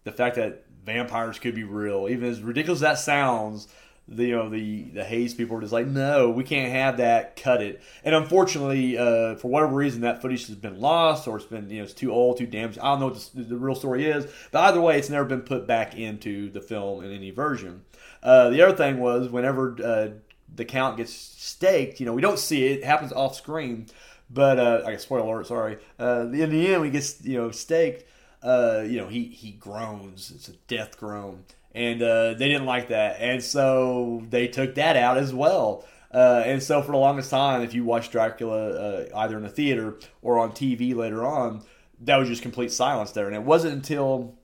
the 0.05 0.13
fact 0.13 0.37
that 0.37 0.67
vampires 0.85 1.39
could 1.39 1.55
be 1.55 1.65
real. 1.65 2.09
Even 2.09 2.29
as 2.29 2.43
ridiculous 2.43 2.79
as 2.79 2.81
that 2.83 2.99
sounds, 2.99 3.69
the 4.09 4.27
you 4.27 4.37
know 4.37 4.49
the 4.49 4.83
the 4.91 5.05
Hays 5.05 5.35
people 5.35 5.57
are 5.57 5.61
just 5.61 5.73
like, 5.73 5.87
no, 5.87 6.31
we 6.31 6.45
can't 6.45 6.73
have 6.73 6.97
that. 6.99 7.37
Cut 7.37 7.63
it. 7.63 7.83
And 8.05 8.15
unfortunately, 8.15 8.99
uh, 8.99 9.37
for 9.37 9.49
whatever 9.49 9.75
reason, 9.75 10.03
that 10.03 10.21
footage 10.21 10.47
has 10.47 10.57
been 10.57 10.81
lost, 10.81 11.29
or 11.29 11.37
it's 11.37 11.47
been 11.47 11.71
you 11.71 11.79
know 11.79 11.85
it's 11.85 11.95
too 11.95 12.13
old, 12.13 12.39
too 12.39 12.47
damaged. 12.47 12.79
I 12.79 12.91
don't 12.91 13.01
know 13.01 13.09
what 13.09 13.31
the, 13.35 13.43
the 13.43 13.57
real 13.57 13.75
story 13.75 14.07
is, 14.07 14.27
but 14.51 14.61
either 14.65 14.81
way, 14.81 14.99
it's 14.99 15.11
never 15.11 15.25
been 15.25 15.43
put 15.43 15.67
back 15.67 15.97
into 15.97 16.51
the 16.51 16.61
film 16.61 17.05
in 17.05 17.13
any 17.13 17.31
version. 17.31 17.83
Uh, 18.23 18.51
the 18.51 18.63
other 18.63 18.77
thing 18.77 18.99
was 18.99 19.29
whenever 19.29 19.77
uh, 19.83 20.09
the 20.55 20.65
count 20.65 20.97
gets 20.97 21.13
staked, 21.13 21.99
you 22.01 22.07
know, 22.07 22.13
we 22.13 22.23
don't 22.23 22.39
see 22.39 22.67
it; 22.67 22.81
it 22.81 22.85
happens 22.85 23.13
off 23.13 23.37
screen. 23.37 23.87
But 24.29 24.59
uh, 24.59 24.83
I 24.87 24.93
guess 24.93 25.03
spoiler 25.03 25.25
alert. 25.25 25.47
Sorry. 25.47 25.79
Uh, 26.01 26.23
in 26.33 26.51
the 26.51 26.73
end, 26.73 26.81
we 26.81 26.91
get 26.91 27.15
you 27.23 27.37
know 27.39 27.51
staked 27.51 28.05
uh, 28.43 28.85
you 28.87 28.99
know, 28.99 29.09
he 29.09 29.25
he 29.25 29.53
groans. 29.53 30.33
It's 30.35 30.49
a 30.49 30.53
death 30.69 30.99
groan, 30.99 31.45
and 31.75 32.03
uh, 32.03 32.35
they 32.35 32.49
didn't 32.49 32.67
like 32.67 32.89
that, 32.89 33.17
and 33.21 33.43
so 33.43 34.23
they 34.29 34.49
took 34.49 34.75
that 34.77 34.97
out 34.97 35.17
as 35.17 35.33
well. 35.33 35.85
Uh, 36.13 36.43
and 36.45 36.63
so 36.63 36.83
for 36.83 36.93
the 36.93 36.99
longest 36.99 37.31
time, 37.31 37.63
if 37.63 37.73
you 37.73 37.85
watch 37.85 38.11
Dracula 38.11 38.71
uh, 38.71 39.05
either 39.17 39.37
in 39.37 39.45
the 39.45 39.49
theater 39.49 39.97
or 40.21 40.39
on 40.39 40.53
TV 40.53 40.95
later 40.95 41.25
on, 41.25 41.63
that 42.03 42.17
was 42.17 42.29
just 42.29 42.43
complete 42.43 42.71
silence 42.71 43.13
there. 43.13 43.27
And 43.27 43.35
it 43.35 43.43
wasn't 43.43 43.73
until 43.75 44.35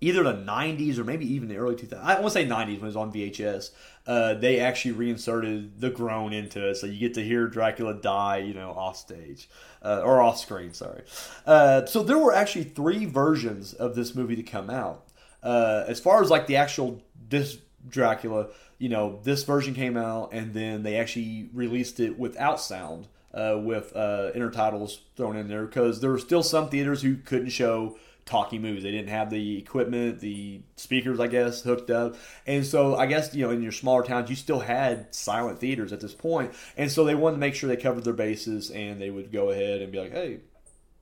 either 0.00 0.22
the 0.22 0.32
90s 0.32 0.98
or 0.98 1.04
maybe 1.04 1.26
even 1.32 1.48
the 1.48 1.56
early 1.56 1.76
2000s. 1.76 2.02
I 2.02 2.14
want 2.14 2.26
to 2.26 2.30
say 2.30 2.46
90s 2.46 2.66
when 2.66 2.74
it 2.76 2.82
was 2.82 2.96
on 2.96 3.12
VHS. 3.12 3.70
Uh, 4.06 4.34
they 4.34 4.58
actually 4.58 4.92
reinserted 4.92 5.80
the 5.80 5.90
groan 5.90 6.32
into 6.32 6.68
it, 6.68 6.76
so 6.76 6.86
you 6.86 6.98
get 6.98 7.14
to 7.14 7.22
hear 7.22 7.46
Dracula 7.46 7.94
die, 7.94 8.38
you 8.38 8.54
know, 8.54 8.70
off 8.70 8.96
stage 8.96 9.48
uh, 9.82 10.02
or 10.02 10.20
off 10.20 10.38
screen. 10.38 10.72
Sorry. 10.72 11.02
Uh, 11.46 11.84
so 11.86 12.02
there 12.02 12.18
were 12.18 12.34
actually 12.34 12.64
three 12.64 13.04
versions 13.04 13.74
of 13.74 13.94
this 13.94 14.14
movie 14.14 14.36
to 14.36 14.42
come 14.42 14.70
out. 14.70 15.06
Uh, 15.42 15.84
as 15.86 16.00
far 16.00 16.22
as 16.22 16.30
like 16.30 16.46
the 16.46 16.56
actual 16.56 17.02
this 17.28 17.58
Dracula, 17.88 18.48
you 18.78 18.88
know, 18.88 19.20
this 19.22 19.44
version 19.44 19.74
came 19.74 19.96
out, 19.96 20.32
and 20.32 20.52
then 20.54 20.82
they 20.82 20.96
actually 20.96 21.48
released 21.52 22.00
it 22.00 22.18
without 22.18 22.60
sound. 22.60 23.08
Uh, 23.32 23.56
with 23.62 23.94
uh, 23.94 24.32
intertitles 24.34 25.02
thrown 25.14 25.36
in 25.36 25.46
there 25.46 25.64
because 25.64 26.00
there 26.00 26.10
were 26.10 26.18
still 26.18 26.42
some 26.42 26.68
theaters 26.68 27.02
who 27.02 27.14
couldn't 27.14 27.50
show 27.50 27.96
talking 28.24 28.62
movies. 28.62 28.82
They 28.82 28.90
didn't 28.90 29.08
have 29.08 29.30
the 29.30 29.58
equipment, 29.58 30.20
the 30.20 30.60
speakers, 30.76 31.20
I 31.20 31.26
guess, 31.26 31.62
hooked 31.62 31.90
up. 31.90 32.16
And 32.46 32.64
so 32.64 32.96
I 32.96 33.06
guess, 33.06 33.34
you 33.34 33.46
know, 33.46 33.52
in 33.52 33.62
your 33.62 33.72
smaller 33.72 34.02
towns, 34.02 34.30
you 34.30 34.36
still 34.36 34.60
had 34.60 35.14
silent 35.14 35.58
theaters 35.58 35.92
at 35.92 36.00
this 36.00 36.14
point. 36.14 36.52
And 36.76 36.90
so 36.90 37.04
they 37.04 37.14
wanted 37.14 37.36
to 37.36 37.40
make 37.40 37.54
sure 37.54 37.68
they 37.68 37.76
covered 37.76 38.04
their 38.04 38.12
bases 38.12 38.70
and 38.70 39.00
they 39.00 39.10
would 39.10 39.32
go 39.32 39.50
ahead 39.50 39.82
and 39.82 39.90
be 39.90 40.00
like, 40.00 40.12
hey, 40.12 40.40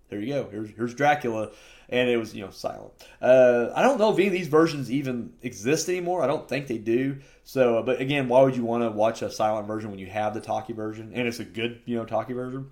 there 0.08 0.20
you 0.20 0.32
go. 0.32 0.48
Here's, 0.50 0.70
here's 0.70 0.94
Dracula. 0.94 1.50
And 1.90 2.10
it 2.10 2.18
was, 2.18 2.34
you 2.34 2.44
know, 2.44 2.50
silent. 2.50 2.92
Uh, 3.20 3.68
I 3.74 3.82
don't 3.82 3.98
know 3.98 4.12
if 4.12 4.18
any 4.18 4.26
of 4.26 4.32
these 4.32 4.48
versions 4.48 4.90
even 4.90 5.32
exist 5.42 5.88
anymore. 5.88 6.22
I 6.22 6.26
don't 6.26 6.46
think 6.46 6.66
they 6.66 6.76
do. 6.76 7.18
So, 7.44 7.82
but 7.82 8.00
again, 8.00 8.28
why 8.28 8.42
would 8.42 8.56
you 8.56 8.64
want 8.64 8.82
to 8.82 8.90
watch 8.90 9.22
a 9.22 9.30
silent 9.30 9.66
version 9.66 9.90
when 9.90 9.98
you 9.98 10.06
have 10.06 10.34
the 10.34 10.40
talkie 10.40 10.74
version? 10.74 11.12
And 11.14 11.26
it's 11.26 11.40
a 11.40 11.44
good, 11.44 11.80
you 11.86 11.96
know, 11.96 12.04
talkie 12.04 12.34
version. 12.34 12.70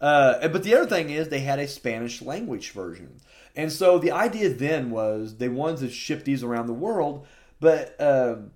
Uh, 0.00 0.48
but 0.48 0.62
the 0.62 0.74
other 0.74 0.86
thing 0.86 1.08
is 1.08 1.28
they 1.28 1.40
had 1.40 1.58
a 1.58 1.66
Spanish 1.66 2.20
language 2.20 2.72
version. 2.72 3.20
And 3.56 3.70
so 3.70 3.98
the 3.98 4.10
idea 4.10 4.48
then 4.48 4.90
was 4.90 5.36
they 5.36 5.48
wanted 5.48 5.80
to 5.80 5.90
ship 5.90 6.24
these 6.24 6.42
around 6.42 6.66
the 6.66 6.74
world, 6.74 7.26
but 7.60 7.94
um, 8.00 8.50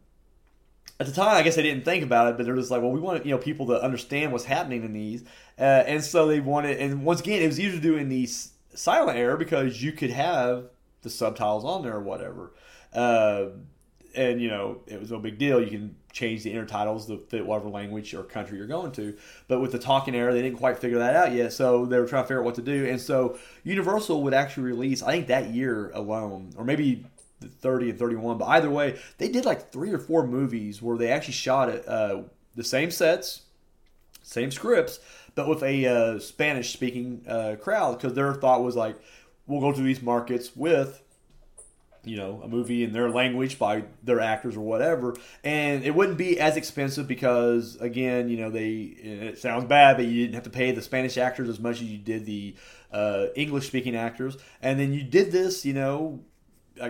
at 1.00 1.06
the 1.06 1.12
time, 1.12 1.36
I 1.36 1.42
guess 1.42 1.54
they 1.54 1.62
didn't 1.62 1.84
think 1.84 2.02
about 2.02 2.28
it, 2.28 2.36
but 2.36 2.44
they're 2.44 2.56
just 2.56 2.70
like, 2.70 2.82
well, 2.82 2.90
we 2.90 3.00
want 3.00 3.24
you 3.24 3.30
know 3.30 3.38
people 3.38 3.66
to 3.66 3.82
understand 3.82 4.32
what's 4.32 4.44
happening 4.44 4.82
in 4.82 4.92
these, 4.92 5.22
uh, 5.58 5.84
and 5.86 6.02
so 6.02 6.26
they 6.26 6.40
wanted. 6.40 6.78
And 6.78 7.04
once 7.04 7.20
again, 7.20 7.42
it 7.42 7.46
was 7.46 7.60
easier 7.60 7.76
to 7.76 7.80
do 7.80 7.96
in 7.96 8.08
the 8.08 8.28
silent 8.74 9.18
era 9.18 9.38
because 9.38 9.82
you 9.82 9.92
could 9.92 10.10
have 10.10 10.64
the 11.02 11.10
subtitles 11.10 11.64
on 11.64 11.82
there 11.82 11.94
or 11.94 12.02
whatever, 12.02 12.52
uh, 12.92 13.46
and 14.16 14.42
you 14.42 14.48
know 14.48 14.80
it 14.86 14.98
was 14.98 15.12
no 15.12 15.20
big 15.20 15.38
deal. 15.38 15.62
You 15.62 15.70
can 15.70 15.96
change 16.18 16.42
the 16.42 16.52
intertitles 16.52 17.06
to 17.06 17.18
fit 17.18 17.46
whatever 17.46 17.68
language 17.68 18.12
or 18.12 18.24
country 18.24 18.58
you're 18.58 18.66
going 18.66 18.92
to. 18.92 19.16
But 19.46 19.60
with 19.60 19.72
the 19.72 19.78
talking 19.78 20.14
era, 20.14 20.32
they 20.32 20.42
didn't 20.42 20.58
quite 20.58 20.78
figure 20.78 20.98
that 20.98 21.14
out 21.14 21.32
yet, 21.32 21.52
so 21.52 21.86
they 21.86 21.98
were 21.98 22.06
trying 22.06 22.24
to 22.24 22.28
figure 22.28 22.40
out 22.40 22.44
what 22.44 22.56
to 22.56 22.62
do. 22.62 22.86
And 22.86 23.00
so 23.00 23.38
Universal 23.64 24.22
would 24.24 24.34
actually 24.34 24.64
release, 24.64 25.02
I 25.02 25.12
think 25.12 25.28
that 25.28 25.50
year 25.50 25.90
alone, 25.94 26.50
or 26.56 26.64
maybe 26.64 27.06
30 27.40 27.90
and 27.90 27.98
31, 27.98 28.38
but 28.38 28.46
either 28.46 28.70
way, 28.70 28.98
they 29.18 29.28
did 29.28 29.44
like 29.44 29.70
three 29.70 29.92
or 29.92 29.98
four 29.98 30.26
movies 30.26 30.82
where 30.82 30.98
they 30.98 31.10
actually 31.10 31.34
shot 31.34 31.68
it 31.68 31.86
uh, 31.86 32.22
the 32.56 32.64
same 32.64 32.90
sets, 32.90 33.42
same 34.22 34.50
scripts, 34.50 34.98
but 35.34 35.48
with 35.48 35.62
a 35.62 35.86
uh, 35.86 36.18
Spanish 36.18 36.72
speaking 36.72 37.24
uh, 37.28 37.54
crowd 37.60 37.96
because 37.96 38.14
their 38.14 38.34
thought 38.34 38.64
was 38.64 38.74
like, 38.74 38.98
we'll 39.46 39.60
go 39.60 39.72
to 39.72 39.80
these 39.80 40.02
markets 40.02 40.56
with 40.56 41.02
you 42.04 42.16
know 42.16 42.40
a 42.42 42.48
movie 42.48 42.84
in 42.84 42.92
their 42.92 43.10
language 43.10 43.58
by 43.58 43.84
their 44.02 44.20
actors 44.20 44.56
or 44.56 44.60
whatever 44.60 45.14
and 45.44 45.84
it 45.84 45.94
wouldn't 45.94 46.18
be 46.18 46.38
as 46.38 46.56
expensive 46.56 47.06
because 47.06 47.76
again 47.76 48.28
you 48.28 48.36
know 48.36 48.50
they 48.50 48.76
it 48.76 49.38
sounds 49.38 49.64
bad 49.64 49.96
but 49.96 50.06
you 50.06 50.22
didn't 50.22 50.34
have 50.34 50.44
to 50.44 50.50
pay 50.50 50.72
the 50.72 50.82
spanish 50.82 51.18
actors 51.18 51.48
as 51.48 51.58
much 51.58 51.76
as 51.76 51.84
you 51.84 51.98
did 51.98 52.24
the 52.24 52.54
uh, 52.92 53.26
english 53.36 53.66
speaking 53.66 53.96
actors 53.96 54.36
and 54.62 54.78
then 54.78 54.92
you 54.92 55.02
did 55.02 55.32
this 55.32 55.64
you 55.64 55.74
know 55.74 56.20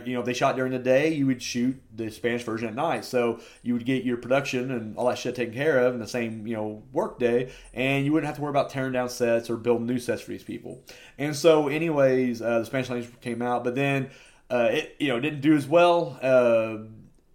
you 0.04 0.14
know, 0.14 0.20
if 0.20 0.26
they 0.26 0.34
shot 0.34 0.56
during 0.56 0.72
the 0.72 0.78
day, 0.78 1.12
you 1.12 1.26
would 1.26 1.42
shoot 1.42 1.80
the 1.94 2.10
Spanish 2.10 2.42
version 2.42 2.68
at 2.68 2.74
night. 2.74 3.04
So 3.04 3.40
you 3.62 3.74
would 3.74 3.84
get 3.84 4.04
your 4.04 4.16
production 4.16 4.70
and 4.70 4.96
all 4.96 5.08
that 5.08 5.18
shit 5.18 5.34
taken 5.34 5.54
care 5.54 5.78
of 5.80 5.94
in 5.94 6.00
the 6.00 6.06
same, 6.06 6.46
you 6.46 6.54
know, 6.54 6.82
work 6.92 7.18
day, 7.18 7.52
and 7.72 8.04
you 8.04 8.12
wouldn't 8.12 8.26
have 8.26 8.36
to 8.36 8.42
worry 8.42 8.50
about 8.50 8.70
tearing 8.70 8.92
down 8.92 9.08
sets 9.08 9.50
or 9.50 9.56
building 9.56 9.86
new 9.86 9.98
sets 9.98 10.22
for 10.22 10.30
these 10.30 10.42
people. 10.42 10.82
And 11.16 11.34
so, 11.34 11.68
anyways, 11.68 12.42
uh, 12.42 12.60
the 12.60 12.64
Spanish 12.66 12.90
language 12.90 13.20
came 13.20 13.42
out, 13.42 13.64
but 13.64 13.74
then 13.74 14.10
uh, 14.50 14.68
it, 14.70 14.96
you 14.98 15.08
know, 15.08 15.20
didn't 15.20 15.40
do 15.40 15.54
as 15.54 15.66
well. 15.66 16.18
Uh, 16.22 16.78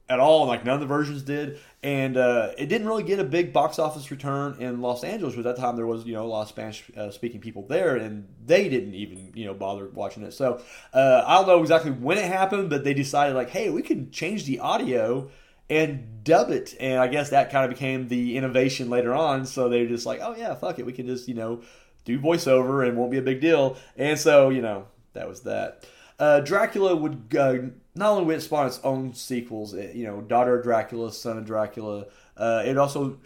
at 0.10 0.20
all. 0.20 0.46
Like 0.46 0.66
none 0.66 0.76
of 0.76 0.80
the 0.80 0.86
versions 0.86 1.24
did, 1.24 1.60
and 1.82 2.18
uh, 2.18 2.52
it 2.58 2.68
didn't 2.68 2.88
really 2.88 3.04
get 3.04 3.20
a 3.20 3.24
big 3.24 3.54
box 3.54 3.80
office 3.80 4.12
return 4.12 4.58
in 4.60 4.82
Los 4.82 5.04
Angeles. 5.04 5.34
Because 5.34 5.46
at 5.46 5.56
that 5.56 5.62
time, 5.62 5.76
there 5.76 5.88
was 5.88 6.06
you 6.06 6.14
know 6.14 6.24
a 6.24 6.28
lot 6.28 6.44
of 6.44 6.48
Spanish 6.50 6.84
uh, 6.96 7.12
speaking 7.12 7.42
people 7.42 7.66
there, 7.68 7.96
and 7.96 8.28
they 8.46 8.70
didn't 8.70 8.94
even 8.94 9.32
you 9.34 9.46
know 9.46 9.54
bother 9.54 9.88
watching 9.90 10.24
it. 10.24 10.34
So 10.34 10.62
uh, 10.94 11.24
I 11.26 11.38
don't 11.38 11.48
know 11.48 11.62
exactly 11.62 11.92
when 11.92 12.18
it 12.18 12.26
happened, 12.26 12.70
but 12.70 12.84
they 12.84 12.94
decided 12.94 13.36
like, 13.36 13.50
hey, 13.50 13.70
we 13.70 13.82
can 13.82 14.12
change 14.12 14.46
the 14.46 14.60
audio 14.60 15.30
and 15.70 16.24
dub 16.24 16.52
it, 16.52 16.76
and 16.80 17.00
I 17.00 17.08
guess 17.08 17.30
that 17.30 17.52
kind 17.52 17.66
of 17.66 17.72
became 17.72 18.08
the 18.08 18.38
innovation 18.38 18.90
later 18.90 19.14
on. 19.14 19.46
So 19.46 19.70
they 19.70 19.82
were 19.82 19.90
just 19.90 20.06
like, 20.06 20.20
oh 20.22 20.36
yeah, 20.36 20.54
fuck 20.56 20.80
it, 20.80 20.86
we 20.86 20.94
can 20.94 21.08
just 21.08 21.28
you 21.28 21.36
know 21.36 21.62
do 22.06 22.20
voiceover 22.20 22.88
and 22.88 22.98
won't 22.98 23.12
be 23.12 23.18
a 23.18 23.24
big 23.24 23.40
deal. 23.40 23.78
And 23.98 24.20
so 24.20 24.50
you 24.50 24.62
know 24.62 24.88
that 25.14 25.28
was 25.28 25.42
that. 25.42 25.86
Uh, 26.20 26.40
Dracula 26.40 26.96
would 26.96 27.36
uh, 27.38 27.56
not 27.96 28.12
only 28.12 28.26
would 28.26 28.42
spawn 28.42 28.68
its 28.68 28.80
own 28.84 29.14
sequels, 29.14 29.74
you 29.74 30.06
know, 30.06 30.22
Daughter 30.22 30.58
of 30.58 30.64
Dracula, 30.64 31.12
Son 31.12 31.38
of 31.38 31.46
Dracula. 31.46 32.06
Uh, 32.38 32.64
it 32.66 32.78
also 32.78 33.20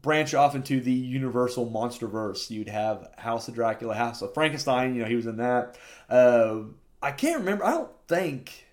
branch 0.00 0.34
off 0.34 0.54
into 0.54 0.80
the 0.80 0.92
Universal 0.92 1.70
monster 1.70 2.06
verse. 2.06 2.50
You'd 2.50 2.68
have 2.68 3.10
House 3.18 3.48
of 3.48 3.54
Dracula, 3.54 3.94
House 3.94 4.22
of 4.22 4.34
Frankenstein. 4.34 4.94
You 4.94 5.02
know, 5.02 5.08
he 5.08 5.16
was 5.16 5.26
in 5.26 5.36
that. 5.36 5.76
Uh, 6.08 6.60
I 7.02 7.12
can't 7.12 7.40
remember. 7.40 7.64
I 7.64 7.72
don't 7.72 7.90
think. 8.08 8.66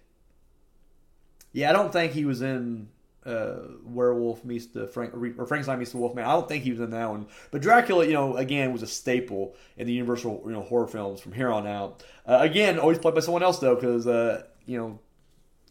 Yeah, 1.52 1.70
I 1.70 1.74
don't 1.74 1.92
think 1.92 2.14
he 2.14 2.26
was 2.26 2.42
in 2.42 2.90
uh, 3.30 3.60
Werewolf 3.84 4.44
meets 4.44 4.68
the 4.68 4.88
Frank 4.88 5.14
or 5.14 5.46
Frankenstein 5.46 5.80
meets 5.80 5.92
the 5.92 5.98
Wolfman. 5.98 6.26
I 6.26 6.34
don't 6.34 6.48
think 6.48 6.64
he 6.64 6.72
was 6.72 6.80
in 6.80 6.90
that 6.92 7.10
one, 7.10 7.28
but 7.52 7.62
Dracula, 7.62 8.06
you 8.06 8.14
know, 8.14 8.36
again 8.36 8.74
was 8.74 8.82
a 8.82 8.88
staple 8.88 9.56
in 9.78 9.88
the 9.88 9.94
Universal 9.94 10.44
you 10.46 10.52
know 10.52 10.62
horror 10.62 10.88
films 10.88 11.22
from 11.22 11.32
here 11.34 11.50
on 11.50 11.68
out. 11.68 12.04
Uh, 12.26 12.40
again, 12.42 12.80
always 12.80 12.98
played 12.98 13.16
by 13.16 13.22
someone 13.22 13.44
else 13.44 13.60
though, 13.60 13.76
because 13.76 14.08
uh, 14.08 14.44
you 14.66 14.78
know 14.78 15.00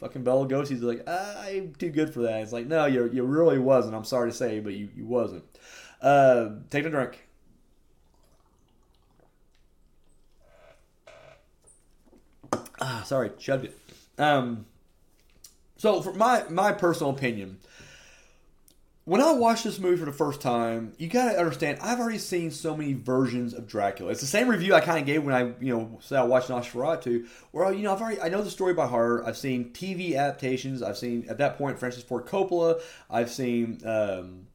fucking 0.01 0.23
Bela 0.23 0.47
Lugosi's 0.47 0.83
like, 0.83 1.09
I'm 1.09 1.75
too 1.75 1.91
good 1.91 2.15
for 2.15 2.23
that. 2.23 2.43
It's 2.43 2.53
like, 2.53 2.67
no, 2.67 2.87
you 2.87 3.11
you 3.13 3.25
really 3.25 3.59
wasn't. 3.59 3.95
I'm 3.95 4.05
sorry 4.05 4.31
to 4.31 4.37
say, 4.37 4.61
but 4.61 4.75
you, 4.75 4.89
you 4.95 5.05
wasn't. 5.07 5.45
Uh, 6.01 6.51
take 6.71 6.85
a 6.85 6.91
drink. 6.91 7.25
Ah, 12.81 13.03
sorry, 13.05 13.31
chugged 13.39 13.65
it. 13.65 13.79
Um, 14.19 14.67
so, 15.79 16.03
for 16.03 16.13
my 16.13 16.45
my 16.51 16.73
personal 16.73 17.11
opinion, 17.11 17.59
when 19.09 19.23
I 19.23 19.33
watched 19.33 19.65
this 19.65 19.79
movie 19.79 19.97
for 19.97 20.05
the 20.05 20.13
first 20.13 20.43
time, 20.43 20.93
you 20.99 21.09
got 21.09 21.33
to 21.33 21.39
understand, 21.39 21.79
I've 21.81 21.99
already 21.99 22.19
seen 22.19 22.51
so 22.51 22.77
many 22.77 22.93
versions 22.93 23.55
of 23.55 23.67
Dracula. 23.67 24.13
It's 24.13 24.21
the 24.21 24.27
same 24.27 24.49
review 24.49 24.75
I 24.75 24.81
kind 24.81 24.99
of 24.99 25.07
gave 25.07 25.25
when 25.25 25.35
I, 25.35 25.55
you 25.61 25.75
know, 25.75 25.99
said 26.03 26.19
I 26.19 26.25
watched 26.25 26.51
Nosferatu, 26.51 27.27
where, 27.51 27.73
you 27.73 27.85
know, 27.85 27.95
I've 27.95 28.03
already, 28.03 28.21
I 28.21 28.29
know 28.29 28.43
the 28.43 28.51
story 28.51 28.75
by 28.75 28.87
heart. 28.87 29.23
I've 29.25 29.39
seen 29.39 29.71
TV 29.71 30.15
adaptations. 30.15 30.83
I've 30.83 30.99
seen, 30.99 31.25
at 31.31 31.39
that 31.39 31.57
point, 31.57 31.79
Francis 31.79 32.03
Ford 32.03 32.27
Coppola. 32.27 32.83
I've 33.09 33.31
seen, 33.31 33.81
um, 33.87 34.49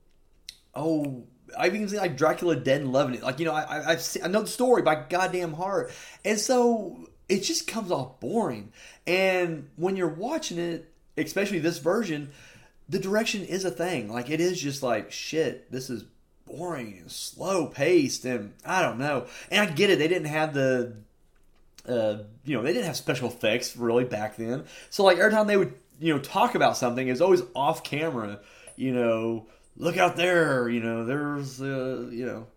oh, 0.76 1.24
I've 1.58 1.74
even 1.74 1.90
seen 1.90 1.98
like 1.98 2.16
Dracula 2.16 2.56
Dead 2.56 2.82
and 2.82 2.94
Loving 2.94 3.16
It. 3.16 3.24
Like, 3.24 3.40
you 3.40 3.46
know, 3.46 3.54
I, 3.54 3.94
I've 3.94 4.04
seen, 4.04 4.24
I 4.24 4.28
know 4.28 4.42
the 4.42 4.48
story 4.48 4.84
by 4.84 5.04
goddamn 5.10 5.54
heart. 5.54 5.92
And 6.24 6.40
so 6.40 7.10
it 7.28 7.40
just 7.40 7.66
comes 7.66 7.90
off 7.90 8.20
boring. 8.20 8.72
And 9.08 9.72
when 9.78 9.96
you're 9.96 10.08
watching 10.10 10.60
it, 10.60 10.93
especially 11.18 11.60
this 11.60 11.80
version, 11.80 12.32
the 12.90 13.00
direction 13.00 13.44
is 13.44 13.66
a 13.66 13.72
thing. 13.72 14.12
Like 14.12 14.30
it 14.30 14.40
is 14.40 14.60
just 14.60 14.84
like 14.84 15.12
shit. 15.12 15.72
This 15.72 15.90
is 15.90 16.06
boring 16.46 16.98
and 17.00 17.12
slow 17.12 17.68
paced, 17.68 18.26
and 18.26 18.54
I 18.66 18.82
don't 18.82 19.00
know. 19.00 19.28
And 19.50 19.68
I 19.68 19.72
get 19.72 19.90
it. 19.90 20.00
They 20.00 20.08
didn't 20.08 20.28
have 20.28 20.54
the, 20.54 20.94
uh, 21.88 22.18
you 22.46 22.56
know, 22.56 22.64
they 22.64 22.74
didn't 22.74 22.86
have 22.86 22.98
special 22.98 23.30
effects 23.30 23.78
really 23.78 24.04
back 24.04 24.36
then. 24.36 24.66
So 24.90 25.04
like 25.04 25.18
every 25.18 25.32
time 25.32 25.48
they 25.48 25.58
would, 25.58 25.74
you 26.00 26.14
know, 26.14 26.20
talk 26.20 26.56
about 26.56 26.78
something, 26.78 27.08
it's 27.08 27.22
always 27.22 27.44
off 27.56 27.84
camera. 27.84 28.40
You 28.76 28.94
know, 28.94 29.48
look 29.78 29.98
out 29.98 30.16
there. 30.16 30.70
You 30.70 30.80
know, 30.80 31.06
there's, 31.06 31.62
uh, 31.62 32.08
you 32.12 32.26
know. 32.26 32.48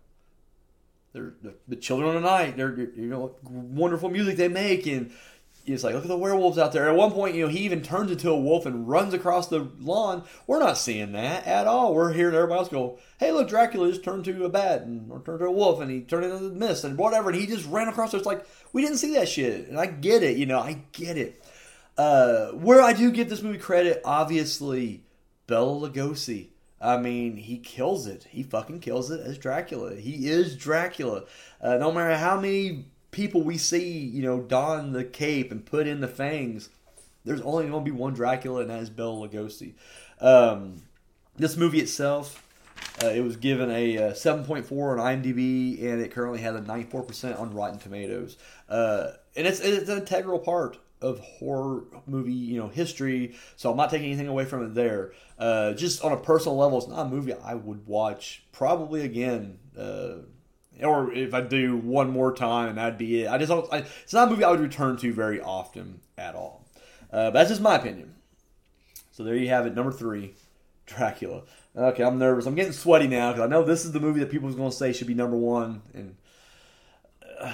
They're, 1.13 1.33
the 1.67 1.75
children 1.75 2.15
of 2.15 2.21
the 2.21 2.29
night. 2.29 2.57
They're 2.57 2.77
you 2.77 3.07
know 3.07 3.31
wonderful 3.43 4.09
music 4.09 4.37
they 4.37 4.49
make, 4.49 4.85
and 4.85 5.11
it's 5.67 5.83
like, 5.83 5.93
look 5.93 6.03
at 6.03 6.07
the 6.07 6.17
werewolves 6.17 6.57
out 6.57 6.71
there. 6.71 6.89
At 6.89 6.95
one 6.95 7.11
point, 7.11 7.35
you 7.35 7.43
know, 7.43 7.49
he 7.51 7.59
even 7.59 7.81
turns 7.81 8.09
into 8.09 8.29
a 8.29 8.39
wolf 8.39 8.65
and 8.65 8.87
runs 8.87 9.13
across 9.13 9.49
the 9.49 9.69
lawn. 9.79 10.23
We're 10.47 10.59
not 10.59 10.77
seeing 10.77 11.11
that 11.11 11.45
at 11.45 11.67
all. 11.67 11.93
We're 11.93 12.13
hearing 12.13 12.35
everybody 12.35 12.59
else 12.59 12.69
go, 12.69 12.99
hey, 13.19 13.31
look, 13.31 13.49
Dracula 13.49 13.89
just 13.89 14.03
turned 14.03 14.23
to 14.25 14.45
a 14.45 14.49
bat 14.49 14.83
and 14.83 15.11
or 15.11 15.19
turned 15.19 15.39
to 15.39 15.45
a 15.45 15.51
wolf 15.51 15.81
and 15.81 15.91
he 15.91 16.01
turned 16.01 16.25
into 16.25 16.37
the 16.37 16.55
mist 16.55 16.85
and 16.85 16.97
whatever. 16.97 17.29
And 17.29 17.39
he 17.39 17.45
just 17.45 17.67
ran 17.67 17.89
across. 17.89 18.13
It's 18.13 18.25
like, 18.25 18.45
we 18.71 18.81
didn't 18.81 18.97
see 18.97 19.13
that 19.15 19.27
shit. 19.27 19.67
And 19.67 19.77
I 19.77 19.87
get 19.87 20.23
it, 20.23 20.37
you 20.37 20.45
know, 20.45 20.59
I 20.59 20.83
get 20.93 21.17
it. 21.17 21.43
Uh, 21.97 22.51
where 22.51 22.81
I 22.81 22.93
do 22.93 23.11
give 23.11 23.29
this 23.29 23.41
movie 23.41 23.57
credit, 23.57 24.01
obviously, 24.05 25.03
Bela 25.47 25.89
Lugosi. 25.89 26.49
I 26.79 26.97
mean, 26.97 27.37
he 27.37 27.57
kills 27.57 28.05
it. 28.05 28.27
He 28.29 28.43
fucking 28.43 28.81
kills 28.81 29.09
it 29.09 29.19
as 29.19 29.37
Dracula. 29.37 29.95
He 29.95 30.29
is 30.29 30.55
Dracula. 30.55 31.23
Uh, 31.59 31.77
no 31.77 31.91
matter 31.91 32.15
how 32.15 32.39
many 32.39 32.85
people 33.11 33.41
we 33.41 33.57
see, 33.57 33.89
you 33.89 34.21
know, 34.21 34.39
don 34.39 34.91
the 34.91 35.03
cape 35.03 35.51
and 35.51 35.65
put 35.65 35.87
in 35.87 36.01
the 36.01 36.07
fangs, 36.07 36.69
there's 37.25 37.41
only 37.41 37.67
going 37.67 37.83
to 37.83 37.91
be 37.91 37.95
one 37.95 38.13
Dracula, 38.13 38.61
and 38.61 38.69
that 38.69 38.81
is 38.81 38.89
Bela 38.89 39.27
Lugosi. 39.27 39.73
Um, 40.19 40.83
this 41.35 41.57
movie 41.57 41.79
itself, 41.79 42.43
uh, 43.03 43.07
it 43.07 43.21
was 43.21 43.35
given 43.35 43.69
a 43.69 43.97
uh, 43.97 44.11
7.4 44.13 44.71
on 44.71 44.97
IMDb, 44.97 45.83
and 45.83 46.01
it 46.01 46.11
currently 46.11 46.39
has 46.39 46.55
a 46.55 46.61
94% 46.61 47.39
on 47.39 47.53
Rotten 47.53 47.79
Tomatoes. 47.79 48.37
Uh, 48.69 49.11
and 49.35 49.45
it's, 49.45 49.59
it's 49.59 49.89
an 49.89 49.99
integral 49.99 50.39
part 50.39 50.77
of 51.01 51.19
horror 51.19 51.83
movie, 52.07 52.33
you 52.33 52.57
know, 52.57 52.69
history. 52.69 53.35
So 53.55 53.69
I'm 53.69 53.77
not 53.77 53.89
taking 53.89 54.07
anything 54.07 54.27
away 54.27 54.45
from 54.45 54.65
it 54.65 54.73
there. 54.73 55.11
Uh, 55.37 55.73
just 55.73 56.03
on 56.03 56.11
a 56.11 56.17
personal 56.17 56.57
level, 56.57 56.79
it's 56.79 56.87
not 56.87 57.05
a 57.05 57.09
movie 57.09 57.33
I 57.33 57.53
would 57.53 57.85
watch 57.85 58.43
probably 58.51 59.01
again 59.01 59.59
uh, 59.77 60.23
or 60.83 61.11
if 61.13 61.33
I 61.33 61.41
do 61.41 61.77
one 61.77 62.09
more 62.09 62.33
time, 62.33 62.69
and 62.69 62.77
that'd 62.77 62.97
be 62.97 63.23
it. 63.23 63.29
I 63.29 63.37
just 63.37 63.49
don't. 63.49 63.71
I, 63.71 63.79
it's 64.03 64.13
not 64.13 64.27
a 64.27 64.31
movie 64.31 64.43
I 64.43 64.51
would 64.51 64.59
return 64.59 64.97
to 64.97 65.13
very 65.13 65.41
often 65.41 66.01
at 66.17 66.35
all. 66.35 66.65
Uh, 67.11 67.29
that's 67.31 67.49
just 67.49 67.61
my 67.61 67.75
opinion. 67.75 68.15
So 69.11 69.23
there 69.23 69.35
you 69.35 69.49
have 69.49 69.65
it, 69.65 69.73
number 69.73 69.91
three, 69.91 70.35
Dracula. 70.85 71.43
Okay, 71.75 72.03
I'm 72.03 72.19
nervous. 72.19 72.45
I'm 72.45 72.55
getting 72.55 72.71
sweaty 72.71 73.07
now 73.07 73.31
because 73.31 73.45
I 73.45 73.47
know 73.47 73.63
this 73.63 73.85
is 73.85 73.91
the 73.91 73.99
movie 73.99 74.19
that 74.19 74.29
people 74.29 74.49
are 74.49 74.53
going 74.53 74.69
to 74.69 74.75
say 74.75 74.93
should 74.93 75.07
be 75.07 75.13
number 75.13 75.37
one, 75.37 75.81
and, 75.93 76.15
uh, 77.39 77.53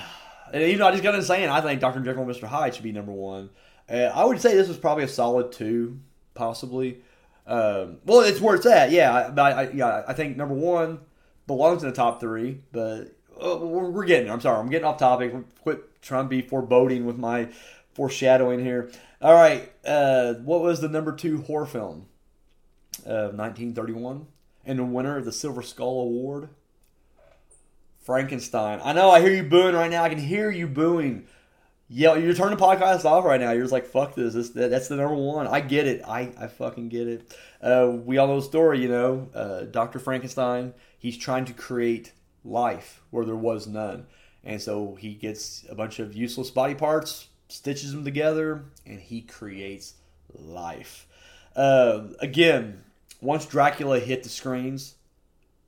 and 0.54 0.64
you 0.72 0.78
know 0.78 0.88
I 0.88 0.92
just 0.92 1.04
got 1.04 1.16
in 1.16 1.22
saying 1.22 1.50
I 1.50 1.62
think 1.62 1.80
Doctor 1.80 2.00
Jekyll 2.00 2.22
and 2.22 2.28
Mister 2.28 2.48
Hyde 2.48 2.76
should 2.76 2.84
be 2.84 2.92
number 2.92 3.12
one. 3.12 3.50
Uh, 3.90 4.12
I 4.14 4.24
would 4.26 4.40
say 4.42 4.56
this 4.56 4.68
was 4.68 4.78
probably 4.78 5.04
a 5.04 5.10
solid 5.10 5.52
two, 5.52 6.00
possibly. 6.34 7.02
Um, 7.46 7.98
well, 8.06 8.22
it's 8.22 8.40
where 8.40 8.56
it's 8.56 8.66
at. 8.66 8.92
Yeah, 8.92 9.34
I, 9.38 9.42
I, 9.42 9.70
yeah, 9.72 10.04
I 10.08 10.14
think 10.14 10.38
number 10.38 10.56
one 10.56 11.00
belongs 11.48 11.84
in 11.84 11.90
the 11.90 11.96
top 11.96 12.20
three, 12.20 12.62
but 12.72 13.16
uh, 13.42 13.58
we're, 13.58 13.90
we're, 13.90 14.06
getting 14.06 14.26
there. 14.26 14.34
I'm 14.34 14.42
sorry, 14.42 14.60
I'm 14.60 14.70
getting 14.70 14.86
off 14.86 14.98
topic. 14.98 15.34
Quit 15.62 16.02
trying 16.02 16.26
to 16.26 16.30
be 16.30 16.42
foreboding 16.42 17.06
with 17.06 17.18
my 17.18 17.50
foreshadowing 17.94 18.60
here. 18.64 18.92
All 19.22 19.34
right, 19.34 19.72
uh, 19.86 20.36
what 20.36 20.62
was 20.62 20.82
the 20.82 20.90
number 20.90 21.16
two 21.16 21.42
horror 21.42 21.66
film 21.66 22.08
of 23.06 23.36
1931 23.36 24.28
and 24.66 24.80
the 24.80 24.84
winner 24.84 25.18
of 25.18 25.26
the 25.26 25.32
Silver 25.32 25.62
Skull 25.62 26.02
Award? 26.02 26.50
Frankenstein. 28.04 28.82
I 28.84 28.94
know. 28.94 29.10
I 29.10 29.22
hear 29.22 29.34
you 29.34 29.44
booing 29.44 29.76
right 29.76 29.90
now. 29.90 30.04
I 30.04 30.10
can 30.10 30.20
hear 30.20 30.52
you 30.52 30.68
booing. 30.68 31.26
yeah, 31.88 32.16
you're 32.16 32.34
turning 32.34 32.58
the 32.58 32.64
podcast 32.64 33.06
off 33.06 33.24
right 33.24 33.40
now. 33.40 33.52
You're 33.52 33.64
just 33.64 33.72
like, 33.72 33.86
fuck 33.86 34.14
this. 34.14 34.34
this 34.34 34.50
that's 34.50 34.90
the 34.90 34.98
number 34.98 35.16
one. 35.16 35.48
I 35.48 35.62
get 35.62 35.88
it. 35.88 36.02
I, 36.06 36.32
I 36.38 36.48
fucking 36.48 36.90
get 36.90 37.08
it. 37.08 37.38
Uh, 37.62 37.92
we 37.94 38.18
all 38.18 38.28
know 38.28 38.40
the 38.40 38.46
story, 38.46 38.82
you 38.82 38.90
know. 38.90 39.30
Uh, 39.34 39.62
Dr. 39.62 40.00
Frankenstein, 40.00 40.74
he's 41.04 41.18
trying 41.18 41.44
to 41.44 41.54
create 41.54 42.14
life 42.46 43.02
where 43.12 43.26
there 43.26 43.36
was 43.36 43.68
none. 43.68 44.08
And 44.44 44.62
so 44.62 44.96
he 44.96 45.14
gets 45.14 45.66
a 45.70 45.76
bunch 45.76 46.00
of 46.00 46.16
useless 46.16 46.50
body 46.50 46.76
parts, 46.76 47.28
stitches 47.50 47.92
them 47.92 48.06
together, 48.06 48.64
and 48.86 49.00
he 49.02 49.22
creates 49.22 49.96
life. 50.34 51.06
Uh, 51.58 52.06
again, 52.20 52.84
once 53.22 53.46
Dracula 53.46 54.00
hit 54.00 54.24
the 54.24 54.30
screens, 54.30 54.96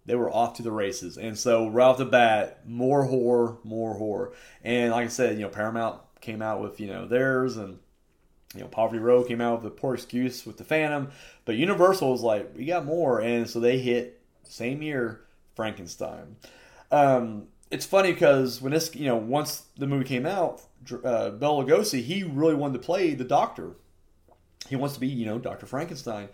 they 0.05 0.15
were 0.15 0.31
off 0.31 0.55
to 0.55 0.63
the 0.63 0.71
races. 0.71 1.17
And 1.17 1.37
so 1.37 1.67
right 1.67 1.83
off 1.83 1.97
the 1.97 2.05
bat, 2.05 2.61
more 2.65 3.03
horror, 3.03 3.57
more 3.65 3.95
horror. 3.95 4.31
And 4.63 4.91
like 4.91 5.05
I 5.05 5.09
said, 5.09 5.35
you 5.35 5.41
know, 5.41 5.49
Paramount 5.49 5.99
came 6.21 6.41
out 6.41 6.61
with, 6.61 6.79
you 6.79 6.87
know, 6.87 7.07
theirs 7.07 7.57
and 7.57 7.79
you 8.53 8.61
know, 8.61 8.67
Poverty 8.67 8.99
Row 8.99 9.21
came 9.21 9.41
out 9.41 9.61
with 9.61 9.73
a 9.73 9.75
poor 9.75 9.95
excuse 9.95 10.45
with 10.45 10.55
the 10.55 10.63
Phantom, 10.63 11.11
but 11.43 11.55
Universal 11.55 12.09
was 12.09 12.21
like, 12.21 12.51
we 12.55 12.63
got 12.63 12.85
more, 12.85 13.19
and 13.19 13.49
so 13.49 13.59
they 13.59 13.79
hit 13.79 14.21
same 14.51 14.81
year 14.81 15.21
Frankenstein. 15.55 16.37
Um, 16.91 17.47
it's 17.71 17.85
funny 17.85 18.13
because 18.13 18.61
when 18.61 18.71
this, 18.71 18.93
you 18.95 19.07
know, 19.07 19.15
once 19.15 19.63
the 19.77 19.87
movie 19.87 20.05
came 20.05 20.25
out, 20.25 20.61
uh, 21.03 21.31
Bela 21.31 21.65
Lugosi, 21.65 22.01
he 22.01 22.23
really 22.23 22.55
wanted 22.55 22.73
to 22.73 22.85
play 22.85 23.13
the 23.13 23.23
Doctor. 23.23 23.75
He 24.69 24.75
wants 24.75 24.95
to 24.95 25.01
be, 25.01 25.07
you 25.07 25.25
know, 25.25 25.39
Doctor 25.39 25.65
Frankenstein, 25.65 26.29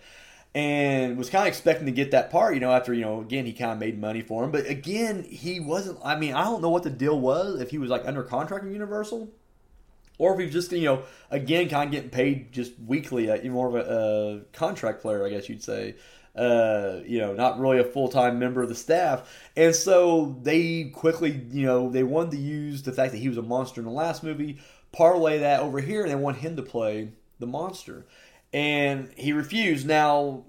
and 0.53 1.17
was 1.17 1.29
kind 1.29 1.43
of 1.43 1.47
expecting 1.47 1.85
to 1.85 1.91
get 1.91 2.11
that 2.11 2.29
part, 2.29 2.53
you 2.53 2.59
know, 2.59 2.71
after 2.71 2.93
you 2.93 3.01
know, 3.01 3.21
again, 3.21 3.45
he 3.45 3.53
kind 3.53 3.71
of 3.71 3.79
made 3.79 3.99
money 3.99 4.21
for 4.21 4.43
him, 4.43 4.51
but 4.51 4.67
again, 4.67 5.23
he 5.23 5.59
wasn't. 5.59 5.99
I 6.03 6.17
mean, 6.17 6.33
I 6.33 6.43
don't 6.43 6.61
know 6.61 6.69
what 6.69 6.83
the 6.83 6.89
deal 6.89 7.19
was 7.19 7.61
if 7.61 7.71
he 7.71 7.77
was 7.77 7.89
like 7.89 8.05
under 8.05 8.23
contract 8.23 8.63
with 8.63 8.73
Universal 8.73 9.29
or 10.21 10.35
if 10.35 10.39
he's 10.39 10.53
just 10.53 10.71
you 10.71 10.85
know 10.85 11.03
again 11.31 11.67
kind 11.67 11.87
of 11.87 11.91
getting 11.91 12.09
paid 12.09 12.51
just 12.51 12.73
weekly, 12.85 13.29
uh, 13.29 13.43
more 13.49 13.67
of 13.67 13.75
a 13.75 13.89
uh, 13.89 14.39
contract 14.53 15.01
player, 15.01 15.25
I 15.25 15.29
guess 15.29 15.49
you'd 15.49 15.63
say. 15.63 15.95
Uh, 16.35 17.01
you 17.05 17.19
know, 17.19 17.33
not 17.33 17.59
really 17.59 17.79
a 17.79 17.83
full 17.83 18.07
time 18.07 18.39
member 18.39 18.61
of 18.61 18.69
the 18.69 18.75
staff, 18.75 19.29
and 19.57 19.75
so 19.75 20.39
they 20.43 20.85
quickly, 20.85 21.45
you 21.51 21.65
know, 21.65 21.89
they 21.89 22.03
wanted 22.03 22.31
to 22.31 22.37
use 22.37 22.83
the 22.83 22.93
fact 22.93 23.11
that 23.11 23.17
he 23.17 23.27
was 23.27 23.37
a 23.37 23.41
monster 23.41 23.81
in 23.81 23.85
the 23.85 23.91
last 23.91 24.23
movie, 24.23 24.57
parlay 24.93 25.39
that 25.39 25.59
over 25.59 25.81
here, 25.81 26.03
and 26.03 26.09
they 26.09 26.15
want 26.15 26.37
him 26.37 26.55
to 26.55 26.61
play 26.61 27.09
the 27.39 27.47
monster, 27.47 28.05
and 28.53 29.11
he 29.17 29.33
refused. 29.33 29.85
Now, 29.85 30.45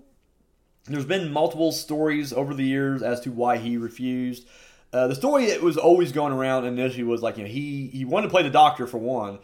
there's 0.85 1.05
been 1.05 1.33
multiple 1.33 1.73
stories 1.73 2.33
over 2.33 2.55
the 2.55 2.65
years 2.65 3.03
as 3.03 3.21
to 3.23 3.33
why 3.33 3.57
he 3.57 3.77
refused. 3.77 4.47
Uh, 4.93 5.09
the 5.09 5.17
story 5.17 5.47
that 5.47 5.63
was 5.63 5.77
always 5.77 6.13
going 6.13 6.33
around 6.33 6.65
initially 6.65 7.03
was 7.03 7.23
like 7.23 7.39
you 7.39 7.43
know 7.43 7.51
he 7.51 7.89
he 7.89 8.05
wanted 8.05 8.29
to 8.29 8.31
play 8.31 8.45
the 8.45 8.51
doctor 8.51 8.87
for 8.87 8.99
one, 8.99 9.41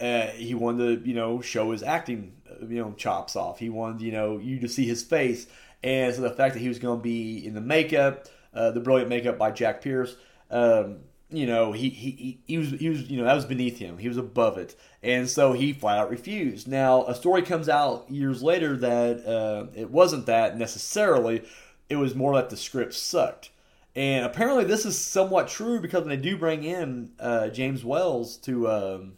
uh, 0.00 0.28
he 0.28 0.54
wanted 0.54 1.02
to, 1.02 1.08
you 1.08 1.14
know, 1.14 1.40
show 1.40 1.72
his 1.72 1.82
acting, 1.82 2.32
uh, 2.48 2.66
you 2.66 2.80
know, 2.80 2.92
chops 2.92 3.34
off. 3.34 3.58
He 3.58 3.68
wanted, 3.68 4.00
you 4.00 4.12
know, 4.12 4.38
you 4.38 4.60
to 4.60 4.68
see 4.68 4.86
his 4.86 5.02
face, 5.02 5.46
and 5.82 6.14
so 6.14 6.22
the 6.22 6.30
fact 6.30 6.54
that 6.54 6.60
he 6.60 6.68
was 6.68 6.78
going 6.78 6.98
to 6.98 7.02
be 7.02 7.46
in 7.46 7.54
the 7.54 7.60
makeup, 7.60 8.26
uh, 8.54 8.70
the 8.70 8.80
brilliant 8.80 9.08
makeup 9.08 9.38
by 9.38 9.50
Jack 9.50 9.80
Pierce, 9.80 10.16
um, 10.50 11.00
you 11.30 11.46
know, 11.46 11.72
he, 11.72 11.90
he 11.90 12.40
he 12.46 12.58
was 12.58 12.70
he 12.70 12.88
was 12.88 13.08
you 13.10 13.18
know 13.18 13.24
that 13.24 13.34
was 13.34 13.44
beneath 13.44 13.78
him. 13.78 13.98
He 13.98 14.08
was 14.08 14.16
above 14.16 14.56
it, 14.56 14.74
and 15.02 15.28
so 15.28 15.52
he 15.52 15.72
flat 15.72 15.98
out 15.98 16.10
refused. 16.10 16.66
Now 16.66 17.04
a 17.04 17.14
story 17.14 17.42
comes 17.42 17.68
out 17.68 18.10
years 18.10 18.42
later 18.42 18.76
that 18.78 19.26
uh, 19.26 19.66
it 19.74 19.90
wasn't 19.90 20.26
that 20.26 20.56
necessarily. 20.56 21.42
It 21.90 21.96
was 21.96 22.14
more 22.14 22.32
like 22.32 22.48
the 22.48 22.56
script 22.56 22.94
sucked. 22.94 23.50
And 23.94 24.24
apparently, 24.24 24.64
this 24.64 24.86
is 24.86 24.96
somewhat 24.98 25.48
true 25.48 25.80
because 25.80 26.02
when 26.02 26.10
they 26.10 26.16
do 26.22 26.36
bring 26.36 26.62
in 26.62 27.10
uh, 27.18 27.48
James 27.48 27.84
Wells 27.84 28.36
to 28.38 28.68
um, 28.68 29.16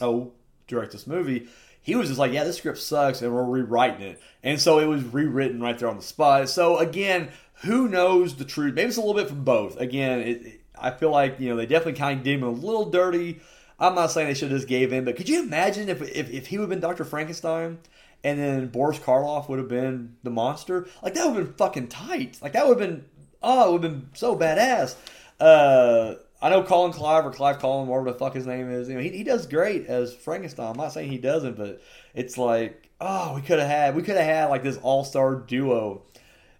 oh, 0.00 0.32
direct 0.66 0.92
this 0.92 1.06
movie, 1.06 1.48
he 1.82 1.94
was 1.94 2.08
just 2.08 2.18
like, 2.18 2.32
yeah, 2.32 2.44
this 2.44 2.58
script 2.58 2.78
sucks, 2.78 3.22
and 3.22 3.34
we're 3.34 3.44
rewriting 3.44 4.02
it. 4.02 4.20
And 4.42 4.60
so 4.60 4.78
it 4.78 4.86
was 4.86 5.02
rewritten 5.04 5.60
right 5.60 5.78
there 5.78 5.88
on 5.88 5.96
the 5.96 6.02
spot. 6.02 6.48
So 6.48 6.78
again, 6.78 7.30
who 7.62 7.88
knows 7.88 8.36
the 8.36 8.44
truth? 8.44 8.74
Maybe 8.74 8.88
it's 8.88 8.96
a 8.96 9.00
little 9.00 9.14
bit 9.14 9.28
from 9.28 9.44
both. 9.44 9.78
Again, 9.78 10.20
it, 10.20 10.46
it, 10.46 10.60
I 10.78 10.90
feel 10.90 11.10
like 11.10 11.40
you 11.40 11.48
know 11.48 11.56
they 11.56 11.66
definitely 11.66 11.98
kind 11.98 12.18
of 12.18 12.24
did 12.24 12.38
him 12.38 12.42
a 12.42 12.50
little 12.50 12.90
dirty. 12.90 13.40
I'm 13.78 13.94
not 13.94 14.10
saying 14.10 14.28
they 14.28 14.34
should 14.34 14.50
have 14.50 14.58
just 14.58 14.68
gave 14.68 14.92
in, 14.92 15.04
but 15.04 15.16
could 15.16 15.28
you 15.28 15.42
imagine 15.42 15.88
if 15.88 16.02
if, 16.02 16.30
if 16.30 16.46
he 16.46 16.58
would 16.58 16.64
have 16.64 16.70
been 16.70 16.80
Doctor 16.80 17.04
Frankenstein? 17.04 17.78
And 18.22 18.38
then 18.38 18.66
Boris 18.66 18.98
Karloff 18.98 19.48
would 19.48 19.58
have 19.58 19.68
been 19.68 20.16
the 20.22 20.30
monster. 20.30 20.86
Like 21.02 21.14
that 21.14 21.26
would 21.26 21.36
have 21.36 21.46
been 21.46 21.54
fucking 21.54 21.88
tight. 21.88 22.38
Like 22.42 22.52
that 22.52 22.66
would 22.66 22.78
have 22.78 22.88
been 22.88 23.04
oh, 23.42 23.68
it 23.68 23.72
would 23.72 23.84
have 23.84 23.92
been 23.92 24.10
so 24.14 24.36
badass. 24.36 24.96
Uh, 25.38 26.16
I 26.42 26.48
know 26.48 26.62
Colin 26.62 26.92
Clive 26.92 27.26
or 27.26 27.30
Clive 27.30 27.58
Colin, 27.58 27.88
whatever 27.88 28.12
the 28.12 28.18
fuck 28.18 28.34
his 28.34 28.46
name 28.46 28.70
is. 28.70 28.88
You 28.88 28.94
know, 28.94 29.00
he, 29.00 29.10
he 29.10 29.24
does 29.24 29.46
great 29.46 29.86
as 29.86 30.14
Frankenstein. 30.14 30.70
I'm 30.70 30.76
not 30.76 30.92
saying 30.92 31.10
he 31.10 31.18
doesn't, 31.18 31.56
but 31.56 31.82
it's 32.14 32.38
like, 32.38 32.88
oh, 33.00 33.34
we 33.34 33.42
could 33.42 33.58
have 33.58 33.68
had 33.68 33.94
we 33.94 34.02
could 34.02 34.16
have 34.16 34.24
had 34.24 34.46
like 34.46 34.62
this 34.62 34.78
all 34.78 35.04
star 35.04 35.34
duo. 35.34 36.02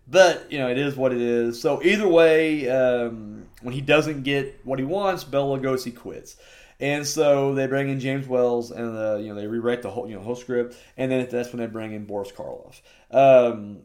But 0.07 0.51
you 0.51 0.59
know, 0.59 0.69
it 0.69 0.79
is 0.79 0.97
what 0.97 1.13
it 1.13 1.21
is. 1.21 1.61
So 1.61 1.83
either 1.83 2.09
way, 2.09 2.69
um, 2.69 3.47
when 3.63 3.75
he 3.75 3.81
doesn't 3.81 4.23
get 4.23 4.61
what 4.65 4.79
he 4.79 4.85
wants, 4.85 5.25
Bela 5.25 5.59
Lugosi 5.59 5.95
quits. 5.95 6.37
And 6.81 7.07
so 7.07 7.55
they 7.55 7.67
bring 7.67 7.91
in 7.91 8.01
James 8.01 8.27
Wells, 8.27 8.71
and 8.71 8.97
uh, 8.97 9.17
you 9.17 9.29
know 9.29 9.35
they 9.35 9.47
rewrite 9.47 9.83
the 9.83 9.91
whole 9.91 10.09
you 10.09 10.15
know 10.15 10.23
whole 10.23 10.35
script, 10.35 10.77
and 10.97 11.11
then 11.13 11.29
that's 11.31 11.53
when 11.53 11.61
they 11.61 11.67
bring 11.67 11.93
in 11.93 12.07
Boris 12.07 12.33
Karloff. 12.33 12.81
Um, 13.11 13.81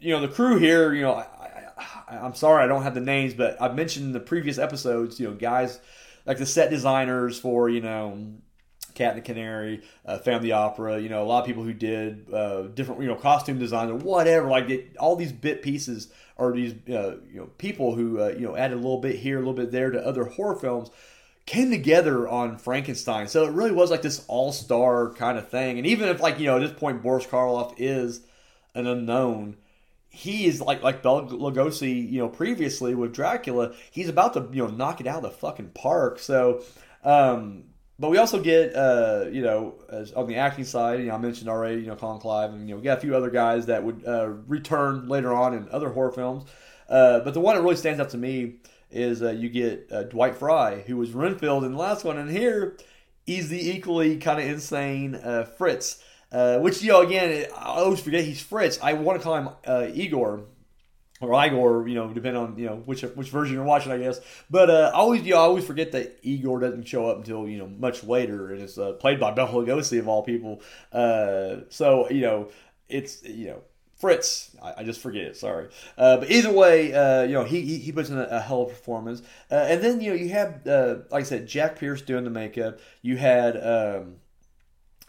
you 0.00 0.14
know 0.14 0.20
the 0.20 0.28
crew 0.28 0.58
here, 0.58 0.94
you 0.94 1.02
know, 1.02 1.12
I, 1.12 1.57
I'm 2.08 2.34
sorry 2.34 2.64
I 2.64 2.66
don't 2.66 2.82
have 2.82 2.94
the 2.94 3.00
names, 3.00 3.34
but 3.34 3.60
I've 3.60 3.74
mentioned 3.74 4.06
in 4.06 4.12
the 4.12 4.20
previous 4.20 4.58
episodes, 4.58 5.18
you 5.20 5.28
know, 5.28 5.34
guys 5.34 5.80
like 6.26 6.38
the 6.38 6.46
set 6.46 6.70
designers 6.70 7.38
for, 7.38 7.68
you 7.68 7.80
know, 7.80 8.34
Cat 8.94 9.14
and 9.14 9.22
the 9.22 9.26
Canary, 9.26 9.82
uh, 10.04 10.18
Family 10.18 10.52
Opera, 10.52 11.00
you 11.00 11.08
know, 11.08 11.22
a 11.22 11.26
lot 11.26 11.40
of 11.40 11.46
people 11.46 11.62
who 11.62 11.72
did 11.72 12.32
uh, 12.32 12.62
different, 12.62 13.00
you 13.00 13.08
know, 13.08 13.14
costume 13.14 13.58
design 13.58 13.90
or 13.90 13.96
whatever, 13.96 14.48
like 14.48 14.68
it, 14.68 14.96
all 14.98 15.16
these 15.16 15.32
bit 15.32 15.62
pieces 15.62 16.08
are 16.36 16.52
these, 16.52 16.74
uh, 16.88 17.16
you 17.30 17.40
know, 17.40 17.46
people 17.58 17.94
who, 17.94 18.20
uh, 18.20 18.28
you 18.28 18.40
know, 18.40 18.56
added 18.56 18.74
a 18.74 18.80
little 18.80 19.00
bit 19.00 19.16
here, 19.16 19.36
a 19.36 19.40
little 19.40 19.54
bit 19.54 19.70
there 19.70 19.90
to 19.90 20.04
other 20.04 20.24
horror 20.24 20.56
films 20.56 20.90
came 21.48 21.70
together 21.70 22.28
on 22.28 22.58
Frankenstein. 22.58 23.26
So 23.26 23.46
it 23.46 23.52
really 23.52 23.72
was 23.72 23.90
like 23.90 24.02
this 24.02 24.22
all 24.28 24.52
star 24.52 25.10
kind 25.14 25.38
of 25.38 25.48
thing. 25.48 25.78
And 25.78 25.86
even 25.86 26.08
if, 26.10 26.20
like, 26.20 26.38
you 26.38 26.46
know, 26.46 26.56
at 26.56 26.60
this 26.60 26.78
point, 26.78 27.02
Boris 27.02 27.24
Karloff 27.24 27.74
is 27.78 28.20
an 28.74 28.86
unknown, 28.86 29.56
he 30.18 30.46
is 30.46 30.60
like 30.60 30.82
like 30.82 31.00
Bela 31.00 31.26
Lugosi, 31.26 32.10
you 32.10 32.18
know, 32.18 32.28
previously 32.28 32.92
with 32.92 33.14
Dracula. 33.14 33.72
He's 33.92 34.08
about 34.08 34.34
to 34.34 34.48
you 34.52 34.64
know 34.64 34.68
knock 34.68 35.00
it 35.00 35.06
out 35.06 35.18
of 35.18 35.22
the 35.22 35.30
fucking 35.30 35.70
park. 35.70 36.18
So, 36.18 36.64
um, 37.04 37.64
but 38.00 38.10
we 38.10 38.18
also 38.18 38.42
get 38.42 38.74
uh, 38.74 39.26
you 39.30 39.42
know 39.42 39.76
on 40.16 40.26
the 40.26 40.34
acting 40.34 40.64
side. 40.64 40.98
You 40.98 41.06
know, 41.06 41.14
I 41.14 41.18
mentioned 41.18 41.48
already. 41.48 41.82
You 41.82 41.86
know, 41.86 41.96
Colin 41.96 42.20
Clive, 42.20 42.52
and 42.52 42.68
you 42.68 42.74
know, 42.74 42.78
we 42.78 42.82
got 42.82 42.98
a 42.98 43.00
few 43.00 43.14
other 43.14 43.30
guys 43.30 43.66
that 43.66 43.84
would 43.84 44.04
uh, 44.04 44.26
return 44.48 45.08
later 45.08 45.32
on 45.32 45.54
in 45.54 45.68
other 45.70 45.90
horror 45.90 46.10
films. 46.10 46.44
Uh, 46.88 47.20
but 47.20 47.32
the 47.32 47.40
one 47.40 47.54
that 47.54 47.62
really 47.62 47.76
stands 47.76 48.00
out 48.00 48.10
to 48.10 48.18
me 48.18 48.56
is 48.90 49.22
uh, 49.22 49.30
you 49.30 49.48
get 49.48 49.86
uh, 49.92 50.02
Dwight 50.02 50.34
Frye, 50.34 50.82
who 50.86 50.96
was 50.96 51.12
Renfield 51.12 51.62
in 51.62 51.72
the 51.72 51.78
last 51.78 52.04
one, 52.04 52.18
and 52.18 52.28
here 52.28 52.76
he's 53.24 53.50
the 53.50 53.70
equally 53.70 54.16
kind 54.16 54.40
of 54.40 54.48
insane 54.48 55.14
uh, 55.14 55.44
Fritz. 55.44 56.02
Uh, 56.30 56.58
which 56.58 56.82
you 56.82 56.92
know, 56.92 57.00
again, 57.00 57.46
I 57.56 57.80
always 57.80 58.00
forget 58.00 58.24
he's 58.24 58.42
Fritz. 58.42 58.78
I 58.82 58.92
want 58.92 59.18
to 59.18 59.24
call 59.24 59.36
him 59.36 59.48
uh, 59.66 59.86
Igor 59.92 60.44
or 61.20 61.44
Igor, 61.44 61.88
you 61.88 61.94
know, 61.94 62.08
depending 62.08 62.40
on 62.40 62.58
you 62.58 62.66
know 62.66 62.76
which 62.84 63.02
which 63.02 63.30
version 63.30 63.54
you're 63.54 63.64
watching, 63.64 63.92
I 63.92 63.98
guess. 63.98 64.20
But 64.50 64.70
uh, 64.70 64.90
I 64.94 64.98
always 64.98 65.22
you 65.22 65.34
know, 65.34 65.40
I 65.40 65.42
always 65.42 65.64
forget 65.64 65.92
that 65.92 66.18
Igor 66.22 66.60
doesn't 66.60 66.86
show 66.86 67.06
up 67.06 67.18
until 67.18 67.48
you 67.48 67.58
know 67.58 67.66
much 67.66 68.04
later, 68.04 68.52
and 68.52 68.62
it's 68.62 68.78
uh, 68.78 68.92
played 68.92 69.18
by 69.18 69.30
Bela 69.34 69.50
Lugosi 69.50 69.98
of 69.98 70.08
all 70.08 70.22
people. 70.22 70.62
Uh, 70.92 71.62
so 71.70 72.08
you 72.10 72.22
know, 72.22 72.48
it's 72.88 73.22
you 73.24 73.48
know. 73.48 73.62
Fritz, 73.96 74.56
I, 74.62 74.84
just 74.84 75.00
forget 75.00 75.22
it. 75.22 75.36
Sorry, 75.36 75.70
uh, 75.96 76.18
but 76.18 76.30
either 76.30 76.52
way, 76.52 76.94
uh, 76.94 77.22
you 77.22 77.32
know 77.32 77.42
he, 77.42 77.62
he, 77.62 77.78
he 77.78 77.90
puts 77.90 78.10
in 78.10 78.16
a, 78.16 78.28
a 78.30 78.38
hell 78.38 78.62
of 78.62 78.68
a 78.68 78.70
performance, 78.70 79.22
uh, 79.50 79.56
and 79.56 79.82
then 79.82 80.00
you 80.00 80.10
know 80.10 80.14
you 80.14 80.28
have 80.28 80.64
uh, 80.68 80.98
like 81.10 81.22
I 81.22 81.24
said, 81.24 81.48
Jack 81.48 81.80
Pierce 81.80 82.00
doing 82.00 82.22
the 82.22 82.30
makeup. 82.30 82.78
You 83.02 83.16
had 83.16 83.56
um, 83.56 84.18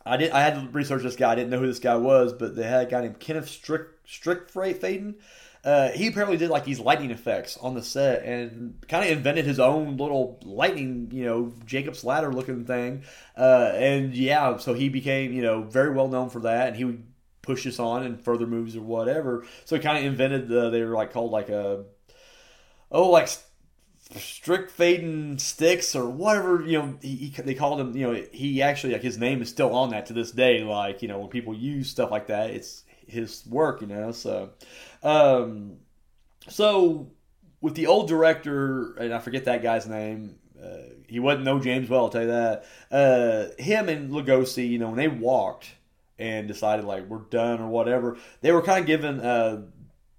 I 0.05 0.17
did. 0.17 0.31
I 0.31 0.41
had 0.41 0.55
to 0.55 0.67
research 0.71 1.03
this 1.03 1.15
guy. 1.15 1.31
I 1.31 1.35
didn't 1.35 1.49
know 1.49 1.59
who 1.59 1.67
this 1.67 1.79
guy 1.79 1.95
was, 1.95 2.33
but 2.33 2.55
they 2.55 2.63
had 2.63 2.87
a 2.87 2.89
guy 2.89 3.01
named 3.01 3.19
Kenneth 3.19 3.49
Strick 3.49 3.87
Strick 4.05 4.51
Strickfaden. 4.51 5.15
Uh, 5.63 5.89
he 5.89 6.07
apparently 6.07 6.37
did 6.37 6.49
like 6.49 6.63
these 6.63 6.79
lightning 6.79 7.11
effects 7.11 7.57
on 7.57 7.73
the 7.73 7.83
set 7.83 8.23
and 8.23 8.75
kind 8.87 9.03
of 9.03 9.11
invented 9.11 9.45
his 9.45 9.59
own 9.59 9.97
little 9.97 10.39
lightning, 10.43 11.09
you 11.11 11.25
know, 11.25 11.53
Jacob's 11.65 12.03
ladder 12.03 12.31
looking 12.31 12.63
thing. 12.63 13.03
Uh, 13.37 13.71
and 13.75 14.15
yeah, 14.15 14.55
so 14.57 14.73
he 14.73 14.87
became, 14.87 15.33
you 15.33 15.41
know, 15.41 15.63
very 15.63 15.93
well 15.93 16.07
known 16.07 16.29
for 16.29 16.39
that. 16.41 16.69
And 16.69 16.77
he 16.77 16.85
would 16.85 17.03
push 17.41 17.65
this 17.65 17.77
on 17.77 18.05
in 18.05 18.17
further 18.17 18.47
movies 18.47 18.77
or 18.77 18.81
whatever. 18.81 19.45
So 19.65 19.75
he 19.75 19.81
kind 19.81 19.97
of 19.97 20.05
invented 20.05 20.47
the, 20.47 20.69
they 20.69 20.81
were 20.81 20.95
like 20.95 21.11
called 21.11 21.31
like 21.31 21.49
a, 21.49 21.83
oh, 22.89 23.09
like 23.09 23.27
Strickfaden 24.13 25.39
sticks 25.39 25.95
or 25.95 26.09
whatever 26.09 26.63
you 26.63 26.79
know 26.79 26.97
he, 26.99 27.15
he, 27.15 27.41
they 27.43 27.53
called 27.53 27.79
him 27.79 27.95
you 27.95 28.07
know 28.07 28.23
he 28.31 28.59
actually 28.59 28.93
like 28.93 29.03
his 29.03 29.19
name 29.19 29.39
is 29.41 29.49
still 29.49 29.71
on 29.75 29.91
that 29.91 30.07
to 30.07 30.13
this 30.13 30.31
day 30.31 30.63
like 30.63 31.03
you 31.03 31.07
know 31.07 31.19
when 31.19 31.29
people 31.29 31.53
use 31.53 31.89
stuff 31.91 32.09
like 32.09 32.25
that 32.25 32.49
it's 32.49 32.85
his 33.07 33.45
work 33.47 33.81
you 33.81 33.87
know 33.87 34.11
so 34.11 34.49
um 35.03 35.77
so 36.47 37.11
with 37.61 37.75
the 37.75 37.85
old 37.87 38.07
director 38.07 38.93
and 38.95 39.13
I 39.13 39.19
forget 39.19 39.45
that 39.45 39.61
guy's 39.61 39.87
name 39.87 40.37
Uh, 40.59 40.89
he 41.07 41.19
wasn't 41.19 41.45
no 41.45 41.59
James 41.59 41.89
Whale, 41.89 42.01
I'll 42.01 42.09
tell 42.09 42.23
you 42.23 42.27
that. 42.27 42.65
Uh, 42.91 43.45
him 43.57 43.87
and 43.89 44.11
Lugosi, 44.11 44.67
you 44.69 44.77
know, 44.77 44.87
when 44.89 44.97
they 44.97 45.07
walked 45.07 45.69
and 46.17 46.47
decided 46.47 46.83
like 46.85 47.07
we're 47.07 47.19
done 47.29 47.61
or 47.61 47.69
whatever, 47.69 48.17
they 48.41 48.51
were 48.51 48.61
kind 48.61 48.81
of 48.81 48.85
given 48.87 49.19
uh, 49.21 49.61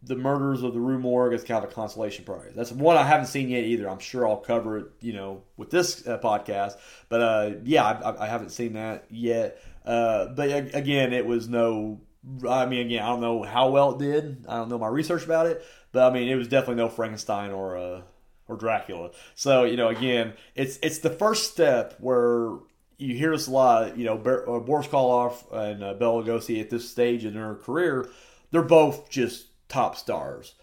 the 0.02 0.16
murders 0.16 0.62
of 0.62 0.72
the 0.72 0.80
Rue 0.80 0.98
Morgue 0.98 1.34
as 1.34 1.44
kind 1.44 1.62
of 1.62 1.70
a 1.70 1.74
consolation 1.74 2.24
prize. 2.24 2.52
That's 2.54 2.72
one 2.72 2.96
I 2.96 3.04
haven't 3.04 3.26
seen 3.26 3.50
yet 3.50 3.64
either. 3.64 3.88
I'm 3.88 3.98
sure 3.98 4.26
I'll 4.26 4.38
cover 4.38 4.78
it, 4.78 4.86
you 5.00 5.12
know, 5.12 5.42
with 5.56 5.70
this 5.70 6.06
uh, 6.06 6.18
podcast. 6.18 6.74
But 7.08 7.20
uh, 7.20 7.50
yeah, 7.64 7.84
I, 7.84 8.24
I, 8.24 8.26
haven't 8.26 8.50
seen 8.50 8.74
that 8.74 9.04
yet. 9.10 9.62
Uh, 9.84 10.26
but 10.28 10.74
again, 10.74 11.12
it 11.12 11.26
was 11.26 11.48
no. 11.48 12.00
I 12.48 12.66
mean, 12.66 12.86
again, 12.86 13.02
I 13.02 13.08
don't 13.08 13.20
know 13.20 13.42
how 13.42 13.70
well 13.70 13.92
it 13.92 13.98
did. 13.98 14.44
I 14.48 14.56
don't 14.56 14.68
know 14.68 14.78
my 14.78 14.88
research 14.88 15.24
about 15.24 15.46
it, 15.46 15.64
but 15.92 16.10
I 16.10 16.14
mean, 16.14 16.28
it 16.28 16.34
was 16.34 16.48
definitely 16.48 16.76
no 16.76 16.88
Frankenstein 16.88 17.50
or 17.50 17.76
uh, 17.76 18.02
or 18.48 18.56
Dracula. 18.56 19.10
So 19.34 19.64
you 19.64 19.76
know, 19.76 19.88
again, 19.88 20.34
it's 20.54 20.78
it's 20.82 20.98
the 20.98 21.10
first 21.10 21.52
step 21.52 21.96
where 21.98 22.56
you 22.96 23.16
hear 23.16 23.32
this 23.32 23.48
a 23.48 23.50
lot. 23.50 23.98
You 23.98 24.06
know, 24.06 24.14
uh, 24.14 24.60
Boris 24.60 24.86
Karloff 24.86 25.50
and 25.52 25.82
uh, 25.82 25.94
Bela 25.94 26.22
Lugosi 26.22 26.60
at 26.60 26.70
this 26.70 26.88
stage 26.88 27.24
in 27.24 27.34
their 27.34 27.54
career, 27.54 28.08
they're 28.50 28.62
both 28.62 29.10
just 29.10 29.46
top 29.70 29.96
stars. 29.96 30.54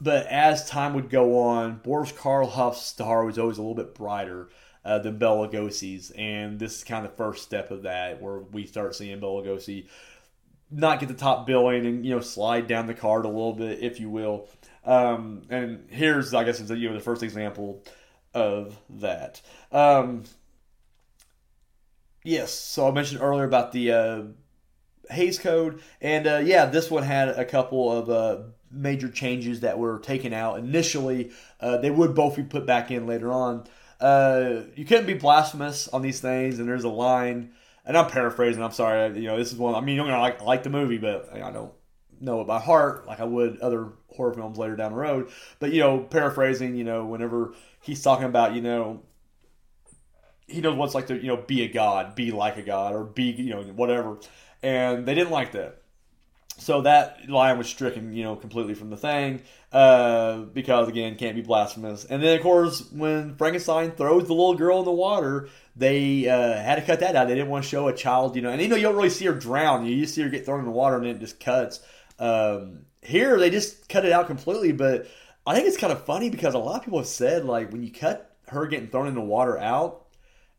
But 0.00 0.26
as 0.26 0.68
time 0.68 0.94
would 0.94 1.10
go 1.10 1.40
on, 1.40 1.78
Boris 1.78 2.12
Karloff's 2.12 2.82
star 2.82 3.24
was 3.24 3.38
always 3.38 3.58
a 3.58 3.62
little 3.62 3.74
bit 3.74 3.94
brighter 3.94 4.48
uh, 4.84 4.98
than 4.98 5.18
Bela 5.18 5.48
Lugosi's, 5.48 6.10
and 6.12 6.58
this 6.58 6.78
is 6.78 6.84
kind 6.84 7.04
of 7.04 7.10
the 7.10 7.16
first 7.16 7.42
step 7.42 7.70
of 7.70 7.82
that, 7.82 8.22
where 8.22 8.38
we 8.38 8.66
start 8.66 8.94
seeing 8.94 9.18
Bela 9.20 9.42
Lugosi 9.42 9.86
not 10.70 11.00
get 11.00 11.08
the 11.08 11.14
top 11.14 11.46
billing 11.46 11.86
and 11.86 12.04
you 12.04 12.14
know 12.14 12.20
slide 12.20 12.66
down 12.66 12.86
the 12.86 12.94
card 12.94 13.24
a 13.24 13.28
little 13.28 13.54
bit, 13.54 13.80
if 13.80 14.00
you 14.00 14.10
will. 14.10 14.48
Um, 14.84 15.42
and 15.50 15.86
here's, 15.90 16.32
I 16.32 16.44
guess, 16.44 16.60
you 16.60 16.88
know 16.88 16.94
the 16.94 17.00
first 17.00 17.22
example 17.22 17.82
of 18.34 18.78
that. 18.90 19.40
Um, 19.72 20.24
yes, 22.22 22.52
so 22.52 22.88
I 22.88 22.92
mentioned 22.92 23.20
earlier 23.20 23.44
about 23.44 23.72
the 23.72 23.92
uh, 23.92 24.22
Hays 25.10 25.38
Code, 25.38 25.80
and 26.00 26.26
uh, 26.26 26.38
yeah, 26.38 26.66
this 26.66 26.90
one 26.90 27.02
had 27.02 27.28
a 27.28 27.44
couple 27.44 27.90
of 27.90 28.10
uh, 28.10 28.42
major 28.70 29.08
changes 29.08 29.60
that 29.60 29.78
were 29.78 29.98
taken 29.98 30.32
out 30.32 30.58
initially. 30.58 31.30
Uh, 31.60 31.78
they 31.78 31.90
would 31.90 32.14
both 32.14 32.36
be 32.36 32.42
put 32.42 32.66
back 32.66 32.90
in 32.90 33.06
later 33.06 33.32
on. 33.32 33.66
Uh, 34.00 34.62
you 34.76 34.84
couldn't 34.84 35.06
be 35.06 35.14
blasphemous 35.14 35.88
on 35.88 36.02
these 36.02 36.20
things, 36.20 36.58
and 36.58 36.68
there's 36.68 36.84
a 36.84 36.88
line, 36.88 37.52
and 37.84 37.96
I'm 37.96 38.08
paraphrasing. 38.08 38.62
I'm 38.62 38.72
sorry, 38.72 39.18
you 39.18 39.26
know 39.26 39.36
this 39.36 39.52
is 39.52 39.58
one. 39.58 39.74
I 39.74 39.80
mean, 39.80 39.96
you're 39.96 40.06
gonna 40.06 40.20
like 40.20 40.42
like 40.42 40.62
the 40.62 40.70
movie, 40.70 40.98
but 40.98 41.32
I 41.34 41.50
don't 41.50 41.72
know 42.20 42.40
it 42.40 42.46
by 42.46 42.58
heart 42.58 43.06
like 43.06 43.20
I 43.20 43.24
would 43.24 43.60
other 43.60 43.88
horror 44.08 44.34
films 44.34 44.58
later 44.58 44.76
down 44.76 44.92
the 44.92 44.98
road. 44.98 45.30
But 45.58 45.72
you 45.72 45.80
know, 45.80 46.00
paraphrasing, 46.00 46.76
you 46.76 46.84
know, 46.84 47.04
whenever 47.04 47.54
he's 47.80 48.02
talking 48.02 48.26
about, 48.26 48.54
you 48.54 48.60
know, 48.60 49.02
he 50.46 50.60
knows 50.60 50.76
what's 50.76 50.94
like 50.94 51.06
to 51.08 51.16
you 51.16 51.28
know 51.28 51.36
be 51.36 51.62
a 51.62 51.68
god, 51.68 52.14
be 52.14 52.30
like 52.30 52.56
a 52.56 52.62
god, 52.62 52.94
or 52.94 53.04
be 53.04 53.24
you 53.24 53.50
know 53.50 53.62
whatever 53.62 54.18
and 54.62 55.06
they 55.06 55.14
didn't 55.14 55.30
like 55.30 55.52
that. 55.52 55.82
So 56.58 56.82
that 56.82 57.28
line 57.28 57.56
was 57.56 57.68
stricken, 57.68 58.12
you 58.12 58.24
know, 58.24 58.34
completely 58.34 58.74
from 58.74 58.90
the 58.90 58.96
thing 58.96 59.42
uh, 59.72 60.38
because 60.38 60.88
again, 60.88 61.16
can't 61.16 61.36
be 61.36 61.42
blasphemous. 61.42 62.04
And 62.04 62.20
then 62.20 62.36
of 62.36 62.42
course, 62.42 62.90
when 62.90 63.36
Frankenstein 63.36 63.92
throws 63.92 64.26
the 64.26 64.34
little 64.34 64.56
girl 64.56 64.80
in 64.80 64.84
the 64.84 64.92
water, 64.92 65.48
they 65.76 66.28
uh, 66.28 66.54
had 66.54 66.76
to 66.76 66.82
cut 66.82 67.00
that 67.00 67.14
out. 67.14 67.28
They 67.28 67.36
didn't 67.36 67.50
want 67.50 67.64
to 67.64 67.70
show 67.70 67.86
a 67.86 67.94
child, 67.94 68.34
you 68.34 68.42
know, 68.42 68.50
and 68.50 68.60
you 68.60 68.66
know 68.66 68.74
you 68.74 68.82
don't 68.82 68.96
really 68.96 69.08
see 69.08 69.26
her 69.26 69.34
drown. 69.34 69.86
You 69.86 70.00
just 70.00 70.14
see 70.14 70.22
her 70.22 70.28
get 70.28 70.44
thrown 70.44 70.58
in 70.58 70.64
the 70.64 70.72
water 70.72 70.96
and 70.96 71.06
it 71.06 71.20
just 71.20 71.38
cuts. 71.38 71.80
Um, 72.18 72.80
here 73.02 73.38
they 73.38 73.50
just 73.50 73.88
cut 73.88 74.04
it 74.04 74.10
out 74.10 74.26
completely, 74.26 74.72
but 74.72 75.06
I 75.46 75.54
think 75.54 75.68
it's 75.68 75.76
kind 75.76 75.92
of 75.92 76.04
funny 76.04 76.28
because 76.28 76.54
a 76.54 76.58
lot 76.58 76.78
of 76.78 76.84
people 76.84 76.98
have 76.98 77.06
said 77.06 77.44
like 77.44 77.70
when 77.70 77.84
you 77.84 77.92
cut 77.92 78.36
her 78.48 78.66
getting 78.66 78.88
thrown 78.88 79.06
in 79.06 79.14
the 79.14 79.20
water 79.20 79.56
out, 79.58 80.07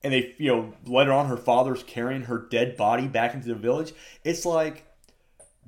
and 0.03 0.13
they 0.13 0.35
you 0.37 0.51
know 0.51 0.73
later 0.85 1.11
on 1.11 1.27
her 1.27 1.37
father's 1.37 1.83
carrying 1.83 2.23
her 2.23 2.37
dead 2.37 2.77
body 2.77 3.07
back 3.07 3.33
into 3.33 3.47
the 3.47 3.55
village 3.55 3.93
it's 4.23 4.45
like 4.45 4.85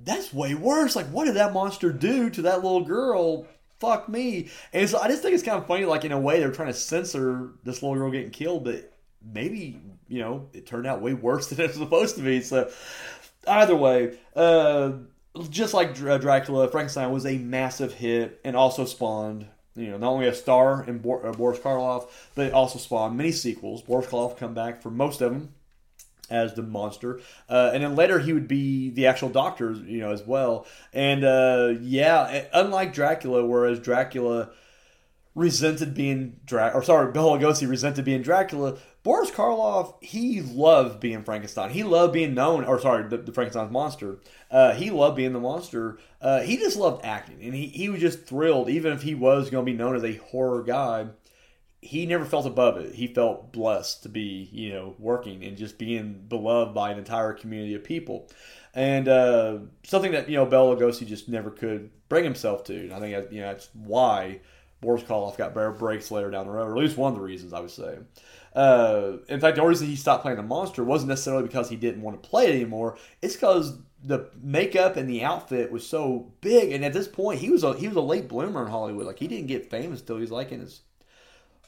that's 0.04 0.34
way 0.34 0.56
worse. 0.56 0.96
Like 0.96 1.08
what 1.08 1.26
did 1.26 1.36
that 1.36 1.54
monster 1.54 1.92
do 1.92 2.30
to 2.32 2.42
that 2.44 2.64
little 2.64 2.84
girl? 2.84 3.48
Fuck 3.80 4.08
me. 4.10 4.50
And 4.74 4.90
so 4.90 5.00
i 5.00 5.08
just 5.08 5.22
think 5.22 5.34
it's 5.34 5.44
kind 5.44 5.58
of 5.58 5.68
funny 5.68 5.86
like 5.86 6.06
in 6.06 6.12
a 6.12 6.20
way 6.20 6.40
they're 6.40 6.52
trying 6.52 6.70
to 6.70 6.74
censor 6.74 7.52
this 7.64 7.82
little 7.82 7.96
girl 7.96 8.12
getting 8.12 8.32
killed 8.32 8.64
but 8.64 8.94
maybe 9.24 9.80
you 10.08 10.20
know 10.20 10.48
it 10.54 10.66
turned 10.66 10.88
out 10.88 11.02
way 11.02 11.14
worse 11.14 11.48
than 11.50 11.62
it 11.62 11.68
was 11.68 11.78
supposed 11.78 12.16
to 12.16 12.22
be. 12.22 12.42
So 12.42 12.72
either 13.48 13.76
way 13.76 14.18
uh 14.36 14.94
just 15.50 15.74
like 15.74 15.96
Dracula, 15.96 16.68
Frankenstein 16.68 17.10
was 17.10 17.26
a 17.26 17.38
massive 17.38 17.94
hit 17.94 18.42
and 18.44 18.56
also 18.56 18.84
spawned 18.84 19.48
you 19.76 19.89
know, 19.89 19.97
not 19.97 20.11
only 20.11 20.28
a 20.28 20.34
star 20.34 20.84
in 20.84 20.97
uh, 20.97 21.32
Boris 21.32 21.59
Karloff, 21.59 22.09
but 22.36 22.47
it 22.47 22.53
also 22.53 22.80
spawned 22.80 23.17
many 23.17 23.32
sequels. 23.32 23.82
Boris 23.82 24.07
Karloff 24.07 24.38
come 24.38 24.53
back 24.53 24.82
for 24.82 24.89
most 24.89 25.22
of 25.22 25.32
them 25.32 25.53
as 26.30 26.53
the 26.53 26.61
monster, 26.61 27.19
uh, 27.49 27.72
and 27.74 27.84
then 27.84 27.95
later 27.95 28.19
he 28.19 28.32
would 28.32 28.47
be 28.47 28.89
the 28.89 29.05
actual 29.07 29.30
doctor, 29.30 29.74
you 29.74 29.99
know, 29.99 30.11
as 30.11 30.24
well. 30.24 30.65
And 30.93 31.24
uh, 31.24 31.74
yeah, 31.82 32.45
unlike 32.53 32.93
Dracula, 32.93 33.45
whereas 33.45 33.80
Dracula 33.80 34.49
resented 35.36 35.93
being 35.93 36.39
Dracula, 36.45 36.80
or 36.80 36.84
sorry, 36.84 37.11
Bela 37.11 37.38
Lugosi 37.38 37.67
resented 37.67 38.05
being 38.05 38.22
Dracula. 38.22 38.78
Boris 39.04 39.32
Karloff, 39.32 39.95
he 40.04 40.41
loved 40.41 40.99
being 40.99 41.24
Frankenstein. 41.24 41.72
He 41.72 41.84
loved 41.84 42.14
being 42.14 42.36
known, 42.36 42.64
or 42.66 42.80
sorry, 42.80 43.08
the, 43.10 43.18
the 43.18 43.32
Frankenstein's 43.32 43.72
monster. 43.72 44.20
Uh, 44.52 44.74
he 44.74 44.91
loved 44.91 45.18
being 45.18 45.34
the 45.34 45.39
monster. 45.39 45.97
Uh, 46.22 46.41
he 46.41 46.58
just 46.58 46.78
loved 46.78 47.04
acting, 47.04 47.41
and 47.41 47.56
he, 47.56 47.68
he 47.68 47.89
was 47.89 47.99
just 47.99 48.26
thrilled, 48.26 48.70
even 48.70 48.93
if 48.93 49.02
he 49.02 49.16
was 49.16 49.49
going 49.49 49.66
to 49.66 49.72
be 49.72 49.78
known 49.78 49.95
as 49.95 50.04
a 50.04 50.18
horror 50.18 50.62
guy. 50.62 51.08
He 51.84 52.06
never 52.06 52.26
felt 52.26 52.45
above 52.45 52.78
it. 52.78 52.93
He 52.93 53.08
felt 53.08 53.52
blessed 53.52 54.04
to 54.04 54.10
be, 54.10 54.47
you 54.52 54.72
know, 54.72 54.95
working 54.99 55.43
and 55.43 55.58
just 55.58 55.80
being 55.80 56.26
beloved 56.28 56.76
by 56.76 56.91
an 56.91 56.99
entire 56.99 57.34
community 57.34 57.74
of 57.74 57.84
people, 57.84 58.30
and 58.76 59.08
uh, 59.08 59.58
something 59.84 60.12
that 60.12 60.30
you 60.30 60.36
know 60.36 60.45
Bela 60.45 60.76
Lugosi 60.76 61.08
just 61.08 61.28
never 61.28 61.49
could 61.49 61.89
bring 62.08 62.24
himself 62.24 62.64
to. 62.66 62.76
And 62.76 62.93
I 62.93 62.99
think 62.99 63.32
you 63.32 63.41
know 63.41 63.47
that's 63.47 63.70
why 63.74 64.41
Boris 64.82 65.04
Karloff 65.04 65.38
got 65.38 65.54
better 65.54 65.72
breaks 65.72 66.12
later 66.12 66.32
down 66.32 66.48
the 66.48 66.52
road, 66.52 66.68
or 66.68 66.72
at 66.72 66.84
least 66.84 66.98
one 66.98 67.14
of 67.14 67.18
the 67.18 67.24
reasons 67.24 67.54
I 67.54 67.60
would 67.60 67.72
say. 67.72 68.00
Uh, 68.56 69.18
in 69.30 69.40
fact, 69.40 69.56
the 69.56 69.66
reason 69.66 69.88
he 69.88 69.96
stopped 69.96 70.24
playing 70.24 70.38
the 70.38 70.44
monster 70.44 70.84
wasn't 70.84 71.10
necessarily 71.10 71.44
because 71.44 71.70
he 71.70 71.76
didn't 71.76 72.02
want 72.02 72.22
to 72.22 72.30
play 72.30 72.48
it 72.48 72.56
anymore. 72.56 72.98
It's 73.22 73.36
because 73.36 73.78
the 74.04 74.30
makeup 74.42 74.98
and 74.98 75.08
the 75.08 75.24
outfit 75.24 75.72
was 75.72 75.88
so 75.88 76.34
big, 76.42 76.72
and 76.72 76.84
at 76.84 76.94
this 76.94 77.08
point, 77.08 77.40
he 77.40 77.50
was 77.50 77.64
a 77.64 77.74
he 77.76 77.88
was 77.88 77.96
a 77.96 78.02
late 78.02 78.28
bloomer 78.28 78.64
in 78.64 78.72
Hollywood. 78.72 79.06
Like 79.06 79.20
he 79.20 79.28
didn't 79.28 79.48
get 79.48 79.70
famous 79.70 80.02
till 80.02 80.18
he 80.18 80.22
was 80.22 80.32
like 80.32 80.52
in 80.52 80.60
his 80.60 80.82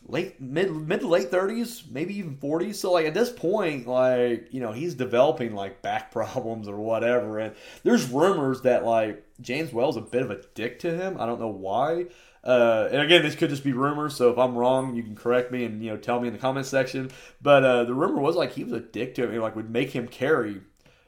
late 0.06 0.42
mid 0.42 0.72
mid 0.72 1.02
to 1.02 1.08
late 1.08 1.30
thirties, 1.30 1.84
maybe 1.90 2.18
even 2.18 2.36
forties. 2.38 2.80
So 2.80 2.92
like 2.92 3.06
at 3.06 3.14
this 3.14 3.32
point, 3.32 3.88
like 3.88 4.48
you 4.52 4.60
know, 4.60 4.72
he's 4.72 4.96
developing 4.96 5.54
like 5.56 5.82
back 5.82 6.12
problems 6.12 6.68
or 6.68 6.78
whatever. 6.78 7.40
And 7.40 7.56
there's 7.84 8.10
rumors 8.10 8.62
that 8.62 8.84
like 8.84 9.24
James 9.42 9.72
Whale's 9.72 9.98
a 9.98 10.02
bit 10.02 10.24
of 10.24 10.32
a 10.32 10.42
dick 10.56 10.80
to 10.80 10.92
him. 10.96 11.18
I 11.20 11.26
don't 11.26 11.40
know 11.40 11.48
why. 11.48 12.08
Uh, 12.44 12.90
and 12.92 13.02
again, 13.02 13.24
this 13.24 13.36
could 13.36 13.50
just 13.50 13.64
be 13.64 13.74
rumors. 13.74 14.16
So 14.16 14.30
if 14.32 14.38
I'm 14.38 14.56
wrong, 14.56 14.96
you 14.96 15.04
can 15.04 15.16
correct 15.16 15.52
me 15.52 15.64
and 15.64 15.84
you 15.84 15.92
know 15.92 15.98
tell 15.98 16.20
me 16.20 16.28
in 16.28 16.34
the 16.34 16.40
comment 16.40 16.66
section. 16.66 17.10
But 17.42 17.64
uh, 17.64 17.84
the 17.86 17.94
rumor 17.94 18.22
was 18.22 18.36
like 18.36 18.52
he 18.54 18.64
was 18.64 18.74
a 18.74 18.80
dick 18.80 19.16
to 19.16 19.30
him, 19.30 19.42
like 19.42 19.56
would 19.56 19.70
make 19.70 19.92
him 19.92 20.08
carry 20.08 20.62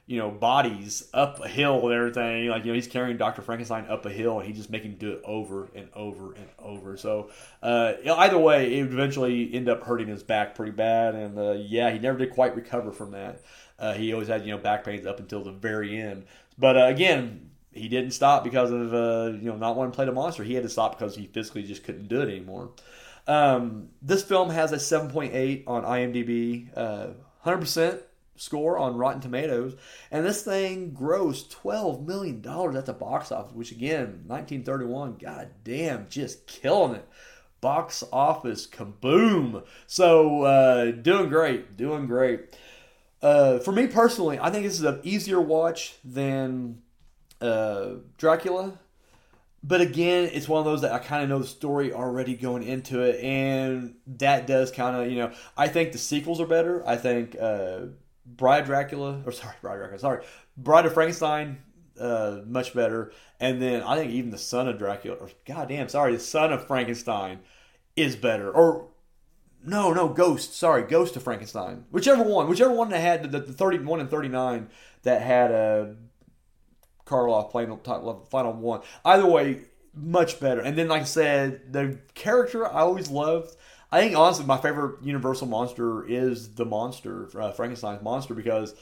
you 0.08 0.20
know, 0.20 0.30
bodies 0.30 1.10
up 1.14 1.44
a 1.44 1.48
hill 1.48 1.84
and 1.86 1.94
everything. 1.94 2.48
Like, 2.48 2.64
you 2.64 2.72
know, 2.72 2.76
he's 2.76 2.88
carrying 2.88 3.18
Dr. 3.18 3.42
Frankenstein 3.42 3.88
up 3.88 4.06
a 4.06 4.12
hill 4.12 4.40
and 4.40 4.48
he 4.48 4.54
just 4.54 4.70
making 4.70 4.92
him 4.92 4.98
do 4.98 5.14
it 5.14 5.22
over 5.26 5.68
and 5.74 5.90
over 5.96 6.34
and 6.34 6.48
over. 6.60 6.96
So, 6.96 7.32
uh, 7.64 7.94
either 8.06 8.38
way, 8.38 8.78
it 8.78 8.84
would 8.84 8.94
eventually 8.94 9.52
end 9.54 9.68
up 9.68 9.84
hurting 9.84 10.08
his 10.08 10.22
back 10.22 10.54
pretty 10.54 10.74
bad. 10.74 11.16
And, 11.16 11.40
uh, 11.40 11.54
yeah, 11.54 11.90
he 11.90 11.98
never 11.98 12.20
did 12.20 12.32
quite 12.32 12.56
recover 12.56 12.92
from 12.92 13.12
that. 13.12 13.42
Uh, 13.80 13.94
he 13.94 14.14
always 14.14 14.28
had, 14.28 14.46
you 14.46 14.52
know, 14.52 14.60
back 14.60 14.84
pains 14.84 15.08
up 15.08 15.20
until 15.20 15.44
the 15.44 15.52
very 15.52 16.00
end. 16.00 16.26
But, 16.58 16.78
uh, 16.78 16.86
again, 16.86 17.50
he 17.76 17.90
didn't 17.90 18.12
stop 18.12 18.44
because 18.44 18.72
of, 18.72 18.94
uh, 18.94 19.38
you 19.38 19.50
know, 19.50 19.58
not 19.58 19.76
wanting 19.76 19.92
to 19.92 19.96
play 19.96 20.06
the 20.06 20.14
monster. 20.14 20.44
He 20.44 20.54
had 20.54 20.64
to 20.64 20.70
stop 20.70 20.98
because 20.98 21.16
he 21.16 21.28
physically 21.28 21.64
just 21.64 21.84
couldn't 21.84 22.08
do 22.08 22.22
it 22.22 22.30
anymore. 22.30 22.72
Um, 23.28 23.90
this 24.02 24.24
film 24.24 24.50
has 24.50 24.72
a 24.72 24.78
7.8 24.78 25.64
on 25.68 25.84
IMDb, 25.84 26.74
100% 26.74 27.94
uh, 27.94 27.98
score 28.38 28.78
on 28.78 28.98
Rotten 28.98 29.22
Tomatoes, 29.22 29.76
and 30.12 30.26
this 30.26 30.44
thing 30.44 30.92
grossed 30.92 31.50
twelve 31.50 32.06
million 32.06 32.42
dollars 32.42 32.76
at 32.76 32.86
the 32.86 32.94
box 32.94 33.32
office, 33.32 33.54
which 33.54 33.72
again, 33.72 34.24
1931, 34.28 35.18
god 35.18 35.50
damn, 35.64 36.08
just 36.10 36.48
killing 36.48 36.96
it. 36.96 37.08
Box 37.62 38.04
office 38.14 38.68
kaboom! 38.68 39.66
So 39.88 40.44
uh, 40.44 40.92
doing 40.92 41.30
great, 41.30 41.78
doing 41.78 42.06
great. 42.06 42.56
Uh, 43.22 43.60
for 43.60 43.72
me 43.72 43.88
personally, 43.88 44.38
I 44.40 44.52
think 44.52 44.66
this 44.66 44.76
is 44.76 44.84
an 44.84 45.00
easier 45.04 45.42
watch 45.42 45.96
than 46.04 46.82
uh, 47.42 47.96
Dracula. 48.18 48.80
But 49.68 49.82
again, 49.82 50.30
it's 50.32 50.48
one 50.48 50.60
of 50.60 50.66
those 50.66 50.82
that 50.82 50.92
I 50.92 51.00
kind 51.00 51.24
of 51.24 51.30
know 51.30 51.40
the 51.40 51.48
story 51.48 51.92
already 51.92 52.36
going 52.36 52.62
into 52.62 53.02
it, 53.02 53.20
and 53.24 53.96
that 54.06 54.46
does 54.46 54.72
kind 54.72 54.96
of, 54.96 55.12
you 55.12 55.18
know, 55.18 55.32
I 55.58 55.70
think 55.70 55.92
the 55.92 55.98
sequels 55.98 56.40
are 56.40 56.46
better. 56.46 56.88
I 56.88 56.98
think 56.98 57.36
uh, 57.40 57.88
Bride 58.28 58.66
Dracula, 58.66 59.24
or 59.26 59.32
sorry, 59.32 59.56
Bride 59.62 59.78
Dracula, 59.78 60.00
sorry, 60.00 60.26
Bride 60.56 60.86
of 60.86 60.94
Frankenstein, 60.94 61.64
uh, 62.00 62.42
much 62.46 62.76
better. 62.76 63.12
And 63.40 63.60
then 63.60 63.82
I 63.82 63.98
think 63.98 64.12
even 64.12 64.30
the 64.30 64.38
Son 64.38 64.68
of 64.68 64.78
Dracula, 64.78 65.18
or 65.18 65.30
goddamn, 65.48 65.90
sorry, 65.90 66.14
the 66.14 66.20
Son 66.20 66.54
of 66.54 66.68
Frankenstein 66.68 67.40
is 67.96 68.16
better. 68.16 68.52
Or 68.52 68.90
no, 69.64 69.94
no, 69.94 70.10
Ghost. 70.10 70.54
Sorry, 70.54 70.84
Ghost 70.84 71.16
of 71.16 71.24
Frankenstein. 71.24 71.86
Whichever 71.90 72.22
one, 72.22 72.48
whichever 72.48 72.72
one 72.72 72.90
that 72.90 73.00
had 73.00 73.32
the, 73.32 73.40
the 73.40 73.54
thirty-one 73.54 74.00
and 74.00 74.12
thirty-nine 74.12 74.70
that 75.02 75.24
had 75.24 75.52
uh, 75.52 75.86
Karloff 77.06 77.52
playing 77.52 77.70
the 77.70 78.16
final 78.30 78.54
one. 78.54 78.82
Either 79.04 79.26
way, 79.26 79.62
much 79.94 80.40
better. 80.40 80.62
And 80.62 80.78
then, 80.78 80.88
like 80.88 81.04
I 81.04 81.06
said, 81.06 81.72
the 81.72 82.00
character 82.14 82.68
I 82.68 82.82
always 82.82 83.10
loved. 83.10 83.56
I 83.92 84.02
think 84.02 84.18
honestly, 84.18 84.46
my 84.46 84.58
favorite 84.58 85.04
Universal 85.04 85.48
monster 85.48 86.06
is 86.06 86.56
the 86.56 86.66
monster, 86.66 87.30
uh, 87.40 87.52
Frankenstein's 87.52 88.04
monster, 88.04 88.34
because 88.34 88.74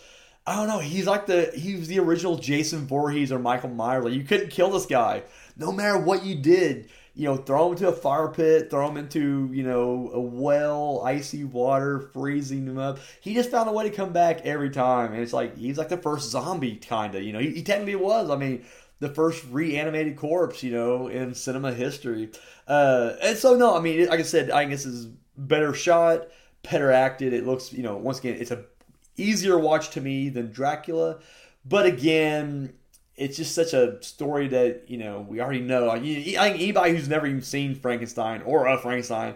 I 0.48 0.56
don't 0.56 0.68
know, 0.68 0.80
he's 0.80 1.06
like 1.06 1.26
the 1.26 1.52
he 1.56 1.76
was 1.76 1.88
the 1.88 2.00
original 2.00 2.38
Jason 2.38 2.88
Voorhees 2.88 3.32
or 3.32 3.40
Michael 3.40 3.70
Myers. 3.70 4.06
Like 4.06 4.14
you 4.14 4.24
couldn't 4.24 4.50
kill 4.50 4.72
this 4.72 4.86
guy, 4.86 5.24
no 5.56 5.72
matter 5.72 5.98
what 5.98 6.26
you 6.26 6.36
did 6.36 6.90
you 7.16 7.26
know, 7.26 7.38
throw 7.38 7.66
them 7.66 7.74
into 7.74 7.88
a 7.88 7.94
fire 7.94 8.28
pit, 8.28 8.72
throw 8.72 8.88
them 8.88 8.98
into, 8.98 9.50
you 9.54 9.64
know, 9.64 10.10
a 10.14 10.20
well, 10.20 11.02
icy 11.06 11.44
water, 11.44 12.10
freezing 12.12 12.66
them 12.66 12.80
up. 12.80 12.98
He 13.22 13.36
just 13.36 13.52
found 13.52 13.70
a 13.70 13.72
way 13.72 13.88
to 13.88 13.96
come 13.96 14.14
back 14.14 14.42
every 14.42 14.72
time. 14.72 15.14
And 15.14 15.22
it's 15.22 15.34
like, 15.34 15.56
he's 15.56 15.78
like 15.78 15.90
the 15.90 15.98
first 15.98 16.32
zombie, 16.32 16.78
kind 16.78 17.14
of. 17.14 17.22
You 17.22 17.34
know, 17.34 17.40
he, 17.40 17.52
he 17.52 17.64
technically 17.64 17.96
was. 17.96 18.32
I 18.32 18.36
mean, 18.36 18.66
the 19.00 19.10
first 19.10 19.46
reanimated 19.52 20.18
corpse, 20.18 20.64
you 20.64 20.72
know, 20.72 21.08
in 21.08 21.36
cinema 21.36 21.72
history. 21.72 22.32
Uh, 22.68 23.14
and 23.22 23.38
so, 23.38 23.56
no, 23.56 23.78
I 23.78 23.80
mean, 23.80 24.08
like 24.08 24.20
I 24.20 24.24
said, 24.24 24.50
I 24.50 24.66
guess 24.66 24.86
is 24.86 25.08
better 25.38 25.74
shot, 25.74 26.30
better 26.64 26.92
acted. 26.92 27.34
It 27.34 27.46
looks, 27.46 27.72
you 27.72 27.84
know, 27.84 27.96
once 27.96 28.20
again, 28.20 28.38
it's 28.40 28.52
a 28.52 28.66
easier 29.18 29.60
watch 29.60 29.92
to 29.92 30.02
me 30.02 30.30
than 30.30 30.52
Dracula. 30.52 31.20
But 31.66 31.86
again, 31.86 32.74
it's 33.16 33.38
just 33.38 33.54
such 33.54 33.74
a 33.74 34.02
story 34.02 34.48
that 34.50 34.86
you 34.88 34.98
know 34.98 35.26
we 35.28 35.42
already 35.42 35.62
know. 35.62 35.86
Like, 35.86 36.02
I 36.02 36.04
think 36.04 36.38
anybody 36.38 36.92
who's 36.92 37.08
never 37.08 37.28
even 37.28 37.42
seen 37.42 37.76
Frankenstein 37.76 38.42
or 38.44 38.68
a 38.68 38.78
Frankenstein 38.78 39.36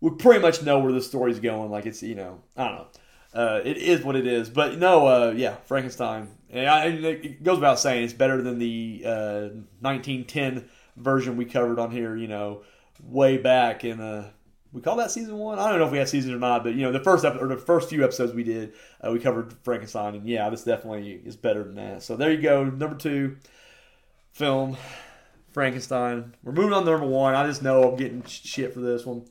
would 0.00 0.18
pretty 0.18 0.40
much 0.40 0.62
know 0.62 0.78
where 0.78 0.92
the 0.92 1.02
story's 1.02 1.40
going. 1.40 1.70
Like 1.70 1.86
it's 1.86 2.02
you 2.02 2.14
know 2.14 2.40
I 2.56 2.64
don't 2.64 2.74
know. 2.76 2.86
Uh, 3.32 3.60
it 3.64 3.76
is 3.76 4.02
what 4.02 4.16
it 4.16 4.26
is, 4.26 4.50
but 4.50 4.78
no, 4.78 5.06
uh, 5.06 5.32
yeah, 5.36 5.54
Frankenstein. 5.66 6.28
And, 6.50 6.66
I, 6.66 6.86
and 6.86 7.04
it 7.04 7.42
goes 7.44 7.58
without 7.58 7.78
saying 7.78 8.02
it's 8.02 8.12
better 8.12 8.42
than 8.42 8.58
the 8.58 9.02
uh, 9.06 9.40
1910 9.80 10.68
version 10.96 11.36
we 11.36 11.44
covered 11.44 11.78
on 11.78 11.92
here. 11.92 12.16
You 12.16 12.26
know, 12.26 12.62
way 13.04 13.38
back 13.38 13.84
in 13.84 14.00
uh, 14.00 14.30
we 14.72 14.80
call 14.80 14.96
that 14.96 15.10
season 15.10 15.36
one. 15.36 15.58
I 15.58 15.68
don't 15.68 15.78
know 15.78 15.86
if 15.86 15.92
we 15.92 15.98
had 15.98 16.08
season 16.08 16.32
or 16.32 16.38
not, 16.38 16.62
but 16.62 16.74
you 16.74 16.82
know, 16.82 16.92
the 16.92 17.00
first 17.00 17.24
episode, 17.24 17.42
or 17.42 17.48
the 17.48 17.60
first 17.60 17.88
few 17.88 18.04
episodes 18.04 18.32
we 18.32 18.44
did, 18.44 18.72
uh, 19.04 19.10
we 19.10 19.18
covered 19.18 19.52
Frankenstein, 19.64 20.14
and 20.14 20.28
yeah, 20.28 20.48
this 20.48 20.64
definitely 20.64 21.20
is 21.24 21.36
better 21.36 21.64
than 21.64 21.74
that. 21.74 22.02
So 22.02 22.16
there 22.16 22.30
you 22.30 22.40
go, 22.40 22.64
number 22.64 22.96
two 22.96 23.36
film, 24.32 24.76
Frankenstein. 25.52 26.36
We're 26.44 26.52
moving 26.52 26.72
on 26.72 26.84
to 26.84 26.90
number 26.90 27.06
one. 27.06 27.34
I 27.34 27.46
just 27.46 27.62
know 27.62 27.90
I'm 27.90 27.96
getting 27.96 28.22
shit 28.24 28.72
for 28.72 28.80
this 28.80 29.04
one. 29.04 29.24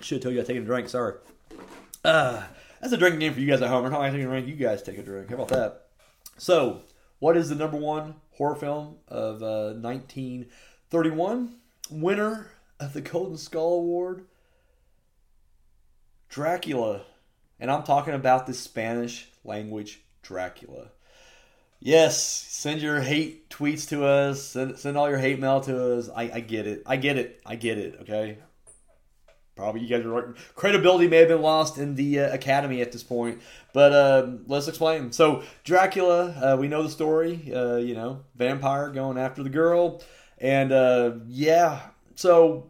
Should 0.00 0.16
have 0.16 0.22
told 0.24 0.34
you 0.34 0.42
I 0.42 0.44
take 0.44 0.58
a 0.58 0.60
drink. 0.60 0.90
Sorry. 0.90 1.14
Uh, 2.04 2.42
that's 2.80 2.92
a 2.92 2.98
drinking 2.98 3.20
game 3.20 3.32
for 3.32 3.40
you 3.40 3.46
guys 3.46 3.62
at 3.62 3.70
home. 3.70 3.86
Or 3.86 3.88
not 3.88 4.10
take 4.10 4.20
a 4.20 4.24
drink, 4.24 4.46
you 4.46 4.56
guys 4.56 4.82
take 4.82 4.98
a 4.98 5.02
drink. 5.02 5.30
How 5.30 5.36
about 5.36 5.48
that? 5.48 5.86
So, 6.36 6.82
what 7.18 7.38
is 7.38 7.48
the 7.48 7.54
number 7.54 7.78
one 7.78 8.16
horror 8.32 8.56
film 8.56 8.96
of 9.08 9.42
uh, 9.42 9.72
19- 9.76 10.48
31, 10.94 11.52
winner 11.90 12.46
of 12.78 12.92
the 12.92 13.00
Golden 13.00 13.36
Skull 13.36 13.78
Award, 13.78 14.26
Dracula. 16.28 17.02
And 17.58 17.68
I'm 17.68 17.82
talking 17.82 18.14
about 18.14 18.46
the 18.46 18.54
Spanish 18.54 19.28
language 19.42 20.02
Dracula. 20.22 20.92
Yes, 21.80 22.22
send 22.22 22.80
your 22.80 23.00
hate 23.00 23.50
tweets 23.50 23.88
to 23.88 24.04
us. 24.04 24.40
Send, 24.44 24.78
send 24.78 24.96
all 24.96 25.10
your 25.10 25.18
hate 25.18 25.40
mail 25.40 25.60
to 25.62 25.96
us. 25.98 26.08
I, 26.14 26.30
I 26.32 26.38
get 26.38 26.68
it. 26.68 26.84
I 26.86 26.94
get 26.94 27.18
it. 27.18 27.40
I 27.44 27.56
get 27.56 27.76
it. 27.76 27.98
Okay. 28.02 28.38
Probably 29.56 29.80
you 29.80 29.88
guys 29.88 30.06
are 30.06 30.36
credibility 30.54 31.08
may 31.08 31.18
have 31.18 31.28
been 31.28 31.42
lost 31.42 31.76
in 31.76 31.96
the 31.96 32.20
uh, 32.20 32.32
academy 32.32 32.80
at 32.82 32.92
this 32.92 33.02
point, 33.02 33.40
but 33.72 33.92
uh, 33.92 34.30
let's 34.46 34.68
explain. 34.68 35.10
So 35.10 35.42
Dracula, 35.64 36.54
uh, 36.54 36.56
we 36.56 36.68
know 36.68 36.84
the 36.84 36.88
story. 36.88 37.52
Uh, 37.52 37.76
you 37.76 37.94
know, 37.96 38.24
vampire 38.36 38.90
going 38.90 39.18
after 39.18 39.42
the 39.42 39.50
girl. 39.50 40.00
And 40.38 40.72
uh, 40.72 41.12
yeah, 41.28 41.80
so 42.14 42.68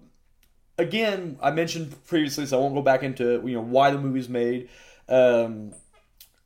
again, 0.79 1.39
I 1.43 1.51
mentioned 1.51 1.95
previously, 2.07 2.47
so 2.47 2.59
I 2.59 2.61
won't 2.61 2.75
go 2.75 2.83
back 2.83 3.03
into 3.03 3.43
you 3.45 3.55
know 3.55 3.63
why 3.63 3.91
the 3.91 3.99
movie's 3.99 4.29
made. 4.29 4.69
Um, 5.09 5.73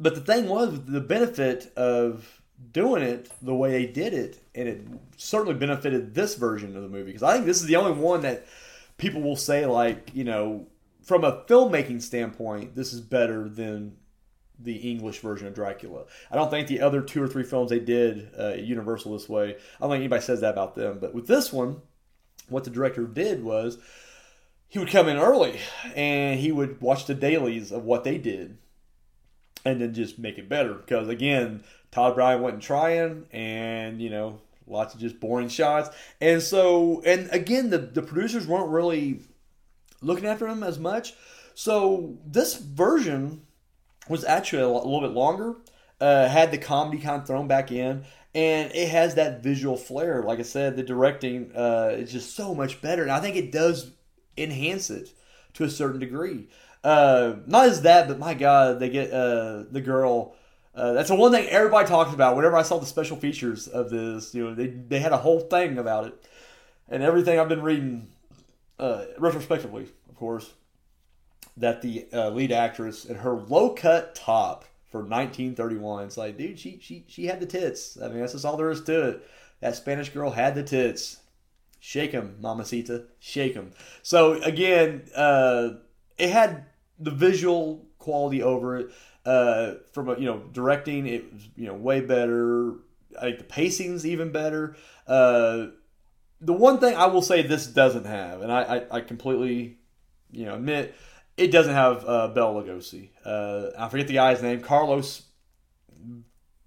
but 0.00 0.14
the 0.14 0.20
thing 0.20 0.48
was, 0.48 0.80
the 0.84 1.00
benefit 1.00 1.72
of 1.76 2.42
doing 2.72 3.02
it 3.02 3.30
the 3.42 3.54
way 3.54 3.70
they 3.70 3.86
did 3.86 4.14
it, 4.14 4.42
and 4.54 4.68
it 4.68 4.86
certainly 5.16 5.54
benefited 5.54 6.14
this 6.14 6.34
version 6.34 6.76
of 6.76 6.82
the 6.82 6.88
movie 6.88 7.06
because 7.06 7.22
I 7.22 7.34
think 7.34 7.46
this 7.46 7.60
is 7.60 7.66
the 7.66 7.76
only 7.76 7.92
one 7.92 8.22
that 8.22 8.46
people 8.96 9.22
will 9.22 9.36
say 9.36 9.66
like 9.66 10.10
you 10.14 10.24
know 10.24 10.66
from 11.08 11.24
a 11.24 11.42
filmmaking 11.44 12.02
standpoint, 12.02 12.76
this 12.76 12.92
is 12.92 13.00
better 13.00 13.48
than 13.48 13.96
the 14.58 14.76
English 14.76 15.20
version 15.20 15.46
of 15.46 15.54
Dracula. 15.54 16.04
I 16.30 16.36
don't 16.36 16.50
think 16.50 16.68
the 16.68 16.80
other 16.80 17.00
two 17.00 17.22
or 17.22 17.28
three 17.28 17.44
films 17.44 17.70
they 17.70 17.78
did 17.78 18.30
uh, 18.38 18.54
Universal 18.54 19.12
this 19.12 19.28
way. 19.28 19.50
I 19.50 19.80
don't 19.80 19.90
think 19.90 20.00
anybody 20.00 20.22
says 20.22 20.40
that 20.40 20.52
about 20.52 20.74
them. 20.74 20.98
But 21.00 21.14
with 21.14 21.26
this 21.26 21.52
one, 21.52 21.82
what 22.48 22.64
the 22.64 22.70
director 22.70 23.06
did 23.06 23.44
was 23.44 23.78
he 24.68 24.78
would 24.78 24.90
come 24.90 25.08
in 25.08 25.16
early 25.16 25.58
and 25.94 26.40
he 26.40 26.52
would 26.52 26.80
watch 26.80 27.06
the 27.06 27.14
dailies 27.14 27.72
of 27.72 27.84
what 27.84 28.04
they 28.04 28.18
did 28.18 28.58
and 29.64 29.80
then 29.80 29.94
just 29.94 30.18
make 30.18 30.38
it 30.38 30.48
better. 30.48 30.74
Because 30.74 31.08
again, 31.08 31.62
Tod 31.90 32.14
Browning 32.14 32.42
wasn't 32.42 32.62
trying, 32.62 33.26
and 33.32 34.00
you 34.00 34.10
know, 34.10 34.40
lots 34.66 34.94
of 34.94 35.00
just 35.00 35.20
boring 35.20 35.48
shots. 35.48 35.94
And 36.20 36.42
so, 36.42 37.02
and 37.04 37.28
again, 37.32 37.70
the 37.70 37.78
the 37.78 38.02
producers 38.02 38.46
weren't 38.46 38.70
really 38.70 39.20
looking 40.00 40.26
after 40.26 40.46
him 40.46 40.62
as 40.62 40.78
much. 40.78 41.14
So 41.54 42.18
this 42.24 42.56
version 42.56 43.42
was 44.08 44.24
actually 44.24 44.62
a, 44.62 44.68
little 44.68 45.00
bit 45.00 45.12
longer. 45.12 45.56
Uh, 46.00 46.28
had 46.28 46.52
the 46.52 46.58
comedy 46.58 46.98
kind 46.98 47.20
of 47.20 47.26
thrown 47.26 47.48
back 47.48 47.72
in, 47.72 48.04
and 48.34 48.72
it 48.72 48.88
has 48.88 49.16
that 49.16 49.42
visual 49.42 49.76
flair. 49.76 50.22
Like 50.22 50.38
I 50.38 50.42
said, 50.42 50.76
the 50.76 50.82
directing 50.82 51.50
uh, 51.56 51.90
is 51.92 52.12
just 52.12 52.36
so 52.36 52.54
much 52.54 52.80
better, 52.80 53.02
and 53.02 53.10
I 53.10 53.20
think 53.20 53.36
it 53.36 53.50
does 53.50 53.90
enhance 54.36 54.90
it 54.90 55.12
to 55.54 55.64
a 55.64 55.70
certain 55.70 55.98
degree. 55.98 56.48
Uh, 56.84 57.36
not 57.46 57.66
as 57.66 57.82
that, 57.82 58.06
but 58.06 58.18
my 58.18 58.34
God, 58.34 58.78
they 58.78 58.88
get 58.88 59.12
uh, 59.12 59.64
the 59.70 59.80
girl. 59.80 60.36
Uh, 60.74 60.92
that's 60.92 61.08
the 61.08 61.16
one 61.16 61.32
thing 61.32 61.48
everybody 61.48 61.88
talks 61.88 62.14
about. 62.14 62.36
Whenever 62.36 62.56
I 62.56 62.62
saw 62.62 62.78
the 62.78 62.86
special 62.86 63.16
features 63.16 63.66
of 63.66 63.90
this, 63.90 64.34
you 64.34 64.44
know, 64.44 64.54
they 64.54 64.68
they 64.68 65.00
had 65.00 65.12
a 65.12 65.18
whole 65.18 65.40
thing 65.40 65.78
about 65.78 66.06
it, 66.06 66.28
and 66.88 67.02
everything 67.02 67.40
I've 67.40 67.48
been 67.48 67.62
reading, 67.62 68.08
uh, 68.78 69.06
retrospectively, 69.18 69.88
of 70.08 70.14
course, 70.14 70.52
that 71.58 71.82
the 71.82 72.06
uh, 72.12 72.30
lead 72.30 72.52
actress 72.52 73.04
in 73.04 73.16
her 73.16 73.34
low 73.34 73.70
cut 73.70 74.14
top 74.14 74.64
for 74.90 75.00
1931. 75.00 76.04
It's 76.04 76.16
like, 76.16 76.36
dude, 76.38 76.58
she 76.58 76.78
she 76.80 77.04
she 77.08 77.26
had 77.26 77.40
the 77.40 77.46
tits. 77.46 78.00
I 78.00 78.08
mean, 78.08 78.20
that's 78.20 78.32
just 78.32 78.44
all 78.44 78.56
there 78.56 78.70
is 78.70 78.82
to 78.84 79.08
it. 79.08 79.30
That 79.60 79.76
Spanish 79.76 80.10
girl 80.10 80.30
had 80.30 80.54
the 80.54 80.62
tits. 80.62 81.18
Shake 81.80 82.12
them, 82.12 82.36
Mamacita. 82.40 83.04
Shake 83.20 83.54
them. 83.54 83.72
So 84.02 84.34
again, 84.42 85.08
uh, 85.14 85.70
it 86.16 86.30
had 86.30 86.66
the 86.98 87.10
visual 87.10 87.86
quality 87.98 88.42
over 88.42 88.76
it. 88.78 88.90
Uh, 89.24 89.74
from 89.92 90.08
a, 90.08 90.18
you 90.18 90.24
know 90.24 90.42
directing, 90.52 91.06
it 91.06 91.32
was 91.32 91.48
you 91.56 91.66
know 91.66 91.74
way 91.74 92.00
better. 92.00 92.74
I 93.18 93.22
think 93.22 93.38
the 93.38 93.44
pacing's 93.44 94.06
even 94.06 94.32
better. 94.32 94.76
Uh, 95.06 95.68
the 96.40 96.52
one 96.52 96.78
thing 96.78 96.94
I 96.94 97.06
will 97.06 97.22
say 97.22 97.42
this 97.42 97.66
doesn't 97.66 98.06
have, 98.06 98.42
and 98.42 98.50
I, 98.52 98.62
I, 98.62 98.96
I 98.98 99.00
completely 99.00 99.78
you 100.30 100.46
know 100.46 100.54
admit 100.54 100.94
it 101.38 101.52
doesn't 101.52 101.74
have 101.74 102.04
uh, 102.06 102.28
Bela 102.28 102.62
Lugosi. 102.62 103.10
Uh, 103.24 103.70
I 103.78 103.88
forget 103.88 104.08
the 104.08 104.14
guy's 104.14 104.42
name. 104.42 104.60
Carlos 104.60 105.22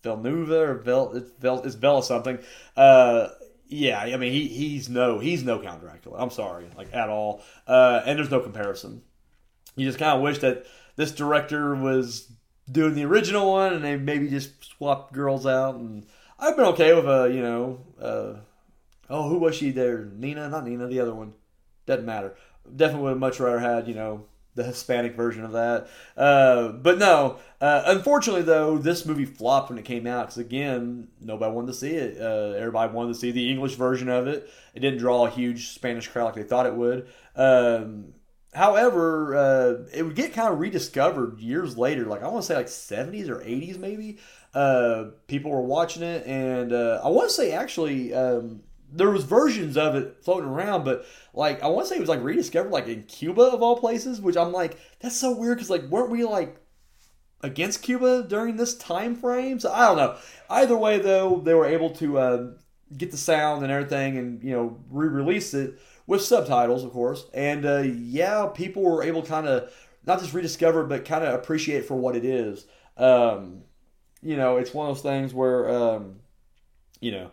Villeneuve 0.02 0.52
or 0.52 0.76
Vel, 0.76 1.12
it's, 1.14 1.32
Vel, 1.40 1.62
it's 1.62 1.76
Bella 1.76 2.04
something. 2.04 2.40
Uh, 2.76 3.28
yeah, 3.68 4.00
I 4.00 4.18
mean 4.18 4.34
he 4.34 4.48
he's 4.48 4.90
no 4.90 5.20
he's 5.20 5.44
no 5.44 5.60
Count 5.60 5.82
Dracula. 5.82 6.18
I'm 6.20 6.30
sorry, 6.30 6.68
like 6.76 6.94
at 6.94 7.10
all. 7.10 7.44
Uh, 7.68 8.02
and 8.06 8.18
there's 8.18 8.32
no 8.32 8.40
comparison. 8.40 9.02
You 9.76 9.86
just 9.86 10.00
kind 10.00 10.16
of 10.16 10.22
wish 10.22 10.40
that 10.40 10.66
this 10.96 11.12
director 11.12 11.76
was 11.76 12.32
doing 12.70 12.96
the 12.96 13.06
original 13.06 13.52
one, 13.52 13.74
and 13.74 13.84
they 13.84 13.98
maybe 13.98 14.30
just 14.30 14.66
swapped 14.66 15.14
girls 15.14 15.46
out. 15.46 15.76
And 15.76 16.06
I've 16.40 16.56
been 16.56 16.66
okay 16.68 16.94
with 16.94 17.06
a 17.06 17.30
you 17.32 17.42
know, 17.42 17.80
uh, 18.02 18.34
oh 19.10 19.30
who 19.30 19.38
was 19.38 19.56
she 19.56 19.72
there? 19.72 20.06
Nina, 20.06 20.50
not 20.50 20.66
Nina, 20.66 20.88
the 20.88 21.00
other 21.00 21.14
one. 21.14 21.34
Doesn't 21.86 22.06
matter. 22.06 22.36
Definitely 22.74 23.04
would 23.04 23.10
have 23.12 23.20
much 23.20 23.40
rather 23.40 23.60
had 23.60 23.88
you 23.88 23.96
know 23.96 24.26
the 24.56 24.64
Hispanic 24.64 25.16
version 25.16 25.46
of 25.46 25.54
that. 25.54 25.88
Uh, 26.18 26.70
but 26.70 26.98
no, 26.98 27.38
uh, 27.60 27.84
unfortunately 27.86 28.42
though, 28.42 28.78
this 28.78 29.06
movie 29.06 29.26
flopped 29.26 29.70
when 29.70 29.80
it 29.80 29.86
came 29.86 30.06
out 30.06 30.28
because 30.28 30.38
again, 30.38 31.08
nobody 31.20 31.54
wanted 31.54 31.68
to 31.68 31.74
see 31.74 31.92
it. 31.92 32.22
Uh, 32.22 32.58
everybody 32.58 32.92
wanted 32.94 33.14
to 33.14 33.20
see 33.20 33.32
the 33.32 33.50
English 33.50 33.76
version 33.76 34.10
of 34.10 34.28
it. 34.28 34.50
It 34.74 34.82
didn't 34.82 35.00
draw 35.00 35.26
a 35.26 35.30
huge 35.30 35.70
Spanish 35.70 36.08
crowd 36.08 36.26
like 36.26 36.36
they 36.36 36.44
thought 36.44 36.66
it 36.66 36.76
would. 36.76 37.08
Um, 37.36 38.14
however, 38.54 39.36
uh, 39.36 39.88
it 39.94 40.04
would 40.04 40.16
get 40.16 40.34
kind 40.34 40.52
of 40.52 40.60
rediscovered 40.60 41.40
years 41.40 41.78
later. 41.78 42.06
Like 42.06 42.24
I 42.24 42.28
want 42.28 42.44
to 42.44 42.48
say 42.48 42.56
like 42.56 42.70
seventies 42.70 43.30
or 43.30 43.42
eighties 43.42 43.78
maybe. 43.78 44.20
Uh, 44.54 45.12
people 45.28 45.50
were 45.50 45.62
watching 45.62 46.04
it, 46.04 46.28
and 46.28 46.74
uh, 46.74 47.00
I 47.04 47.08
want 47.08 47.30
to 47.30 47.34
say 47.34 47.54
actually. 47.54 48.14
Um, 48.14 48.64
there 48.92 49.10
was 49.10 49.24
versions 49.24 49.78
of 49.78 49.96
it 49.96 50.18
floating 50.22 50.50
around, 50.50 50.84
but 50.84 51.06
like 51.34 51.64
I 51.64 51.68
want 51.68 51.88
to 51.88 51.90
say 51.90 51.98
it 51.98 52.02
was 52.02 52.10
like 52.10 52.24
rediscovered 52.24 52.72
like 52.72 52.88
in 52.88 53.04
Cuba 53.04 53.42
of 53.42 53.62
all 53.62 53.78
places, 53.78 54.20
which 54.22 54.38
I'm 54.38 54.52
like 54.52 54.78
that's 55.00 55.18
so 55.18 55.36
weird 55.36 55.58
because 55.58 55.70
like 55.70 55.84
weren't 55.84 56.12
we 56.12 56.24
like 56.24 56.58
against 57.44 57.82
Cuba 57.82 58.24
during 58.28 58.56
this 58.56 58.76
time 58.76 59.16
frame? 59.16 59.60
So 59.60 59.72
I 59.72 59.88
don't 59.88 59.98
know. 59.98 60.18
Either 60.50 60.78
way, 60.78 61.00
though, 61.00 61.42
they 61.44 61.54
were 61.54 61.66
able 61.66 61.90
to 61.92 62.18
uh, 62.18 62.52
get 62.98 63.12
the 63.12 63.18
sound 63.18 63.64
and 63.64 63.72
everything, 63.72 64.18
and 64.18 64.44
you 64.44 64.52
know 64.52 64.80
re-release 64.90 65.54
it 65.54 65.80
with 66.08 66.22
subtitles, 66.22 66.84
of 66.84 66.92
course. 66.92 67.26
And 67.34 67.66
uh, 67.66 67.80
yeah, 67.80 68.48
people 68.54 68.84
were 68.84 69.04
able 69.04 69.24
kind 69.24 69.48
of 69.48 69.72
not 70.06 70.20
just 70.20 70.34
rediscover, 70.34 70.84
but 70.84 71.06
kind 71.06 71.24
of 71.24 71.34
appreciate 71.34 71.86
for 71.86 71.96
what 71.96 72.16
it 72.16 72.26
is. 72.26 72.66
Um, 72.98 73.64
you 74.22 74.36
know, 74.36 74.58
it's 74.58 74.74
one 74.74 74.90
of 74.90 74.96
those 74.96 75.04
things 75.04 75.34
where 75.34 75.70
um, 75.70 76.18
you 77.00 77.12
know 77.12 77.32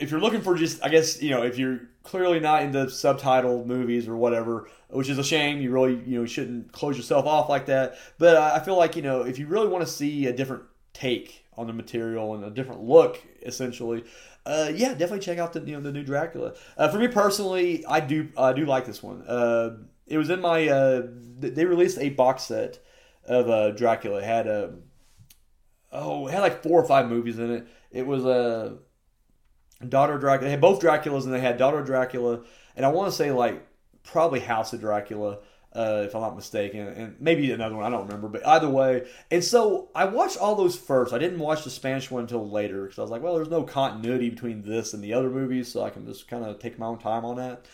if 0.00 0.10
you're 0.10 0.20
looking 0.20 0.40
for 0.40 0.56
just, 0.56 0.82
I 0.82 0.88
guess, 0.88 1.22
you 1.22 1.30
know, 1.30 1.42
if 1.42 1.58
you're 1.58 1.80
clearly 2.02 2.40
not 2.40 2.62
into 2.62 2.78
subtitled 2.86 3.66
movies 3.66 4.08
or 4.08 4.16
whatever, 4.16 4.68
which 4.88 5.08
is 5.08 5.18
a 5.18 5.24
shame. 5.24 5.60
You 5.60 5.70
really, 5.70 6.02
you 6.06 6.18
know, 6.18 6.26
shouldn't 6.26 6.72
close 6.72 6.96
yourself 6.96 7.26
off 7.26 7.48
like 7.48 7.66
that. 7.66 7.96
But 8.18 8.36
I 8.36 8.60
feel 8.60 8.76
like, 8.76 8.96
you 8.96 9.02
know, 9.02 9.22
if 9.22 9.38
you 9.38 9.46
really 9.46 9.68
want 9.68 9.86
to 9.86 9.90
see 9.90 10.26
a 10.26 10.32
different 10.32 10.64
take 10.92 11.44
on 11.56 11.66
the 11.66 11.72
material 11.72 12.34
and 12.34 12.44
a 12.44 12.50
different 12.50 12.82
look, 12.82 13.20
essentially, 13.42 14.04
uh, 14.46 14.72
yeah, 14.74 14.90
definitely 14.90 15.20
check 15.20 15.38
out 15.38 15.52
the 15.52 15.60
you 15.60 15.74
know 15.74 15.80
the 15.80 15.92
new 15.92 16.02
Dracula. 16.02 16.54
Uh, 16.76 16.88
for 16.88 16.98
me 16.98 17.08
personally, 17.08 17.84
I 17.86 18.00
do 18.00 18.28
I 18.36 18.52
do 18.52 18.64
like 18.64 18.86
this 18.86 19.02
one. 19.02 19.22
Uh, 19.22 19.76
it 20.06 20.16
was 20.16 20.30
in 20.30 20.40
my 20.40 20.66
uh, 20.66 21.02
they 21.38 21.66
released 21.66 21.98
a 21.98 22.10
box 22.10 22.44
set 22.44 22.78
of 23.26 23.48
uh, 23.50 23.70
Dracula. 23.72 24.18
It 24.18 24.24
had 24.24 24.46
a 24.46 24.64
um, 24.64 24.82
oh, 25.92 26.26
it 26.26 26.32
had 26.32 26.40
like 26.40 26.62
four 26.62 26.80
or 26.80 26.86
five 26.86 27.08
movies 27.08 27.38
in 27.38 27.50
it. 27.50 27.66
It 27.90 28.06
was 28.06 28.24
a 28.24 28.78
Daughter 29.88 30.18
Dracula. 30.18 30.46
They 30.46 30.50
had 30.50 30.60
both 30.60 30.80
Draculas 30.80 31.24
and 31.24 31.32
they 31.32 31.40
had 31.40 31.56
Daughter 31.56 31.82
Dracula, 31.82 32.40
and 32.76 32.84
I 32.84 32.90
want 32.90 33.10
to 33.10 33.16
say 33.16 33.30
like 33.32 33.66
probably 34.02 34.40
House 34.40 34.72
of 34.72 34.80
Dracula. 34.80 35.38
Uh, 35.72 36.02
if 36.04 36.16
I'm 36.16 36.20
not 36.20 36.34
mistaken, 36.34 36.80
and 36.80 37.14
maybe 37.20 37.52
another 37.52 37.76
one, 37.76 37.84
I 37.84 37.90
don't 37.90 38.06
remember, 38.06 38.26
but 38.26 38.44
either 38.44 38.68
way. 38.68 39.06
And 39.30 39.42
so 39.42 39.88
I 39.94 40.04
watched 40.04 40.36
all 40.36 40.56
those 40.56 40.76
first. 40.76 41.12
I 41.12 41.18
didn't 41.18 41.38
watch 41.38 41.62
the 41.62 41.70
Spanish 41.70 42.10
one 42.10 42.22
until 42.22 42.50
later 42.50 42.82
because 42.82 42.98
I 42.98 43.02
was 43.02 43.10
like, 43.12 43.22
well, 43.22 43.36
there's 43.36 43.50
no 43.50 43.62
continuity 43.62 44.30
between 44.30 44.62
this 44.62 44.94
and 44.94 45.04
the 45.04 45.14
other 45.14 45.30
movies, 45.30 45.70
so 45.70 45.84
I 45.84 45.90
can 45.90 46.04
just 46.06 46.26
kind 46.26 46.44
of 46.44 46.58
take 46.58 46.76
my 46.76 46.86
own 46.86 46.98
time 46.98 47.24
on 47.24 47.36
that. 47.36 47.66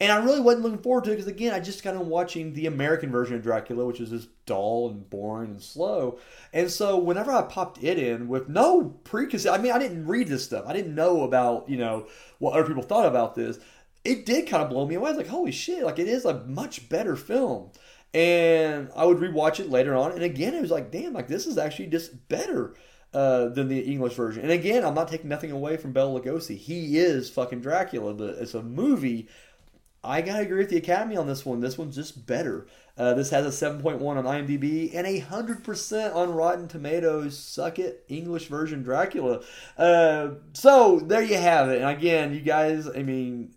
And 0.00 0.10
I 0.10 0.16
really 0.16 0.40
wasn't 0.40 0.64
looking 0.64 0.82
forward 0.82 1.04
to 1.04 1.10
it 1.12 1.14
because, 1.14 1.28
again, 1.28 1.54
I 1.54 1.60
just 1.60 1.84
got 1.84 1.94
on 1.94 2.08
watching 2.08 2.54
the 2.54 2.66
American 2.66 3.12
version 3.12 3.36
of 3.36 3.42
Dracula, 3.42 3.86
which 3.86 4.00
is 4.00 4.10
just 4.10 4.28
dull 4.46 4.90
and 4.90 5.08
boring 5.08 5.52
and 5.52 5.62
slow. 5.62 6.18
And 6.52 6.68
so 6.70 6.98
whenever 6.98 7.30
I 7.30 7.42
popped 7.42 7.82
it 7.84 7.98
in 7.98 8.26
with 8.26 8.48
no 8.48 8.98
preconcept, 9.04 9.52
I 9.52 9.62
mean, 9.62 9.70
I 9.70 9.78
didn't 9.78 10.06
read 10.06 10.26
this 10.26 10.44
stuff. 10.44 10.64
I 10.66 10.72
didn't 10.72 10.96
know 10.96 11.22
about, 11.22 11.68
you 11.68 11.76
know, 11.76 12.08
what 12.40 12.54
other 12.54 12.66
people 12.66 12.82
thought 12.82 13.06
about 13.06 13.36
this. 13.36 13.60
It 14.04 14.26
did 14.26 14.48
kind 14.48 14.62
of 14.62 14.70
blow 14.70 14.86
me 14.86 14.96
away. 14.96 15.10
I 15.10 15.12
was 15.12 15.18
like, 15.18 15.28
holy 15.28 15.52
shit, 15.52 15.84
like 15.84 16.00
it 16.00 16.08
is 16.08 16.24
a 16.24 16.42
much 16.46 16.88
better 16.88 17.14
film. 17.14 17.70
And 18.12 18.90
I 18.96 19.04
would 19.06 19.18
rewatch 19.18 19.60
it 19.60 19.70
later 19.70 19.94
on. 19.94 20.10
And 20.12 20.24
again, 20.24 20.54
it 20.54 20.62
was 20.62 20.72
like, 20.72 20.90
damn, 20.90 21.12
like 21.12 21.28
this 21.28 21.46
is 21.46 21.58
actually 21.58 21.86
just 21.86 22.28
better. 22.28 22.74
Uh, 23.14 23.50
than 23.50 23.68
the 23.68 23.78
English 23.78 24.14
version. 24.14 24.40
And 24.42 24.50
again, 24.50 24.86
I'm 24.86 24.94
not 24.94 25.08
taking 25.08 25.28
nothing 25.28 25.50
away 25.50 25.76
from 25.76 25.92
Bela 25.92 26.18
Lugosi. 26.18 26.56
He 26.56 26.96
is 26.96 27.28
fucking 27.28 27.60
Dracula, 27.60 28.14
but 28.14 28.36
it's 28.38 28.54
a 28.54 28.62
movie 28.62 29.28
I 30.04 30.20
gotta 30.20 30.42
agree 30.42 30.58
with 30.58 30.70
the 30.70 30.78
Academy 30.78 31.16
on 31.16 31.26
this 31.26 31.46
one. 31.46 31.60
This 31.60 31.78
one's 31.78 31.94
just 31.94 32.26
better. 32.26 32.66
Uh, 32.98 33.14
this 33.14 33.30
has 33.30 33.46
a 33.46 33.66
7.1 33.66 34.02
on 34.02 34.24
IMDb 34.24 34.94
and 34.94 35.06
a 35.06 35.20
100% 35.20 36.14
on 36.14 36.34
Rotten 36.34 36.68
Tomatoes. 36.68 37.38
Suck 37.38 37.78
it, 37.78 38.04
English 38.08 38.48
version 38.48 38.82
Dracula. 38.82 39.42
Uh, 39.78 40.30
so 40.52 40.98
there 40.98 41.22
you 41.22 41.36
have 41.36 41.70
it. 41.70 41.80
And 41.80 41.90
again, 41.90 42.34
you 42.34 42.40
guys, 42.40 42.88
I 42.88 43.02
mean, 43.02 43.54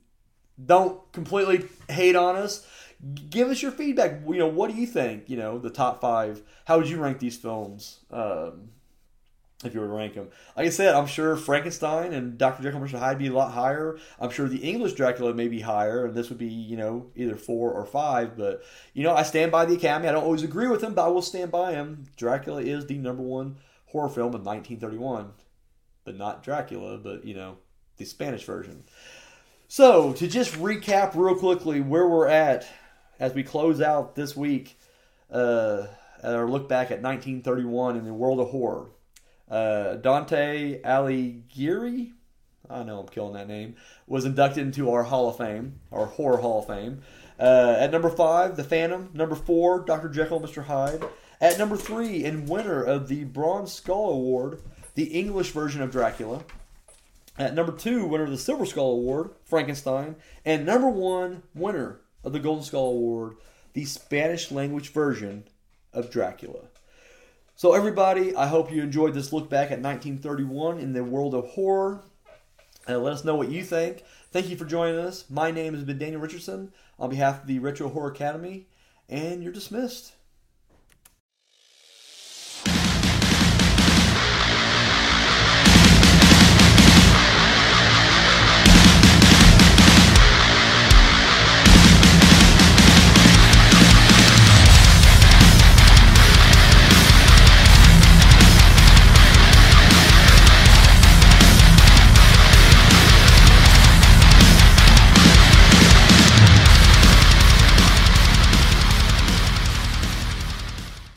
don't 0.64 1.12
completely 1.12 1.68
hate 1.90 2.16
on 2.16 2.36
us. 2.36 2.66
Give 3.30 3.50
us 3.50 3.62
your 3.62 3.72
feedback. 3.72 4.22
You 4.26 4.38
know, 4.38 4.48
what 4.48 4.72
do 4.72 4.78
you 4.78 4.88
think? 4.88 5.30
You 5.30 5.38
know, 5.38 5.58
the 5.58 5.70
top 5.70 6.00
five. 6.00 6.42
How 6.66 6.78
would 6.78 6.88
you 6.88 6.98
rank 6.98 7.20
these 7.20 7.38
films? 7.38 8.00
Um, 8.10 8.70
if 9.66 9.74
you 9.74 9.80
were 9.80 9.88
to 9.88 9.94
rank 9.94 10.14
them. 10.14 10.30
Like 10.56 10.68
I 10.68 10.70
said, 10.70 10.96
I'm 10.96 11.08
sure 11.08 11.36
Frankenstein 11.36 12.14
and 12.14 12.38
Dr. 12.38 12.64
Jekyll 12.64 12.82
and 12.82 12.90
Mr. 12.90 13.00
Hyde 13.00 13.18
be 13.18 13.28
a 13.28 13.34
lot 13.34 13.52
higher. 13.52 13.98
I'm 14.20 14.30
sure 14.30 14.48
the 14.48 14.58
English 14.58 14.94
Dracula 14.94 15.34
may 15.34 15.48
be 15.48 15.62
higher, 15.62 16.06
and 16.06 16.16
this 16.16 16.30
would 16.30 16.38
be, 16.38 16.48
you 16.48 16.78
know, 16.78 17.12
either 17.16 17.36
four 17.36 17.72
or 17.72 17.86
five. 17.86 18.38
But, 18.38 18.64
you 18.94 19.04
know, 19.04 19.16
I 19.16 19.24
stand 19.24 19.52
by 19.52 19.66
the 19.66 19.76
Academy. 19.76 20.08
I 20.08 20.12
don't 20.12 20.24
always 20.24 20.44
agree 20.44 20.68
with 20.68 20.82
them, 20.82 20.94
but 20.94 21.06
I 21.06 21.10
will 21.10 21.22
stand 21.22 21.52
by 21.52 21.74
him. 21.74 22.06
Dracula 22.18 22.62
is 22.62 22.86
the 22.86 22.98
number 22.98 23.24
one 23.24 23.58
horror 23.88 24.10
film 24.10 24.34
of 24.34 24.46
1931. 24.46 25.32
But 26.04 26.18
not 26.18 26.44
Dracula, 26.44 26.98
but, 26.98 27.26
you 27.26 27.34
know, 27.34 27.58
the 27.98 28.06
Spanish 28.06 28.44
version. 28.44 28.84
So, 29.68 30.14
to 30.14 30.28
just 30.28 30.54
recap 30.54 31.16
real 31.16 31.36
quickly 31.36 31.82
where 31.82 32.08
we're 32.08 32.28
at 32.28 32.68
as 33.20 33.34
we 33.34 33.44
close 33.44 33.82
out 33.82 34.16
this 34.16 34.36
week, 34.36 34.78
uh, 35.32 35.88
or 36.24 36.50
look 36.50 36.68
back 36.68 36.92
at 36.92 37.02
1931 37.02 37.98
in 37.98 38.06
the 38.06 38.14
world 38.14 38.40
of 38.40 38.50
horror. 38.50 38.88
Uh, 39.50 39.96
Dante 39.96 40.82
Alighieri, 40.82 42.12
I 42.70 42.84
know 42.84 43.02
I'm 43.02 43.08
killing 43.08 43.34
that 43.34 43.48
name, 43.48 43.76
was 44.08 44.26
inducted 44.26 44.66
into 44.66 44.92
our 44.92 45.04
Hall 45.04 45.30
of 45.30 45.38
Fame, 45.38 45.80
our 45.92 46.08
Horror 46.08 46.38
Hall 46.38 46.60
of 46.60 46.68
Fame. 46.68 47.02
Uh, 47.40 47.76
at 47.78 47.92
number 47.92 48.10
five, 48.10 48.56
The 48.56 48.64
Phantom. 48.64 49.10
Number 49.14 49.36
four, 49.36 49.80
Dr. 49.82 50.10
Jekyll 50.10 50.38
and 50.38 50.48
Mr. 50.48 50.64
Hyde. 50.64 51.04
At 51.42 51.60
number 51.60 51.76
three, 51.76 52.24
and 52.24 52.48
winner 52.48 52.82
of 52.82 53.08
the 53.08 53.26
Bronze 53.26 53.74
Skull 53.74 54.10
Award, 54.12 54.62
the 54.96 55.06
English 55.06 55.52
version 55.52 55.82
of 55.82 55.92
Dracula. 55.92 56.44
At 57.38 57.54
number 57.54 57.74
two, 57.74 58.06
winner 58.06 58.24
of 58.24 58.32
the 58.32 58.38
Silver 58.38 58.66
Skull 58.66 58.92
Award, 58.92 59.32
Frankenstein. 59.44 60.16
And 60.46 60.66
number 60.66 60.90
one, 60.90 61.44
winner 61.54 62.00
of 62.24 62.32
the 62.32 62.40
Golden 62.40 62.64
Skull 62.64 62.92
Award, 62.92 63.36
the 63.74 63.84
Spanish 63.84 64.52
language 64.52 64.90
version 64.94 65.44
of 65.92 66.10
Dracula. 66.10 66.62
So, 67.58 67.72
everybody, 67.72 68.36
I 68.36 68.48
hope 68.48 68.70
you 68.70 68.82
enjoyed 68.82 69.14
this 69.14 69.32
look 69.32 69.50
back 69.50 69.72
at 69.72 69.80
1931 69.80 70.78
in 70.78 70.92
the 70.92 71.06
world 71.06 71.34
of 71.34 71.48
horror. 71.52 72.04
Uh, 72.86 72.98
let 72.98 73.14
us 73.14 73.24
know 73.24 73.36
what 73.36 73.48
you 73.48 73.64
think. 73.64 74.04
Thank 74.30 74.50
you 74.50 74.58
for 74.58 74.66
joining 74.66 75.00
us. 75.00 75.24
My 75.30 75.52
name 75.52 75.74
has 75.74 75.86
been 75.86 75.98
Daniel 75.98 76.20
Richardson 76.20 76.74
on 77.00 77.10
behalf 77.10 77.44
of 77.44 77.48
the 77.48 77.60
Retro 77.60 77.88
Horror 77.88 78.12
Academy, 78.12 78.68
and 79.08 79.42
you're 79.42 79.54
dismissed. 79.54 80.16